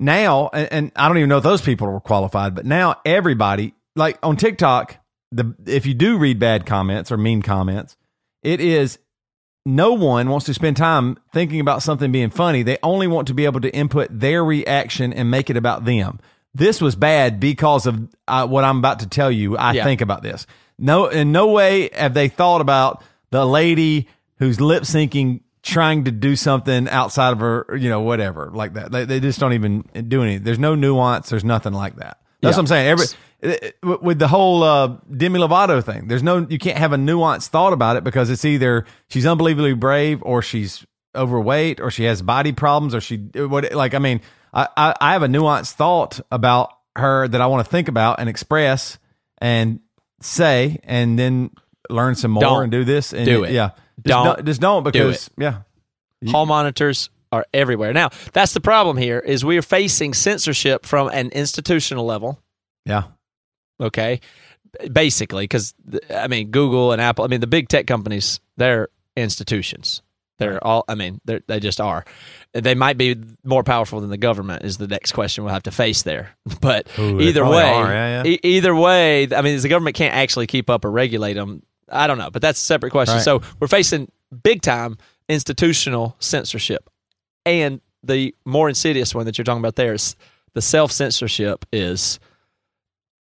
Now, 0.02 0.50
and, 0.52 0.92
I 0.96 1.08
don't 1.08 1.18
even 1.18 1.30
know 1.30 1.38
if 1.38 1.44
those 1.44 1.62
people 1.62 1.88
were 1.88 2.00
qualified, 2.00 2.56
but 2.56 2.66
now 2.66 2.96
everybody 3.06 3.76
like 3.96 4.18
on 4.24 4.36
TikTok, 4.36 4.98
the 5.32 5.56
if 5.68 5.86
you 5.86 5.94
do 5.94 6.18
read 6.18 6.40
bad 6.40 6.66
comments 6.66 7.12
or 7.12 7.18
mean 7.18 7.42
comments, 7.44 7.96
it 8.42 8.60
is 8.60 8.98
no 9.64 9.94
one 9.94 10.28
wants 10.30 10.48
to 10.48 10.56
spend 10.56 10.76
time 10.76 11.20
thinking 11.32 11.60
about 11.60 11.84
something 11.84 12.12
being 12.12 12.32
funny. 12.32 12.64
They 12.64 12.80
only 12.82 13.06
want 13.08 13.28
to 13.28 13.36
be 13.36 13.46
able 13.46 13.62
to 13.62 13.74
input 13.74 14.08
their 14.12 14.44
reaction 14.44 15.14
and 15.14 15.30
make 15.30 15.52
it 15.52 15.56
about 15.58 15.86
them. 15.86 16.20
This 16.56 16.82
was 16.82 16.96
bad 16.96 17.40
because 17.40 17.86
of 17.86 18.10
uh, 18.28 18.48
what 18.48 18.64
I'm 18.64 18.80
about 18.80 19.02
to 19.02 19.08
tell 19.08 19.32
you. 19.32 19.56
I 19.56 19.74
Yeah. 19.74 19.84
think 19.84 20.02
about 20.02 20.24
this. 20.24 20.48
No, 20.80 21.06
in 21.08 21.32
no 21.32 21.48
way 21.50 21.92
have 21.94 22.16
they 22.16 22.28
thought 22.28 22.60
about 22.62 23.04
the 23.30 23.46
lady 23.46 24.10
who's 24.38 24.60
lip 24.60 24.84
syncing, 24.84 25.42
trying 25.64 26.06
to 26.06 26.12
do 26.12 26.36
something 26.36 26.90
outside 26.90 27.34
of 27.34 27.40
her, 27.40 27.78
you 27.78 27.90
know, 27.90 28.02
whatever 28.02 28.50
like 28.54 28.74
that. 28.74 28.92
They, 28.92 29.06
they 29.06 29.20
just 29.20 29.40
don't 29.40 29.54
even 29.54 29.82
do 30.08 30.24
anything. 30.24 30.44
There's 30.44 30.60
no 30.60 30.76
nuance. 30.76 31.30
There's 31.30 31.44
nothing 31.44 31.74
like 31.74 31.98
that. 31.98 32.18
That's 32.42 32.58
what 32.58 32.62
I'm 32.62 32.68
saying. 32.68 32.88
Every 32.88 33.06
uh, 33.44 33.98
with 34.02 34.20
the 34.20 34.28
whole 34.28 34.64
uh, 34.64 34.98
Demi 35.16 35.40
Lovato 35.40 35.84
thing, 35.84 36.08
there's 36.08 36.24
no 36.24 36.46
you 36.50 36.58
can't 36.58 36.78
have 36.78 36.94
a 36.94 36.98
nuanced 36.98 37.48
thought 37.50 37.74
about 37.74 37.96
it 37.96 38.04
because 38.04 38.30
it's 38.30 38.46
either 38.46 38.86
she's 39.10 39.26
unbelievably 39.26 39.74
brave 39.74 40.22
or 40.24 40.42
she's 40.42 40.86
overweight 41.16 41.80
or 41.80 41.92
she 41.92 42.06
has 42.06 42.22
body 42.22 42.52
problems 42.52 42.96
or 42.96 43.02
she 43.02 43.18
what 43.18 43.72
like 43.74 43.94
I 43.94 44.00
mean 44.00 44.22
I 44.54 44.68
I, 44.76 44.96
I 45.00 45.14
have 45.14 45.24
a 45.24 45.28
nuanced 45.28 45.74
thought 45.74 46.20
about 46.32 46.72
her 46.96 47.28
that 47.28 47.42
I 47.42 47.48
want 47.48 47.66
to 47.66 47.70
think 47.70 47.88
about 47.88 48.20
and 48.20 48.30
express 48.30 48.98
and 49.40 49.80
say 50.22 50.80
and 50.84 51.20
then 51.20 51.52
learn 51.90 52.16
some 52.16 52.32
more 52.32 52.42
Don't 52.42 52.64
and 52.64 52.72
do 52.72 52.84
this 52.84 53.14
and 53.14 53.26
do 53.26 53.44
it. 53.44 53.52
yeah 53.52 53.72
just 53.98 54.08
Don't 54.08 54.46
just 54.46 54.62
don't 54.62 54.84
do 54.84 54.92
because 54.92 55.30
yeah. 55.38 55.62
Hall 56.28 56.46
monitors 56.46 57.10
are 57.32 57.46
everywhere. 57.54 57.94
Now 57.94 58.10
that's 58.34 58.54
the 58.54 58.60
problem 58.62 58.98
here 58.98 59.20
is 59.20 59.44
we 59.46 59.58
are 59.58 59.62
facing 59.64 60.14
censorship 60.14 60.86
from 60.86 61.10
an 61.10 61.30
institutional 61.30 62.06
level. 62.06 62.40
Yeah. 62.86 63.04
Okay? 63.80 64.20
Basically 64.92 65.44
because 65.44 65.74
i 66.16 66.28
mean 66.30 66.50
google 66.50 66.94
and 66.94 67.02
apple 67.02 67.26
i 67.26 67.28
mean 67.28 67.42
the 67.42 67.48
big 67.48 67.68
tech 67.68 67.88
companies 67.88 68.40
they're 68.58 68.88
institutions. 69.18 70.02
They're 70.40 70.64
all 70.66 70.86
i 70.88 70.96
mean 70.96 71.20
they 71.26 71.42
they 71.48 71.60
just 71.60 71.82
are. 71.82 72.06
They 72.54 72.74
might 72.76 72.98
be 72.98 73.16
more 73.44 73.64
powerful 73.64 74.02
than 74.02 74.10
the 74.10 74.18
government 74.18 74.64
is 74.64 74.78
the 74.78 74.88
next 74.88 75.12
question 75.14 75.44
we'll 75.44 75.54
have 75.54 75.64
to 75.64 75.72
face 75.72 76.04
there. 76.04 76.32
But 76.62 76.88
Ooh, 77.00 77.20
either 77.20 77.46
way 77.46 77.70
yeah, 77.70 78.24
yeah. 78.24 78.30
e- 78.32 78.40
either 78.44 78.76
way 78.76 79.28
i 79.36 79.42
mean 79.42 79.60
the 79.60 79.70
government 79.70 79.96
can't 79.96 80.14
actually 80.14 80.48
keep 80.48 80.70
up 80.70 80.86
or 80.86 80.92
regulate 80.92 81.34
them 81.34 81.64
i 81.92 82.08
don't 82.08 82.18
know 82.18 82.30
but 82.32 82.42
that's 82.42 82.60
a 82.62 82.66
separate 82.66 82.92
question 82.92 83.16
Right. 83.16 83.24
so 83.24 83.42
we're 83.60 83.68
facing 83.68 84.12
big 84.44 84.62
time 84.62 84.98
institutional 85.30 86.16
censorship 86.20 86.90
and 87.46 87.82
the 88.04 88.34
more 88.46 88.68
insidious 88.70 89.14
one 89.16 89.26
that 89.26 89.38
you're 89.38 89.46
talking 89.46 89.60
about 89.62 89.76
there 89.76 89.94
is 89.94 90.16
the 90.54 90.62
self 90.62 90.92
censorship 90.92 91.66
is 91.72 92.20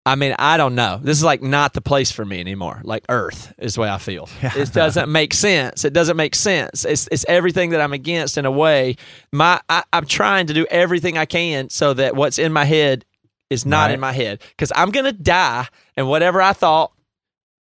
I 0.04 0.16
mean, 0.16 0.34
I 0.40 0.58
don't 0.58 0.74
know. 0.74 1.00
This 1.00 1.16
is 1.20 1.24
like 1.24 1.44
not 1.44 1.74
the 1.74 1.82
place 1.82 2.12
for 2.12 2.26
me 2.26 2.40
anymore. 2.40 2.82
Like 2.84 3.06
Earth 3.08 3.54
is 3.60 3.76
the 3.76 3.82
way 3.82 3.90
I 3.90 4.00
feel. 4.00 4.28
Yeah. 4.42 4.52
It 4.58 4.74
doesn't 4.74 5.12
make 5.12 5.32
sense. 5.32 5.86
It 5.86 5.94
doesn't 5.94 6.18
make 6.18 6.34
sense. 6.34 6.86
It's 6.86 7.08
it's 7.12 7.24
everything 7.28 7.70
that 7.70 7.82
I'm 7.82 7.94
against 7.94 8.40
in 8.40 8.48
a 8.48 8.52
way. 8.52 8.96
My 9.32 9.62
I, 9.70 9.84
I'm 9.94 10.08
trying 10.08 10.48
to 10.48 10.56
do 10.56 10.66
everything 10.72 11.20
I 11.20 11.26
can 11.26 11.70
so 11.70 11.94
that 11.94 12.16
what's 12.16 12.40
in 12.40 12.52
my 12.52 12.66
head 12.66 13.06
is 13.52 13.64
not 13.64 13.86
Right. 13.86 13.94
in 13.94 14.00
my 14.00 14.12
head 14.12 14.42
because 14.58 14.72
I'm 14.76 14.90
gonna 14.90 15.12
die 15.14 15.68
and 15.96 16.08
whatever 16.10 16.42
I 16.42 16.54
thought, 16.54 16.94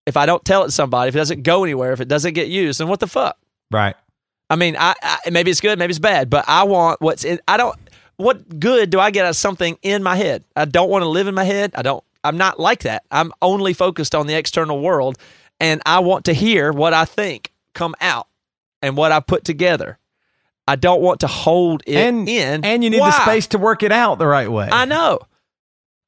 if 0.08 0.18
I 0.18 0.26
don't 0.26 0.43
tell 0.43 0.64
it 0.64 0.68
to 0.68 0.72
somebody, 0.72 1.10
if 1.10 1.16
it 1.16 1.20
doesn't 1.20 1.43
go 1.43 1.64
anywhere, 1.64 1.91
if 1.91 2.01
it 2.01 2.08
doesn't 2.08 2.34
get 2.34 2.47
used, 2.47 2.80
then 2.80 2.88
what 2.88 2.99
the 2.99 3.08
fuck? 3.08 3.38
right 3.70 3.95
I 4.49 4.55
mean, 4.55 4.78
I, 4.80 4.95
I 5.01 5.30
maybe 5.30 5.51
it's 5.51 5.60
good, 5.60 5.78
maybe 5.78 5.91
it's 5.91 5.99
bad, 5.99 6.30
but 6.30 6.45
I 6.47 6.64
want 6.64 7.01
what's 7.01 7.26
in. 7.26 7.39
I 7.47 7.58
don't. 7.58 7.78
What 8.16 8.60
good 8.60 8.89
do 8.89 8.99
I 8.99 9.12
get 9.12 9.26
out 9.26 9.32
of 9.32 9.36
something 9.36 9.78
in 9.84 10.01
my 10.01 10.16
head? 10.16 10.43
I 10.55 10.66
don't 10.66 10.89
want 10.89 11.03
to 11.03 11.10
live 11.10 11.28
in 11.28 11.36
my 11.36 11.43
head. 11.43 11.74
I 11.76 11.82
don't. 11.82 12.03
I'm 12.24 12.38
not 12.38 12.60
like 12.60 12.84
that. 12.84 13.03
I'm 13.12 13.32
only 13.41 13.74
focused 13.74 14.16
on 14.16 14.26
the 14.26 14.36
external 14.36 14.80
world, 14.80 15.18
and 15.60 15.82
I 15.86 15.99
want 15.99 16.26
to 16.26 16.34
hear 16.34 16.72
what 16.72 16.93
I 16.93 17.05
think 17.05 17.51
come 17.74 17.93
out 17.99 18.28
and 18.82 18.95
what 18.95 19.12
I 19.12 19.20
put 19.20 19.43
together. 19.43 19.99
I 20.68 20.78
don't 20.78 21.01
want 21.01 21.20
to 21.22 21.28
hold 21.28 21.84
it 21.86 21.95
and 21.97 22.28
in. 22.28 22.66
and 22.66 22.84
you 22.84 22.89
need 22.89 22.99
Why? 22.99 23.12
the 23.12 23.22
space 23.24 23.47
to 23.47 23.58
work 23.58 23.84
it 23.84 23.91
out 23.91 24.18
the 24.18 24.28
right 24.28 24.49
way. 24.49 24.70
I 24.72 24.86
know. 24.86 25.20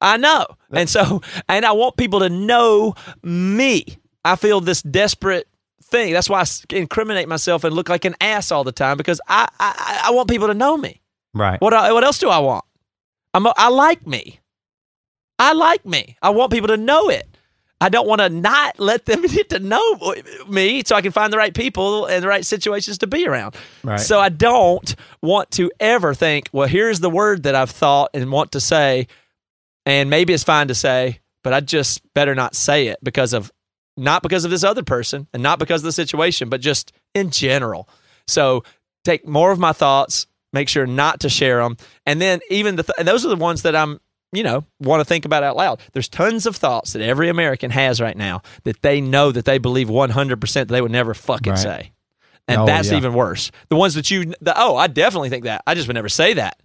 I 0.00 0.16
know. 0.16 0.46
And 0.72 0.88
so, 0.88 1.20
and 1.48 1.64
I 1.64 1.72
want 1.72 1.96
people 1.96 2.20
to 2.20 2.28
know 2.28 2.94
me. 3.22 3.84
I 4.24 4.36
feel 4.36 4.60
this 4.60 4.82
desperate 4.82 5.48
thing. 5.84 6.12
That's 6.12 6.28
why 6.28 6.40
I 6.40 6.46
incriminate 6.74 7.28
myself 7.28 7.64
and 7.64 7.74
look 7.74 7.88
like 7.88 8.04
an 8.04 8.14
ass 8.20 8.50
all 8.50 8.64
the 8.64 8.72
time 8.72 8.96
because 8.96 9.20
I, 9.28 9.48
I, 9.58 10.02
I 10.06 10.10
want 10.12 10.28
people 10.28 10.48
to 10.48 10.54
know 10.54 10.76
me. 10.76 11.00
right. 11.34 11.60
What, 11.60 11.72
uh, 11.72 11.90
what 11.90 12.04
else 12.04 12.18
do 12.18 12.28
I 12.28 12.38
want? 12.38 12.64
I'm 13.34 13.46
a, 13.46 13.54
I 13.56 13.68
like 13.68 14.06
me. 14.06 14.40
I 15.38 15.52
like 15.52 15.86
me. 15.86 16.16
I 16.22 16.30
want 16.30 16.52
people 16.52 16.68
to 16.68 16.76
know 16.76 17.08
it. 17.08 17.26
I 17.82 17.88
don't 17.88 18.06
want 18.06 18.20
to 18.20 18.28
not 18.28 18.78
let 18.78 19.06
them 19.06 19.22
get 19.26 19.48
to 19.50 19.58
know 19.58 20.14
me 20.48 20.82
so 20.84 20.96
I 20.96 21.00
can 21.00 21.12
find 21.12 21.32
the 21.32 21.38
right 21.38 21.54
people 21.54 22.06
and 22.06 22.22
the 22.22 22.28
right 22.28 22.44
situations 22.44 22.98
to 22.98 23.06
be 23.06 23.26
around. 23.26 23.56
Right. 23.82 23.98
So 23.98 24.20
I 24.20 24.28
don't 24.28 24.94
want 25.22 25.50
to 25.52 25.70
ever 25.80 26.12
think, 26.12 26.48
well, 26.52 26.68
here's 26.68 27.00
the 27.00 27.10
word 27.10 27.44
that 27.44 27.54
I've 27.54 27.70
thought 27.70 28.10
and 28.12 28.30
want 28.30 28.52
to 28.52 28.60
say, 28.60 29.06
and 29.86 30.10
maybe 30.10 30.32
it's 30.32 30.44
fine 30.44 30.68
to 30.68 30.74
say, 30.74 31.20
but 31.42 31.52
I 31.52 31.60
just 31.60 32.02
better 32.14 32.34
not 32.34 32.54
say 32.54 32.88
it 32.88 32.98
because 33.02 33.32
of 33.32 33.50
not 33.96 34.22
because 34.22 34.44
of 34.44 34.50
this 34.50 34.64
other 34.64 34.82
person 34.82 35.26
and 35.32 35.42
not 35.42 35.58
because 35.58 35.80
of 35.82 35.84
the 35.86 35.92
situation, 35.92 36.48
but 36.48 36.60
just 36.60 36.92
in 37.14 37.30
general. 37.30 37.88
So 38.26 38.62
take 39.04 39.26
more 39.26 39.50
of 39.50 39.58
my 39.58 39.72
thoughts, 39.72 40.26
make 40.52 40.68
sure 40.68 40.86
not 40.86 41.20
to 41.20 41.28
share 41.28 41.58
them, 41.62 41.76
and 42.06 42.20
then 42.20 42.40
even 42.50 42.76
the 42.76 42.82
th- 42.84 42.94
and 42.98 43.06
those 43.08 43.24
are 43.24 43.28
the 43.28 43.36
ones 43.36 43.62
that 43.62 43.74
I'm 43.76 44.00
you 44.32 44.42
know 44.44 44.64
want 44.80 45.00
to 45.00 45.04
think 45.04 45.24
about 45.24 45.42
out 45.42 45.56
loud. 45.56 45.80
There's 45.92 46.08
tons 46.08 46.46
of 46.46 46.56
thoughts 46.56 46.92
that 46.92 47.02
every 47.02 47.28
American 47.28 47.70
has 47.72 48.00
right 48.00 48.16
now 48.16 48.42
that 48.64 48.80
they 48.82 49.00
know 49.00 49.32
that 49.32 49.44
they 49.44 49.58
believe 49.58 49.88
100% 49.88 50.52
that 50.54 50.68
they 50.68 50.80
would 50.80 50.92
never 50.92 51.14
fucking 51.14 51.52
Right. 51.54 51.58
say. 51.58 51.92
And 52.48 52.62
Oh, 52.62 52.66
that's 52.66 52.90
yeah. 52.90 52.96
even 52.96 53.12
worse. 53.14 53.50
The 53.68 53.76
ones 53.76 53.94
that 53.94 54.10
you, 54.10 54.32
the, 54.40 54.54
oh, 54.56 54.76
I 54.76 54.86
definitely 54.88 55.28
think 55.30 55.44
that. 55.44 55.62
I 55.66 55.74
just 55.74 55.86
would 55.88 55.94
never 55.94 56.08
say 56.08 56.34
that. 56.34 56.60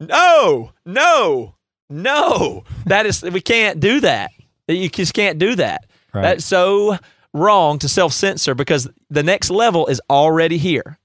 No, 0.00 0.72
no, 0.86 1.54
no. 1.90 2.64
That 2.86 3.06
is, 3.06 3.22
we 3.22 3.40
can't 3.40 3.80
do 3.80 4.00
that. 4.00 4.30
You 4.68 4.88
just 4.88 5.14
can't 5.14 5.38
do 5.38 5.56
that. 5.56 5.86
Right. 6.14 6.22
That's 6.22 6.44
so 6.44 6.96
wrong 7.32 7.78
to 7.80 7.88
self 7.88 8.12
censor 8.12 8.54
because 8.54 8.88
the 9.10 9.22
next 9.22 9.50
level 9.50 9.86
is 9.86 10.00
already 10.08 10.58
here. 10.58 10.98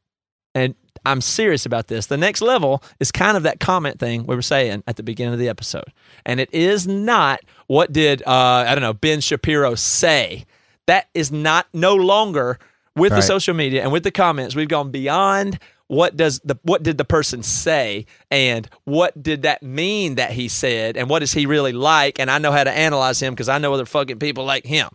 And 0.53 0.75
I'm 1.05 1.21
serious 1.21 1.65
about 1.65 1.87
this. 1.87 2.07
The 2.07 2.17
next 2.17 2.41
level 2.41 2.83
is 2.99 3.11
kind 3.11 3.37
of 3.37 3.43
that 3.43 3.59
comment 3.59 3.99
thing 3.99 4.25
we 4.25 4.35
were 4.35 4.41
saying 4.41 4.83
at 4.87 4.95
the 4.95 5.03
beginning 5.03 5.33
of 5.33 5.39
the 5.39 5.49
episode. 5.49 5.91
And 6.25 6.39
it 6.39 6.51
is 6.53 6.87
not 6.87 7.41
what 7.67 7.91
did, 7.91 8.23
uh, 8.25 8.65
I 8.67 8.73
don't 8.73 8.81
know, 8.81 8.93
Ben 8.93 9.21
Shapiro 9.21 9.75
say. 9.75 10.45
That 10.87 11.07
is 11.13 11.31
not 11.31 11.67
no 11.73 11.95
longer 11.95 12.59
with 12.95 13.11
the 13.11 13.21
social 13.21 13.53
media 13.53 13.83
and 13.83 13.91
with 13.91 14.03
the 14.03 14.11
comments. 14.11 14.55
We've 14.55 14.67
gone 14.67 14.91
beyond 14.91 15.59
what 15.87 16.17
does 16.17 16.39
the 16.39 16.57
what 16.63 16.83
did 16.83 16.97
the 16.97 17.05
person 17.05 17.43
say 17.43 18.05
and 18.31 18.67
what 18.85 19.21
did 19.21 19.43
that 19.43 19.61
mean 19.61 20.15
that 20.15 20.31
he 20.31 20.47
said 20.47 20.97
and 20.97 21.09
what 21.09 21.21
is 21.21 21.31
he 21.31 21.45
really 21.45 21.73
like 21.73 22.19
and 22.19 22.31
I 22.31 22.39
know 22.39 22.51
how 22.51 22.63
to 22.63 22.71
analyze 22.71 23.21
him 23.21 23.33
because 23.33 23.49
I 23.49 23.57
know 23.59 23.73
other 23.73 23.85
fucking 23.85 24.19
people 24.19 24.45
like 24.45 24.65
him. 24.65 24.89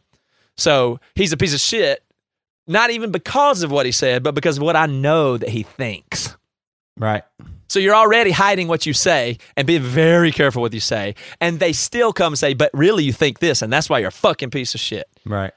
So 0.57 1.01
he's 1.15 1.33
a 1.33 1.37
piece 1.37 1.55
of 1.55 1.61
shit, 1.61 2.03
not 2.67 2.91
even 2.91 3.13
because 3.13 3.63
of 3.63 3.71
what 3.71 3.87
he 3.87 3.93
said, 3.93 4.23
but 4.23 4.35
because 4.35 4.59
of 4.59 4.63
what 4.63 4.77
I 4.77 4.87
know 4.87 5.37
that 5.37 5.49
he 5.49 5.63
thinks. 5.63 6.37
Right. 6.97 7.23
So 7.69 7.79
you're 7.79 7.95
already 7.95 8.33
hiding 8.33 8.67
what 8.67 8.85
you 8.85 8.93
say 8.93 9.39
and 9.57 9.65
being 9.65 9.83
very 9.83 10.33
careful 10.33 10.61
what 10.61 10.75
you 10.75 10.81
say. 10.81 11.15
And 11.41 11.61
they 11.61 11.73
still 11.73 12.13
come 12.13 12.33
and 12.33 12.39
say, 12.39 12.53
but 12.53 12.71
really 12.75 13.05
you 13.05 13.13
think 13.13 13.39
this, 13.39 13.63
and 13.63 13.73
that's 13.73 13.89
why 13.89 14.01
you're 14.01 14.09
a 14.09 14.13
fucking 14.13 14.51
piece 14.51 14.75
of 14.75 14.81
shit. 14.81 15.09
Right. 15.25 15.53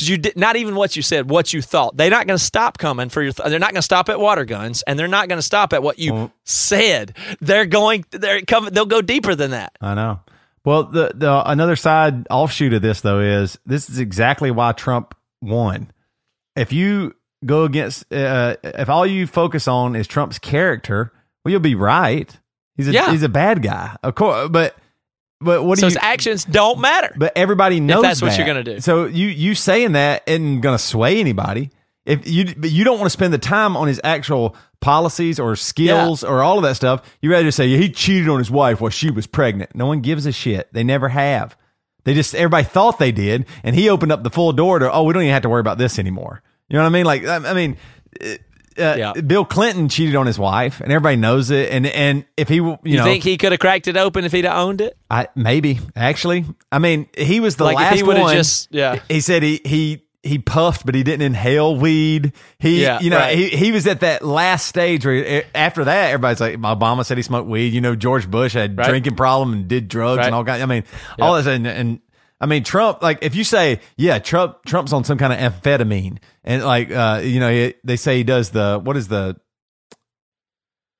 Because 0.00 0.08
you 0.08 0.16
did 0.16 0.36
not 0.38 0.56
even 0.56 0.76
what 0.76 0.96
you 0.96 1.02
said, 1.02 1.28
what 1.28 1.52
you 1.52 1.60
thought. 1.60 1.94
They're 1.96 2.08
not 2.08 2.26
going 2.26 2.38
to 2.38 2.42
stop 2.44 2.78
coming 2.78 3.10
for 3.10 3.20
your. 3.22 3.32
Th- 3.32 3.50
they're 3.50 3.58
not 3.58 3.72
going 3.72 3.76
to 3.80 3.82
stop 3.82 4.08
at 4.08 4.18
water 4.18 4.46
guns, 4.46 4.82
and 4.86 4.98
they're 4.98 5.06
not 5.08 5.28
going 5.28 5.38
to 5.38 5.42
stop 5.42 5.74
at 5.74 5.82
what 5.82 5.98
you 5.98 6.14
Well- 6.14 6.32
said. 6.44 7.14
They're 7.42 7.66
going. 7.66 8.06
They're 8.10 8.40
coming. 8.40 8.72
They'll 8.72 8.86
go 8.86 9.02
deeper 9.02 9.34
than 9.34 9.50
that. 9.50 9.76
I 9.80 9.92
know. 9.94 10.20
Well, 10.64 10.84
the 10.84 11.12
the 11.14 11.42
another 11.50 11.76
side 11.76 12.26
offshoot 12.30 12.72
of 12.72 12.80
this 12.82 13.02
though 13.02 13.20
is 13.20 13.58
this 13.66 13.90
is 13.90 13.98
exactly 13.98 14.50
why 14.50 14.72
Trump 14.72 15.14
won. 15.42 15.90
If 16.56 16.72
you 16.72 17.14
go 17.44 17.64
against, 17.64 18.10
uh, 18.12 18.56
if 18.64 18.88
all 18.88 19.06
you 19.06 19.26
focus 19.26 19.68
on 19.68 19.96
is 19.96 20.06
Trump's 20.06 20.38
character, 20.38 21.12
well, 21.44 21.52
you'll 21.52 21.60
be 21.60 21.74
right. 21.74 22.34
He's 22.76 22.88
a 22.88 22.92
Yeah. 22.92 23.10
he's 23.10 23.22
a 23.22 23.28
bad 23.28 23.62
guy, 23.62 23.96
of 24.02 24.14
course. 24.14 24.48
But 24.50 24.76
but 25.40 25.64
what 25.64 25.76
do 25.76 25.80
so 25.80 25.86
you? 25.86 25.90
his 25.90 25.98
actions 26.00 26.44
don't 26.44 26.80
matter. 26.80 27.12
But 27.16 27.32
everybody 27.36 27.80
knows 27.80 28.02
that's 28.02 28.20
what 28.22 28.30
that. 28.30 28.38
you're 28.38 28.46
gonna 28.46 28.64
do. 28.64 28.80
So 28.80 29.06
you 29.06 29.28
you 29.28 29.54
saying 29.54 29.92
that 29.92 30.22
isn't 30.26 30.60
gonna 30.60 30.78
sway 30.78 31.18
anybody. 31.20 31.70
If 32.06 32.26
you 32.26 32.54
but 32.56 32.70
you 32.70 32.84
don't 32.84 32.98
want 32.98 33.06
to 33.06 33.10
spend 33.10 33.32
the 33.32 33.38
time 33.38 33.76
on 33.76 33.86
his 33.88 34.00
actual 34.04 34.56
policies 34.80 35.38
or 35.38 35.54
skills 35.56 36.24
or 36.24 36.42
all 36.42 36.56
of 36.56 36.62
that 36.64 36.76
stuff, 36.76 37.02
you 37.20 37.30
rather 37.30 37.44
just 37.44 37.56
say 37.56 37.68
he 37.68 37.90
cheated 37.90 38.28
on 38.28 38.38
his 38.38 38.50
wife 38.50 38.80
while 38.80 38.90
she 38.90 39.10
was 39.10 39.26
pregnant. 39.26 39.74
No 39.74 39.86
one 39.86 40.00
gives 40.00 40.26
a 40.26 40.32
shit. 40.32 40.72
They 40.72 40.82
never 40.82 41.08
have. 41.10 41.56
They 42.04 42.14
just 42.14 42.34
everybody 42.34 42.64
thought 42.64 42.98
they 42.98 43.12
did, 43.12 43.46
and 43.62 43.76
he 43.76 43.90
opened 43.90 44.12
up 44.12 44.22
the 44.22 44.30
full 44.30 44.52
door 44.52 44.78
to 44.78 44.90
oh 44.92 45.04
we 45.04 45.12
don't 45.12 45.22
even 45.22 45.32
have 45.34 45.42
to 45.42 45.48
worry 45.50 45.60
about 45.60 45.78
this 45.78 45.98
anymore. 45.98 46.42
You 46.68 46.76
know 46.76 46.82
what 46.82 46.88
I 46.88 46.92
mean? 46.92 47.04
Like 47.04 47.24
I 47.24 47.36
I 47.36 47.54
mean. 47.54 47.76
uh, 48.22 48.34
Uh, 48.78 48.94
Yeah. 48.96 49.12
Bill 49.20 49.44
Clinton 49.44 49.88
cheated 49.88 50.14
on 50.16 50.26
his 50.26 50.38
wife, 50.38 50.80
and 50.80 50.92
everybody 50.92 51.16
knows 51.16 51.50
it. 51.50 51.70
And 51.72 51.86
and 51.86 52.24
if 52.36 52.48
he, 52.48 52.56
you, 52.56 52.78
you 52.84 52.96
know, 52.98 53.04
think 53.04 53.24
he 53.24 53.36
could 53.36 53.52
have 53.52 53.58
cracked 53.60 53.88
it 53.88 53.96
open 53.96 54.24
if 54.24 54.32
he'd 54.32 54.44
have 54.44 54.56
owned 54.56 54.80
it? 54.80 54.96
I 55.10 55.28
maybe 55.34 55.80
actually. 55.96 56.44
I 56.70 56.78
mean, 56.78 57.08
he 57.16 57.40
was 57.40 57.56
the 57.56 57.64
Like, 57.64 57.76
last 57.76 58.02
one. 58.06 58.16
just- 58.34 58.68
yeah. 58.70 59.00
He 59.08 59.20
said 59.20 59.42
he 59.42 59.60
he 59.64 60.02
he 60.22 60.38
puffed, 60.38 60.84
but 60.84 60.94
he 60.94 61.02
didn't 61.02 61.22
inhale 61.22 61.74
weed. 61.76 62.32
He, 62.58 62.82
Yeah, 62.82 63.00
you 63.00 63.08
know, 63.10 63.16
right. 63.18 63.36
he 63.36 63.48
he 63.48 63.72
was 63.72 63.86
at 63.86 64.00
that 64.00 64.22
last 64.24 64.66
stage 64.66 65.04
where 65.06 65.24
eh, 65.26 65.42
after 65.54 65.84
that, 65.84 66.08
everybody's 66.10 66.40
like, 66.40 66.56
Obama 66.58 67.04
said 67.06 67.16
he 67.16 67.22
smoked 67.22 67.48
weed. 67.48 67.72
You 67.72 67.80
know, 67.80 67.96
George 67.96 68.30
Bush 68.30 68.52
had 68.52 68.76
Right. 68.76 68.86
drinking 68.88 69.16
problem 69.16 69.52
and 69.54 69.66
did 69.66 69.88
drugs 69.88 70.18
Right. 70.18 70.26
and 70.26 70.34
all 70.34 70.44
kind. 70.44 70.62
I 70.62 70.66
mean, 70.66 70.84
all 71.18 71.36
this 71.36 71.46
and 71.46 71.66
and. 71.66 72.00
I 72.40 72.46
mean, 72.46 72.64
Trump, 72.64 73.02
like, 73.02 73.18
if 73.22 73.34
you 73.34 73.44
say, 73.44 73.80
yeah, 73.96 74.18
Trump, 74.18 74.64
Trump's 74.64 74.92
on 74.94 75.04
some 75.04 75.18
kind 75.18 75.32
of 75.32 75.38
amphetamine, 75.38 76.18
and 76.42 76.64
like, 76.64 76.90
uh, 76.90 77.20
you 77.22 77.38
know, 77.38 77.50
he, 77.52 77.74
they 77.84 77.96
say 77.96 78.16
he 78.16 78.24
does 78.24 78.50
the, 78.50 78.80
what 78.82 78.96
is 78.96 79.08
the, 79.08 79.36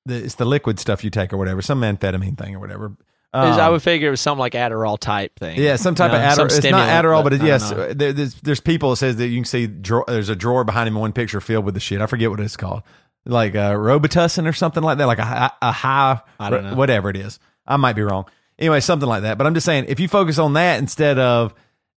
the, 0.07 0.17
it's 0.25 0.35
the 0.37 0.45
liquid 0.45 0.79
stuff 0.79 1.05
you 1.05 1.11
take 1.11 1.33
or 1.33 1.37
whatever, 1.37 1.63
some 1.63 1.81
amphetamine 1.81 2.37
thing 2.39 2.55
or 2.55 2.59
whatever. 2.61 2.87
Is- 2.87 2.97
I 3.33 3.67
Um, 3.67 3.73
would 3.73 3.83
figure 3.83 4.09
it 4.09 4.11
was 4.11 4.21
something 4.21 4.41
like 4.41 4.55
Adderall 4.55 4.99
type 4.99 5.39
thing. 5.39 5.57
yeah, 5.61 5.77
some 5.77 5.95
type 5.95 6.11
You 6.11 6.17
of 6.19 6.23
know, 6.25 6.35
some 6.35 6.49
Adderall. 6.49 6.59
It's 6.59 6.71
not 6.73 6.89
Adderall, 7.05 7.23
but, 7.23 7.33
I 7.35 7.37
it, 7.37 7.43
yes, 7.43 7.71
there, 7.71 8.13
there's 8.13 8.35
there's 8.41 8.61
people 8.61 8.91
that 8.91 8.97
says 8.97 9.17
that 9.17 9.29
you 9.29 9.37
can 9.37 9.45
see 9.45 9.67
drawer, 9.69 10.05
there's 10.09 10.31
a 10.31 10.35
drawer 10.37 10.65
behind 10.65 10.89
him 10.89 10.97
in 10.97 11.01
one 11.01 11.13
picture 11.13 11.41
filled 11.41 11.65
with 11.65 11.75
the 11.75 11.81
shit. 11.81 12.01
I 12.01 12.07
forget 12.07 12.29
what 12.29 12.41
it's 12.41 12.57
called, 12.57 12.83
like 13.25 13.55
uh, 13.55 13.75
Robitussin 13.75 14.49
or 14.49 14.53
something 14.53 14.83
like 14.83 14.99
that, 14.99 15.07
like 15.07 15.21
a, 15.21 15.53
a 15.63 15.71
high, 15.71 16.21
I 16.41 16.51
don't 16.51 16.65
know. 16.65 16.75
whatever 16.75 17.09
it 17.09 17.17
is. 17.17 17.39
I 17.67 17.77
might 17.77 17.93
be 17.95 18.03
wrong. 18.03 18.25
Anyway, 18.61 18.81
something 18.81 19.09
like 19.09 19.23
that. 19.23 19.39
But 19.39 19.47
I'm 19.47 19.55
just 19.55 19.65
saying, 19.65 19.87
if 19.89 19.99
you 19.99 20.07
focus 20.07 20.39
on 20.39 20.53
that 20.53 20.79
instead 20.79 21.19
of 21.19 21.55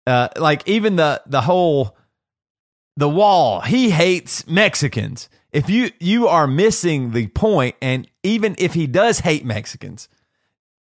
uh, 0.05 0.29
like 0.37 0.67
even 0.67 0.95
the 0.95 1.21
the 1.25 1.41
whole 1.41 1.97
the 2.95 3.09
wall, 3.09 3.61
he 3.61 3.89
hates 3.89 4.47
Mexicans. 4.47 5.27
If 5.51 5.69
you 5.69 5.91
you 5.99 6.27
are 6.27 6.47
missing 6.47 7.11
the 7.11 7.27
point, 7.27 7.75
and 7.81 8.07
even 8.23 8.55
if 8.59 8.73
he 8.73 8.87
does 8.87 9.19
hate 9.19 9.43
Mexicans, 9.43 10.07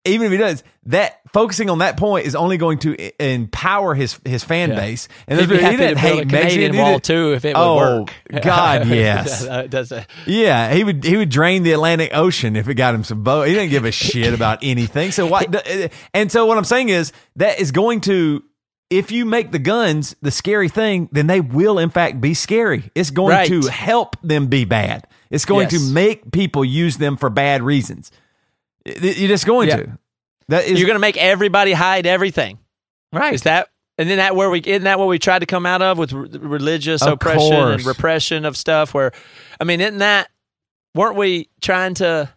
even 0.05 0.27
if 0.27 0.33
he 0.33 0.39
does 0.39 0.63
that 0.87 1.21
focusing 1.33 1.69
on 1.71 1.79
that 1.79 1.97
point 1.97 2.27
is 2.27 2.35
only 2.35 2.57
going 2.57 2.79
to 2.79 2.97
empower 3.23 3.95
his 3.95 4.19
his 4.25 4.43
fan 4.43 4.71
Yeah. 4.71 4.77
base 4.77 5.09
and 5.29 5.39
He'd 5.39 5.49
be 5.49 5.57
people- 5.57 5.65
happy 5.71 5.77
to 5.77 5.87
didn't 5.89 6.03
build 6.03 6.13
a 6.13 6.17
hate 6.17 6.29
Canadian 6.29 6.73
he 6.73 6.79
wall 6.79 6.93
didn't- 6.93 7.05
too 7.05 7.33
if 7.35 7.45
it 7.45 7.57
would 7.57 7.63
oh, 7.63 8.01
work. 8.01 8.13
God, 8.43 8.87
yes. 8.89 9.45
Does 9.69 9.93
uh, 9.93 9.97
it. 9.97 10.03
Uh, 10.03 10.05
yeah, 10.27 10.73
he 10.73 10.85
would 10.85 11.05
he 11.05 11.17
would 11.17 11.29
drain 11.29 11.63
the 11.63 11.73
Atlantic 11.73 12.11
Ocean 12.15 12.57
if 12.57 12.69
it 12.69 12.75
got 12.75 12.95
him 12.95 13.05
some 13.05 13.23
boat. 13.23 13.47
He 13.49 13.55
didn't 13.55 13.71
give 13.71 13.85
a 13.85 13.93
shit 13.93 14.33
about 14.33 14.59
anything. 14.63 15.13
So 15.13 15.27
why? 15.27 15.43
Uh, 15.53 15.89
and 16.15 16.33
so 16.33 16.47
what 16.47 16.57
I'm 16.59 16.65
saying 16.65 16.89
is 16.89 17.13
that 17.37 17.61
is 17.61 17.71
going 17.71 18.01
to 18.03 18.43
if 18.89 19.13
you 19.13 19.25
make 19.25 19.53
the 19.53 19.59
guns 19.61 20.17
the 20.21 20.31
scary 20.33 20.69
thing, 20.69 21.09
then 21.13 21.27
they 21.29 21.41
will 21.41 21.79
in 21.79 21.91
fact 21.91 22.21
be 22.21 22.35
scary. 22.35 22.91
It's 22.95 23.11
going 23.11 23.31
Right. 23.37 23.49
to 23.49 23.69
help 23.69 24.17
them 24.23 24.49
be 24.49 24.65
bad. 24.65 25.07
It's 25.31 25.45
going 25.45 25.69
Yes. 25.71 25.81
to 25.81 25.93
make 25.93 26.33
people 26.33 26.65
use 26.65 26.97
them 26.97 27.17
for 27.17 27.31
bad 27.31 27.63
reasons. 27.63 28.11
It- 28.85 29.19
You're 29.19 29.29
just 29.29 29.47
going 29.47 29.69
Yeah. 29.69 29.77
to. 29.77 29.99
That 30.49 30.65
is 30.65 30.79
You're 30.81 30.87
going 30.87 30.97
to 30.97 31.01
make 31.01 31.17
everybody 31.17 31.73
hide 31.73 32.07
everything. 32.07 32.59
right. 33.13 33.33
Is 33.35 33.43
that 33.43 33.69
and 33.99 34.09
then 34.09 34.17
that 34.19 34.35
where 34.35 34.49
we 34.51 34.61
isn't 34.61 34.85
that 34.85 34.99
what 34.99 35.09
we 35.09 35.19
tried 35.19 35.41
to 35.41 35.47
come 35.47 35.67
out 35.67 35.83
of 35.83 35.99
with 35.99 36.13
re- 36.13 36.29
religious 36.39 37.03
Of 37.03 37.13
oppression 37.15 37.53
and 37.55 37.85
repression 37.85 38.45
of 38.45 38.57
stuff? 38.57 38.93
Where, 38.95 39.13
I 39.61 39.65
mean, 39.65 39.81
isn't 39.81 39.99
that 39.99 40.29
weren't 40.95 41.17
we 41.17 41.49
trying 41.61 41.95
to? 41.95 42.29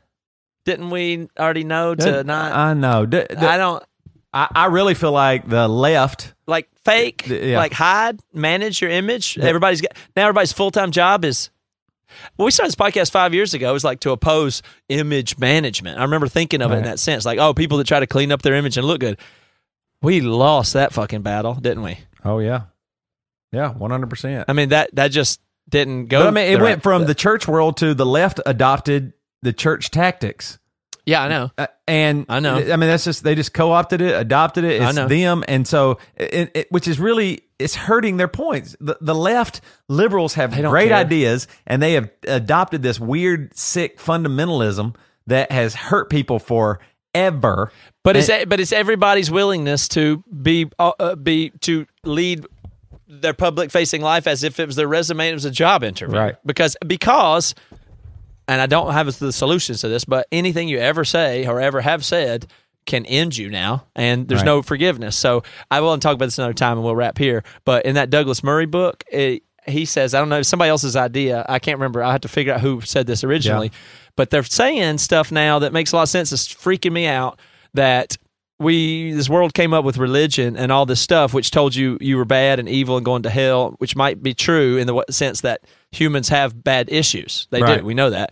Didn't 0.65 0.89
we 0.91 1.27
already 1.39 1.63
know 1.63 1.95
to 1.95 2.23
not? 2.23 2.51
I 2.53 2.73
know. 2.73 3.05
D- 3.05 3.25
d- 3.29 3.35
I 3.35 3.57
don't 3.57 3.83
I, 4.33 4.47
I 4.53 4.65
really 4.67 4.93
feel 4.93 5.11
like 5.11 5.47
the 5.49 5.67
left. 5.67 6.33
like 6.47 6.67
fake, 6.85 7.23
The- 7.25 7.47
yeah. 7.51 7.57
like 7.57 7.73
hide, 7.73 8.19
manage 8.33 8.81
your 8.81 8.91
image. 8.91 9.37
Everybody's 9.37 9.81
got 9.81 9.91
now. 10.15 10.23
Everybody's 10.23 10.53
full 10.53 10.71
time 10.71 10.91
job 10.91 11.23
is. 11.25 11.49
When 12.36 12.45
we 12.45 12.51
started 12.51 12.70
this 12.70 12.76
podcast 12.76 13.11
five 13.11 13.34
years 13.34 13.53
ago, 13.53 13.70
it 13.70 13.74
was 13.74 13.84
like 13.84 13.99
to 14.01 14.11
oppose 14.11 14.61
image 14.89 15.38
management. 15.38 15.99
I 15.99 16.03
remember 16.03 16.28
thinking 16.28 16.61
of 16.61 16.72
it 16.72 16.78
in 16.78 16.84
that 16.84 16.99
sense, 16.99 17.26
like, 17.26 17.39
oh, 17.39 17.53
people 17.53 17.78
that 17.80 17.88
try 17.88 17.99
to 17.99 18.07
clean 18.07 18.32
up 18.32 18.41
their 18.41 18.55
image 18.55 18.78
and 18.78 18.86
look 18.88 18.99
good. 18.99 19.18
We 20.01 20.22
lost 20.22 20.74
that 20.74 20.93
fucking 20.93 21.22
battle, 21.22 21.53
didn't 21.53 21.84
we? 21.84 21.97
Oh 22.26 22.39
yeah, 22.39 22.64
yeah, 23.51 23.72
one 23.72 23.91
hundred 23.91 24.09
percent. 24.09 24.45
I 24.47 24.53
mean 24.53 24.70
that 24.70 24.93
that 24.95 25.09
just 25.09 25.39
didn't 25.70 26.07
go. 26.07 26.20
But 26.22 26.28
I 26.28 26.32
mean, 26.32 26.45
it 26.51 26.61
went 26.61 26.76
right- 26.78 26.84
from 26.84 27.05
the 27.05 27.16
church 27.16 27.47
world 27.47 27.78
to 27.78 27.93
the 27.93 28.05
left 28.05 28.39
adopted 28.45 29.14
the 29.41 29.53
church 29.53 29.91
tactics. 29.91 30.57
yeah, 31.05 31.22
I 31.24 31.28
know. 31.30 31.51
Uh, 31.57 31.68
and 31.88 32.26
I 32.30 32.39
know. 32.39 32.55
I 32.55 32.76
mean, 32.78 32.89
that's 32.89 33.03
just 33.03 33.24
they 33.24 33.36
just 33.36 33.53
co-opted 33.53 34.01
it, 34.01 34.16
adopted 34.20 34.64
it. 34.64 34.82
It's 34.82 34.95
them, 34.95 35.43
and 35.47 35.68
so 35.68 35.99
it, 36.16 36.51
it, 36.53 36.72
which 36.72 36.88
is 36.88 36.99
really 36.99 37.41
it's 37.64 37.76
hurting 37.76 38.18
their 38.18 38.28
points. 38.28 38.76
The, 38.80 38.97
the 39.01 39.16
left 39.16 39.61
liberals 39.88 40.34
have 40.36 40.53
great 40.53 40.89
care. 40.89 40.97
ideas, 40.97 41.47
and 41.66 41.82
they 41.82 41.93
have 41.93 42.09
adopted 42.28 42.84
this 42.84 42.99
weird, 42.99 43.55
sick 43.57 43.97
fundamentalism 43.97 44.95
that 45.28 45.51
has 45.51 45.74
hurt 45.74 46.09
people 46.09 46.39
forever. 46.39 47.72
But 48.03 48.18
it's 48.18 48.30
but 48.45 48.59
it's 48.59 48.72
everybody's 48.72 49.32
willingness 49.32 49.88
to 49.89 50.24
be 50.41 50.70
uh, 50.78 50.91
uh, 50.99 51.16
be 51.16 51.51
to 51.61 51.86
lead 52.03 52.45
their 53.07 53.34
public 53.34 53.72
facing 53.72 54.01
life 54.01 54.28
as 54.28 54.43
if 54.43 54.59
it 54.59 54.66
was 54.66 54.76
their 54.76 54.88
resume 54.88 55.28
and 55.28 55.32
it 55.32 55.36
was 55.36 55.45
a 55.45 55.51
job 55.51 55.84
interview. 55.84 56.18
Right. 56.18 56.36
Because 56.45 56.76
because 56.86 57.55
and 58.47 58.59
I 58.59 58.66
don't 58.66 58.91
have 58.91 59.18
the 59.20 59.32
solutions 59.32 59.82
to 59.82 59.88
this, 59.88 60.03
but 60.03 60.28
anything 60.32 60.68
you 60.68 60.80
ever 60.80 61.05
say 61.05 61.47
or 61.47 61.61
ever 61.61 61.82
have 61.82 62.03
said 62.03 62.47
can 62.86 63.05
end 63.05 63.38
you 63.38 63.49
now, 63.49 63.86
and 63.95 64.27
there's 64.27 64.41
Right. 64.41 64.45
no 64.45 64.61
forgiveness. 64.61 65.15
So 65.15 65.43
I 65.71 65.81
will 65.81 65.97
talk 65.97 66.15
about 66.15 66.25
this 66.25 66.38
another 66.38 66.53
time, 66.53 66.77
and 66.77 66.84
we'll 66.84 66.95
wrap 66.95 67.17
here. 67.17 67.43
But 67.65 67.86
in 67.86 67.95
that 67.95 68.09
Douglas 68.09 68.43
Murray 68.43 68.65
book, 68.65 69.03
it, 69.11 69.43
he 69.65 69.86
says, 69.86 70.13
I 70.13 70.19
don't 70.19 70.29
know, 70.29 70.41
somebody 70.41 70.69
else's 70.69 70.95
idea. 70.95 71.45
I 71.47 71.59
can't 71.59 71.77
remember. 71.77 72.03
I 72.03 72.11
have 72.11 72.21
to 72.21 72.27
figure 72.27 72.53
out 72.53 72.61
who 72.61 72.81
said 72.81 73.07
this 73.07 73.23
originally. 73.23 73.71
But 74.17 74.29
they're 74.29 74.43
saying 74.43 74.97
stuff 74.99 75.31
now 75.31 75.59
that 75.59 75.71
makes 75.73 75.91
a 75.91 75.95
lot 75.95 76.03
of 76.03 76.09
sense. 76.09 76.31
It's 76.31 76.53
freaking 76.53 76.91
me 76.91 77.07
out 77.07 77.39
that 77.73 78.17
we 78.59 79.11
this 79.13 79.27
world 79.29 79.53
came 79.53 79.73
up 79.73 79.84
with 79.84 79.97
religion 79.97 80.55
and 80.55 80.71
all 80.71 80.86
this 80.86 81.01
stuff 81.01 81.34
which 81.34 81.49
told 81.49 81.73
you 81.75 81.97
you 81.99 82.15
were 82.17 82.23
bad 82.25 82.59
and 82.59 82.69
evil 82.69 82.95
and 82.97 83.03
going 83.03 83.23
to 83.23 83.29
hell 83.29 83.71
which 83.79 83.95
might 83.95 84.21
be 84.21 84.34
true 84.36 84.77
in 84.77 84.86
the 84.86 85.03
sense 85.09 85.41
that 85.41 85.61
humans 85.91 86.29
have 86.29 86.63
bad 86.63 86.88
issues 86.91 87.47
they 87.49 87.61
Right. 87.61 87.79
do 87.79 87.86
we 87.86 87.95
know 87.95 88.11
that 88.11 88.31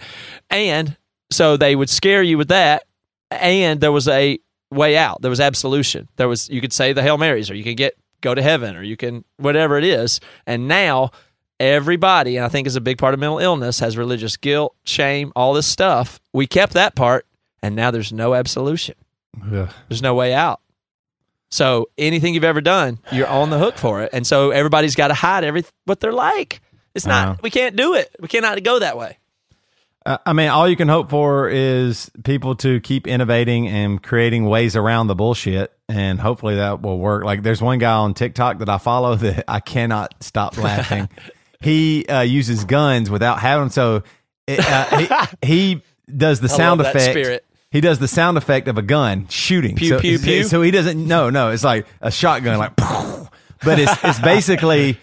and 0.51 0.95
so 1.31 1.57
they 1.57 1.75
would 1.75 1.89
scare 1.89 2.21
you 2.21 2.37
with 2.37 2.49
that 2.49 2.83
and 3.31 3.81
there 3.81 3.91
was 3.91 4.07
a 4.07 4.37
way 4.69 4.95
out 4.97 5.21
there 5.21 5.29
was 5.29 5.39
absolution 5.39 6.07
there 6.15 6.27
was 6.27 6.49
you 6.49 6.61
could 6.61 6.71
say 6.71 6.93
the 6.93 7.01
hail 7.01 7.17
marys 7.17 7.49
or 7.49 7.55
you 7.55 7.63
can 7.63 7.75
get 7.75 7.95
go 8.21 8.33
to 8.33 8.41
heaven 8.41 8.75
or 8.75 8.83
you 8.83 8.95
can 8.95 9.23
whatever 9.37 9.77
it 9.77 9.83
is 9.83 10.19
and 10.45 10.67
now 10.67 11.09
everybody 11.59 12.37
and 12.37 12.45
i 12.45 12.49
think 12.49 12.65
is 12.67 12.75
a 12.75 12.81
big 12.81 12.97
part 12.97 13.13
of 13.13 13.19
mental 13.19 13.39
illness 13.39 13.79
has 13.79 13.97
religious 13.97 14.37
guilt 14.37 14.75
shame 14.85 15.31
all 15.35 15.53
this 15.53 15.67
stuff 15.67 16.19
we 16.33 16.47
kept 16.47 16.73
that 16.73 16.95
part 16.95 17.25
and 17.61 17.75
now 17.75 17.91
there's 17.91 18.13
no 18.13 18.33
absolution 18.33 18.95
there's 19.87 20.01
no 20.01 20.13
way 20.13 20.33
out. 20.33 20.59
So 21.49 21.89
anything 21.97 22.33
you've 22.33 22.43
ever 22.43 22.61
done, 22.61 22.99
you're 23.11 23.27
on 23.27 23.49
the 23.49 23.57
hook 23.59 23.77
for 23.77 24.01
it. 24.03 24.09
And 24.13 24.25
so 24.25 24.51
everybody's 24.51 24.95
got 24.95 25.07
to 25.09 25.13
hide 25.13 25.43
every 25.43 25.63
what 25.85 25.99
they're 25.99 26.13
like. 26.13 26.61
It's 26.95 27.05
not. 27.05 27.27
Uh-huh. 27.27 27.37
We 27.43 27.49
can't 27.49 27.75
do 27.75 27.93
it. 27.93 28.13
We 28.19 28.27
cannot 28.27 28.61
go 28.63 28.79
that 28.79 28.97
way. 28.97 29.17
Uh, 30.05 30.17
I 30.25 30.33
mean, 30.33 30.49
all 30.49 30.67
you 30.67 30.75
can 30.75 30.87
hope 30.87 31.09
for 31.11 31.47
is 31.47 32.09
people 32.23 32.55
to 32.55 32.79
keep 32.81 33.07
innovating 33.07 33.67
and 33.67 34.01
creating 34.01 34.45
ways 34.45 34.75
around 34.75 35.07
the 35.07 35.15
bullshit, 35.15 35.71
and 35.87 36.19
hopefully 36.19 36.55
that 36.55 36.81
will 36.81 36.97
work. 36.97 37.23
Like, 37.23 37.43
there's 37.43 37.61
one 37.61 37.77
guy 37.77 37.93
on 37.93 38.15
TikTok 38.15 38.59
that 38.59 38.69
I 38.69 38.79
follow 38.79 39.15
that 39.17 39.45
I 39.47 39.59
cannot 39.59 40.15
stop 40.21 40.57
laughing. 40.57 41.09
he 41.61 42.05
uh, 42.07 42.21
uses 42.21 42.65
guns 42.65 43.09
without 43.09 43.39
having 43.39 43.69
so. 43.69 44.03
It, 44.47 44.59
uh, 44.59 44.97
he, 44.97 45.07
he 45.47 45.81
does 46.15 46.39
the 46.39 46.51
I 46.51 46.57
sound 46.57 46.81
effect. 46.81 47.11
spirit. 47.11 47.45
He 47.69 47.79
does 47.79 47.99
the 47.99 48.07
sound 48.07 48.37
effect 48.37 48.67
of 48.67 48.77
a 48.77 48.81
gun 48.81 49.27
shooting. 49.29 49.77
Pew, 49.77 49.89
so, 49.89 49.99
pew, 49.99 50.19
pew? 50.19 50.43
So 50.43 50.61
he 50.61 50.71
doesn't. 50.71 51.07
No, 51.07 51.29
no. 51.29 51.51
It's 51.51 51.63
like 51.63 51.85
a 52.01 52.11
shotgun, 52.11 52.57
like. 52.57 52.75
But 52.75 53.79
it's 53.79 53.93
it's 54.03 54.19
basically 54.19 54.97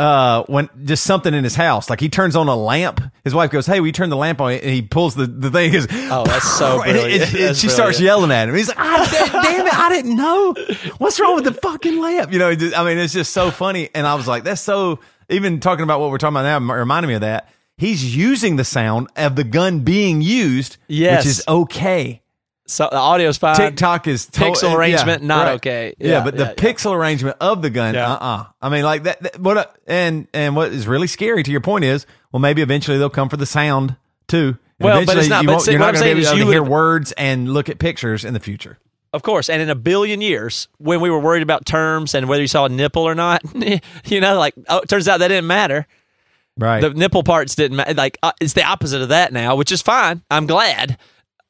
uh 0.00 0.42
when 0.48 0.68
just 0.84 1.04
something 1.04 1.32
in 1.32 1.44
his 1.44 1.54
house. 1.54 1.88
Like 1.88 2.00
he 2.00 2.08
turns 2.08 2.34
on 2.34 2.48
a 2.48 2.56
lamp. 2.56 3.00
His 3.22 3.34
wife 3.34 3.50
goes, 3.50 3.66
"Hey, 3.66 3.80
we 3.80 3.92
turn 3.92 4.10
the 4.10 4.16
lamp 4.16 4.40
on?" 4.40 4.52
And 4.52 4.62
he 4.64 4.82
pulls 4.82 5.14
the 5.14 5.26
the 5.26 5.50
thing. 5.50 5.72
Goes, 5.72 5.86
Oh, 5.90 6.24
that's 6.26 6.50
so 6.58 6.82
and 6.82 6.92
brilliant. 6.92 7.22
it- 7.22 7.34
it- 7.34 7.38
That's 7.46 7.58
she 7.60 7.68
starts 7.68 8.00
yelling 8.00 8.32
at 8.32 8.48
him. 8.48 8.54
He's 8.56 8.68
like, 8.68 8.78
ah, 8.80 9.40
"Damn 9.44 9.66
it! 9.66 9.74
I 9.78 9.88
didn't 9.90 10.16
know. 10.16 10.54
What's 10.98 11.20
wrong 11.20 11.36
with 11.36 11.44
the 11.44 11.54
fucking 11.54 12.00
lamp?" 12.00 12.32
You 12.32 12.38
know. 12.40 12.54
just- 12.54 12.76
I 12.76 12.84
mean, 12.84 12.98
it's 12.98 13.12
just 13.12 13.32
so 13.32 13.50
funny. 13.52 13.88
And 13.94 14.06
I 14.06 14.14
was 14.16 14.26
like, 14.26 14.42
"That's 14.44 14.60
so." 14.60 14.98
Even 15.30 15.58
talking 15.60 15.84
about 15.84 16.00
what 16.00 16.10
we're 16.10 16.18
talking 16.18 16.36
about 16.36 16.60
now 16.60 16.74
reminded 16.74 17.08
me 17.08 17.14
of 17.14 17.22
that. 17.22 17.48
He's 17.78 18.14
using 18.16 18.56
the 18.56 18.64
sound 18.64 19.08
of 19.16 19.36
the 19.36 19.44
gun 19.44 19.80
being 19.80 20.20
used, 20.22 20.76
Yes. 20.86 21.24
which 21.24 21.30
is 21.30 21.44
okay. 21.48 22.20
So 22.66 22.88
the 22.90 22.96
audio's 22.98 23.36
fine. 23.36 23.56
TikTok 23.56 24.06
is 24.06 24.26
to- 24.26 24.40
Pixel 24.40 24.70
yeah, 24.70 24.76
arrangement, 24.76 25.22
not 25.22 25.46
right. 25.46 25.52
okay. 25.56 25.94
Yeah, 25.98 26.08
Yeah, 26.10 26.24
but 26.24 26.36
the 26.36 26.44
yeah, 26.44 26.48
yeah. 26.56 26.72
pixel 26.72 26.92
arrangement 26.94 27.36
of 27.40 27.60
the 27.60 27.68
gun, 27.70 27.94
Yeah. 27.94 28.12
uh, 28.12 28.16
uh 28.16 28.44
I 28.62 28.68
mean, 28.70 28.84
like 28.84 29.02
that. 29.02 29.22
that 29.22 29.38
what? 29.40 29.56
uh, 29.58 29.66
And 29.86 30.28
and 30.32 30.56
what 30.56 30.72
is 30.72 30.86
really 30.86 31.06
scary 31.06 31.42
to 31.42 31.50
your 31.50 31.60
point 31.60 31.84
is, 31.84 32.06
well, 32.32 32.40
maybe 32.40 32.62
eventually 32.62 32.96
they'll 32.96 33.10
come 33.10 33.28
for 33.28 33.36
the 33.36 33.44
sound 33.46 33.96
too. 34.28 34.56
And 34.80 34.86
Well, 34.86 35.04
but 35.04 35.18
it's 35.18 35.28
not- 35.28 35.42
You 35.42 35.48
but 35.48 35.58
see, 35.60 35.72
you're 35.72 35.80
what 35.80 35.86
not 35.86 35.94
I'm 35.96 36.00
going 36.00 36.02
to 36.02 36.06
saying 36.06 36.16
be 36.16 36.20
is 36.22 36.28
able 36.28 36.38
you 36.38 36.44
to 36.46 36.50
hear 36.50 36.62
would- 36.62 36.70
words 36.70 37.12
and 37.12 37.52
look 37.52 37.68
at 37.68 37.78
pictures 37.78 38.24
in 38.24 38.32
the 38.34 38.40
future. 38.40 38.78
Of 39.12 39.22
course, 39.22 39.48
and 39.48 39.62
in 39.62 39.70
a 39.70 39.76
billion 39.76 40.20
years, 40.20 40.66
when 40.78 41.00
we 41.00 41.08
were 41.10 41.20
worried 41.20 41.42
about 41.44 41.66
terms 41.66 42.14
and 42.16 42.28
whether 42.28 42.42
you 42.42 42.48
saw 42.48 42.64
a 42.64 42.68
nipple 42.68 43.02
or 43.04 43.14
not, 43.14 43.42
you 44.06 44.20
know, 44.20 44.38
like 44.38 44.54
oh, 44.68 44.78
it 44.78 44.88
turns 44.88 45.06
out 45.06 45.18
that 45.20 45.28
didn't 45.28 45.46
matter. 45.46 45.86
Right. 46.58 46.80
The 46.80 46.90
nipple 46.90 47.22
parts 47.22 47.54
didn't 47.54 47.76
matter. 47.76 47.94
Like 47.94 48.16
uh, 48.22 48.32
it's 48.40 48.54
the 48.54 48.64
opposite 48.64 49.02
of 49.02 49.10
that 49.10 49.32
now, 49.32 49.54
which 49.54 49.70
is 49.70 49.82
fine. 49.82 50.22
I'm 50.30 50.46
glad. 50.46 50.98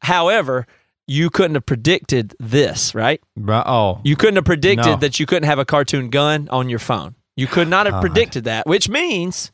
However, 0.00 0.66
you 1.07 1.28
couldn't 1.30 1.55
have 1.55 1.66
predicted 1.66 2.34
this, 2.40 2.94
right? 2.94 3.20
right. 3.36 3.64
Oh, 3.66 4.00
You 4.05 4.16
couldn't 4.16 4.36
have 4.36 4.44
predicted 4.44 4.86
No. 4.86 4.96
that 4.96 5.20
you 5.20 5.26
couldn't 5.26 5.46
have 5.46 5.59
a 5.59 5.64
cartoon 5.64 6.09
gun 6.11 6.48
on 6.50 6.68
your 6.70 6.78
phone. 6.78 7.14
You 7.36 7.46
could 7.46 7.68
not 7.68 7.86
have 7.86 7.94
God. 7.96 8.00
predicted 8.00 8.44
that, 8.44 8.66
which 8.66 8.88
means 8.88 9.52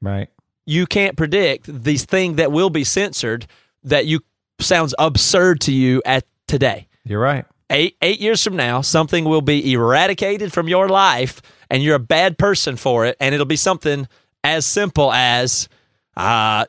right. 0.00 0.28
you 0.66 0.86
can't 0.86 1.16
predict 1.16 1.66
these 1.84 2.04
thing 2.04 2.36
that 2.36 2.52
will 2.52 2.70
be 2.70 2.84
censored 2.84 3.46
that 3.84 4.06
you 4.06 4.20
sounds 4.60 4.94
absurd 4.98 5.60
to 5.62 5.72
you 5.72 6.02
at 6.04 6.24
today. 6.46 6.86
You're 7.04 7.20
right. 7.20 7.46
Eight 7.70 7.96
eight 8.02 8.20
years 8.20 8.44
from 8.44 8.54
now, 8.54 8.82
something 8.82 9.24
will 9.24 9.40
be 9.40 9.72
eradicated 9.72 10.52
from 10.52 10.68
your 10.68 10.88
life, 10.88 11.40
and 11.70 11.82
you're 11.82 11.96
a 11.96 11.98
bad 11.98 12.36
person 12.38 12.76
for 12.76 13.06
it, 13.06 13.16
and 13.18 13.34
it'll 13.34 13.46
be 13.46 13.56
something 13.56 14.06
as 14.44 14.66
simple 14.66 15.10
as, 15.12 15.68
uh, 16.16 16.66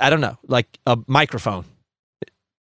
I 0.00 0.10
don't 0.10 0.20
know, 0.20 0.36
like 0.48 0.66
a 0.86 0.98
microphone. 1.06 1.64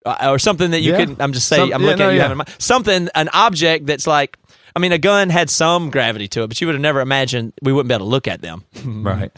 Uh, 0.08 0.30
or 0.32 0.38
something 0.38 0.70
that 0.72 0.80
you 0.80 0.92
Yeah. 0.92 1.04
can. 1.04 1.16
I'm 1.20 1.32
just 1.32 1.48
saying. 1.48 1.70
Some- 1.70 1.72
I'm 1.74 1.82
yeah, 1.82 1.86
looking 1.86 1.98
no, 2.00 2.08
at 2.08 2.12
you 2.12 2.18
yeah. 2.18 2.28
having 2.28 2.44
something, 2.58 3.08
an 3.14 3.28
object 3.32 3.86
that's 3.86 4.06
like. 4.06 4.38
I 4.76 4.80
mean, 4.80 4.92
a 4.92 4.98
gun 4.98 5.28
had 5.30 5.50
some 5.50 5.90
gravity 5.90 6.28
to 6.28 6.42
it, 6.44 6.48
but 6.48 6.60
you 6.60 6.66
would 6.68 6.74
have 6.74 6.80
never 6.82 7.00
imagined 7.00 7.52
we 7.62 7.72
wouldn't 7.72 7.88
be 7.88 7.94
able 7.94 8.06
to 8.06 8.10
look 8.10 8.28
at 8.28 8.42
them. 8.42 8.64
Right. 8.84 9.32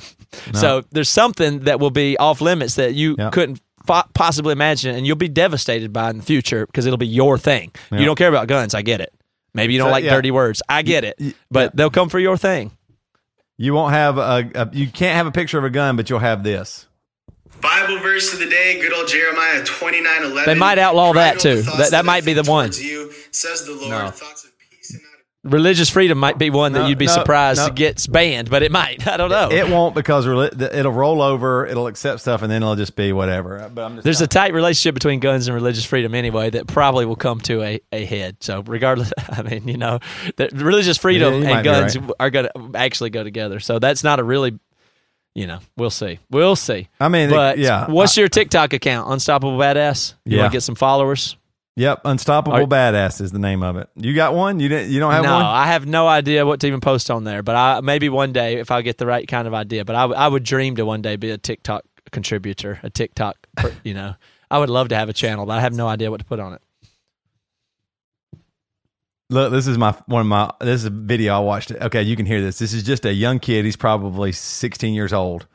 No. 0.52 0.58
So 0.60 0.84
there's 0.90 1.08
something 1.08 1.60
that 1.60 1.80
will 1.80 1.90
be 1.92 2.18
off 2.18 2.40
limits 2.42 2.74
that 2.74 2.94
you 2.94 3.16
Yeah. 3.18 3.30
couldn't 3.30 3.58
fo- 3.86 4.02
possibly 4.12 4.52
imagine, 4.52 4.94
and 4.94 5.06
you'll 5.06 5.16
be 5.16 5.28
devastated 5.28 5.92
by 5.94 6.10
in 6.10 6.18
the 6.18 6.22
future 6.22 6.66
because 6.66 6.84
it'll 6.84 6.98
be 6.98 7.06
your 7.06 7.38
thing. 7.38 7.70
Yeah. 7.90 8.00
You 8.00 8.04
don't 8.04 8.16
care 8.16 8.28
about 8.28 8.48
guns, 8.48 8.74
I 8.74 8.82
get 8.82 9.00
it. 9.00 9.14
Maybe 9.54 9.72
you 9.72 9.78
don't 9.78 9.88
So, 9.88 9.92
like 9.92 10.04
yeah. 10.04 10.10
dirty 10.14 10.30
words, 10.30 10.62
I 10.68 10.82
get 10.82 11.04
it. 11.04 11.16
y- 11.18 11.32
but 11.50 11.60
yeah. 11.60 11.70
they'll 11.74 11.90
come 11.90 12.10
for 12.10 12.18
your 12.18 12.36
thing. 12.36 12.72
You 13.56 13.72
won't 13.72 13.92
have 13.94 14.18
a, 14.18 14.50
a. 14.54 14.68
You 14.72 14.88
can't 14.88 15.16
have 15.16 15.26
a 15.26 15.32
picture 15.32 15.58
of 15.58 15.64
a 15.64 15.70
gun, 15.70 15.96
but 15.96 16.10
you'll 16.10 16.18
have 16.18 16.42
this. 16.44 16.86
Bible 17.60 17.98
verse 18.00 18.32
of 18.32 18.38
the 18.38 18.46
day, 18.48 18.80
good 18.80 18.92
old 18.92 19.08
Jeremiah 19.08 19.62
twenty 19.64 20.00
nine 20.00 20.22
eleven. 20.22 20.44
They 20.52 20.58
might 20.58 20.78
outlaw 20.78 21.12
that, 21.14 21.38
too. 21.38 21.62
That- 21.62 21.90
that 21.92 22.04
might 22.04 22.24
be 22.24 22.32
the 22.32 22.42
one. 22.44 22.70
You, 22.74 23.12
says 23.30 23.64
the 23.66 23.72
Lord, 23.72 23.90
No. 23.90 24.10
thoughts 24.10 24.44
of 24.44 24.50
peace 24.70 24.90
and 24.92 25.00
not 25.02 25.08
of 25.46 25.52
Religious 25.52 25.88
freedom 25.88 26.18
might 26.18 26.36
be 26.38 26.50
one 26.50 26.72
that 26.72 26.88
you'd 26.88 26.98
be 26.98 27.06
no, 27.06 27.12
surprised 27.12 27.60
no. 27.66 27.70
gets 27.70 28.06
banned, 28.06 28.50
but 28.50 28.62
it 28.62 28.70
might. 28.70 29.06
I 29.08 29.16
don't 29.16 29.30
know. 29.30 29.50
It 29.50 29.68
won't 29.68 29.94
because 29.94 30.26
it'll 30.26 30.92
roll 30.92 31.22
over. 31.22 31.64
It'll 31.66 31.86
accept 31.86 32.20
stuff, 32.20 32.42
and 32.42 32.50
then 32.52 32.62
it'll 32.62 32.76
just 32.76 32.94
be 32.94 33.12
whatever. 33.12 33.70
But 33.72 33.82
I'm 33.84 33.94
just. 33.96 34.04
There's 34.04 34.20
a 34.20 34.26
tight 34.26 34.52
relationship 34.52 34.94
between 34.94 35.18
guns 35.20 35.48
and 35.48 35.54
religious 35.54 35.84
freedom 35.84 36.14
anyway 36.14 36.50
that 36.50 36.66
probably 36.66 37.06
will 37.06 37.16
come 37.16 37.40
to 37.42 37.62
a, 37.62 37.80
a 37.92 38.04
head. 38.04 38.36
So 38.40 38.62
regardless, 38.66 39.12
I 39.30 39.42
mean, 39.42 39.66
you 39.66 39.78
know, 39.78 40.00
the 40.36 40.50
religious 40.54 40.98
freedom 40.98 41.42
Yeah, 41.42 41.56
and 41.56 41.64
guns 41.64 41.98
right. 41.98 42.10
are 42.20 42.30
going 42.30 42.48
to 42.54 42.70
actually 42.78 43.10
go 43.10 43.24
together. 43.24 43.60
So 43.60 43.78
that's 43.78 44.04
not 44.04 44.20
a 44.20 44.24
really, 44.24 44.58
you 45.40 45.46
know, 45.46 45.58
we'll 45.76 45.90
see. 45.90 46.18
We'll 46.30 46.54
see. 46.56 46.88
I 47.00 47.08
mean, 47.08 47.30
it- 47.30 47.32
but 47.32 47.58
yeah. 47.58 47.90
what's 47.90 48.16
your 48.16 48.28
TikTok 48.28 48.72
account? 48.74 49.10
Unstoppable 49.10 49.56
Badass. 49.58 50.14
You 50.24 50.36
Yeah. 50.36 50.42
want 50.42 50.52
to 50.52 50.56
get 50.56 50.62
some 50.62 50.74
followers? 50.74 51.36
Yep, 51.76 52.02
unstoppable 52.04 52.58
Are- 52.58 52.66
badass 52.66 53.22
is 53.22 53.32
the 53.32 53.38
name 53.38 53.62
of 53.62 53.76
it. 53.76 53.88
You 53.96 54.12
got 54.14 54.34
one? 54.34 54.60
You 54.60 54.68
didn't? 54.68 54.90
You 54.90 55.00
don't 55.00 55.12
have 55.12 55.22
no, 55.22 55.32
one? 55.32 55.44
I 55.46 55.66
have 55.66 55.86
no 55.86 56.06
idea 56.08 56.44
what 56.44 56.60
to 56.60 56.66
even 56.66 56.80
post 56.80 57.10
on 57.10 57.24
there. 57.24 57.42
But 57.42 57.56
I 57.56 57.80
maybe 57.80 58.10
one 58.10 58.32
day 58.32 58.58
if 58.58 58.70
I 58.70 58.82
get 58.82 58.98
the 58.98 59.06
right 59.06 59.26
kind 59.26 59.46
of 59.48 59.54
idea. 59.54 59.84
But 59.86 59.96
I, 59.96 60.02
I 60.04 60.28
would 60.28 60.42
dream 60.42 60.76
to 60.76 60.84
one 60.84 61.00
day 61.00 61.16
be 61.16 61.30
a 61.30 61.38
TikTok 61.38 61.84
contributor, 62.10 62.80
a 62.82 62.90
TikTok. 62.90 63.36
you 63.84 63.94
know, 63.94 64.14
I 64.50 64.58
would 64.58 64.68
love 64.68 64.88
to 64.88 64.96
have 64.96 65.08
a 65.08 65.14
channel, 65.14 65.46
but 65.46 65.56
I 65.56 65.60
have 65.62 65.72
no 65.72 65.86
idea 65.88 66.10
what 66.10 66.18
to 66.18 66.26
put 66.26 66.38
on 66.40 66.52
it. 66.52 66.60
Look, 69.30 69.52
this 69.52 69.68
is 69.68 69.78
my 69.78 69.92
one 70.06 70.22
of 70.22 70.26
my. 70.26 70.52
This 70.60 70.80
is 70.80 70.86
a 70.86 70.90
video 70.90 71.36
I 71.36 71.38
watched. 71.38 71.70
Okay, 71.70 72.02
you 72.02 72.16
can 72.16 72.26
hear 72.26 72.40
this. 72.40 72.58
This 72.58 72.72
is 72.72 72.82
just 72.82 73.04
a 73.04 73.12
young 73.12 73.38
kid. 73.38 73.64
He's 73.64 73.76
probably 73.76 74.32
16 74.32 74.92
years 74.92 75.12
old, 75.12 75.46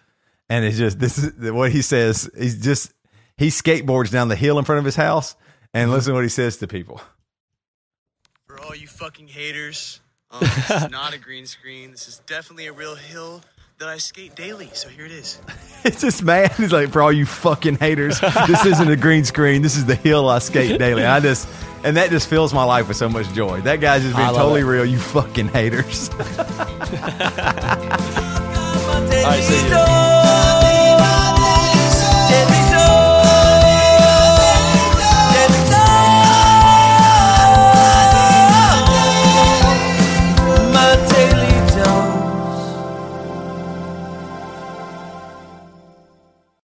and 0.50 0.64
it's 0.64 0.78
just 0.78 0.98
this 0.98 1.18
is 1.18 1.52
what 1.52 1.74
he 1.74 1.82
says. 1.82 2.30
He's 2.38 2.64
just 2.64 2.94
he 3.38 3.48
skateboards 3.48 4.12
down 4.12 4.30
the 4.30 4.36
hill 4.38 4.58
in 4.60 4.64
front 4.64 4.80
of 4.80 4.86
his 4.86 4.96
house, 4.96 5.36
and 5.74 5.92
listen 5.92 6.12
to 6.12 6.16
what 6.16 6.24
he 6.24 6.30
says 6.30 6.56
to 6.58 6.68
people. 6.68 7.02
For 8.48 8.62
all 8.62 8.74
you 8.74 8.88
fucking 8.88 9.28
haters. 9.28 10.00
Um, 10.32 10.40
this 10.40 10.72
is 10.72 10.90
not 10.90 11.14
a 11.14 11.18
green 11.18 11.46
screen. 11.46 11.92
This 11.92 12.08
is 12.08 12.22
definitely 12.26 12.68
a 12.68 12.74
real 12.74 12.96
hill 12.96 13.42
that 13.80 13.88
I 13.90 13.98
skate 13.98 14.36
daily. 14.36 14.70
So 14.74 14.90
here 14.90 15.06
it 15.06 15.12
is. 15.12 15.40
It's 15.86 16.02
this 16.02 16.24
man. 16.24 16.50
He's 16.58 16.72
like, 16.72 16.90
for 16.90 17.00
all 17.04 17.12
you 17.12 17.28
fucking 17.28 17.76
haters, 17.76 18.20
this 18.48 18.66
isn't 18.66 18.90
a 18.90 18.96
green 18.96 19.24
screen. 19.24 19.62
This 19.62 19.78
is 19.78 19.86
the 19.86 19.94
hill 19.94 20.28
I 20.28 20.40
skate 20.40 20.80
daily. 20.80 21.06
I 21.06 21.20
just, 21.20 21.48
and 21.84 21.96
that 21.96 22.10
just 22.10 22.28
fills 22.28 22.56
my 22.56 22.64
life 22.64 22.88
with 22.88 22.98
so 22.98 23.08
much 23.08 23.32
joy. 23.34 23.62
That 23.62 23.82
guy's 23.82 24.02
just 24.02 24.16
I 24.16 24.24
being 24.24 24.34
totally 24.36 24.62
it. 24.62 24.64
real. 24.64 24.84
You 24.84 24.98
fucking 24.98 25.50
haters. 25.50 26.10
All 26.18 26.18
right, 29.30 29.44
see 29.44 29.64
you. 29.64 29.70
Door. 29.70 30.15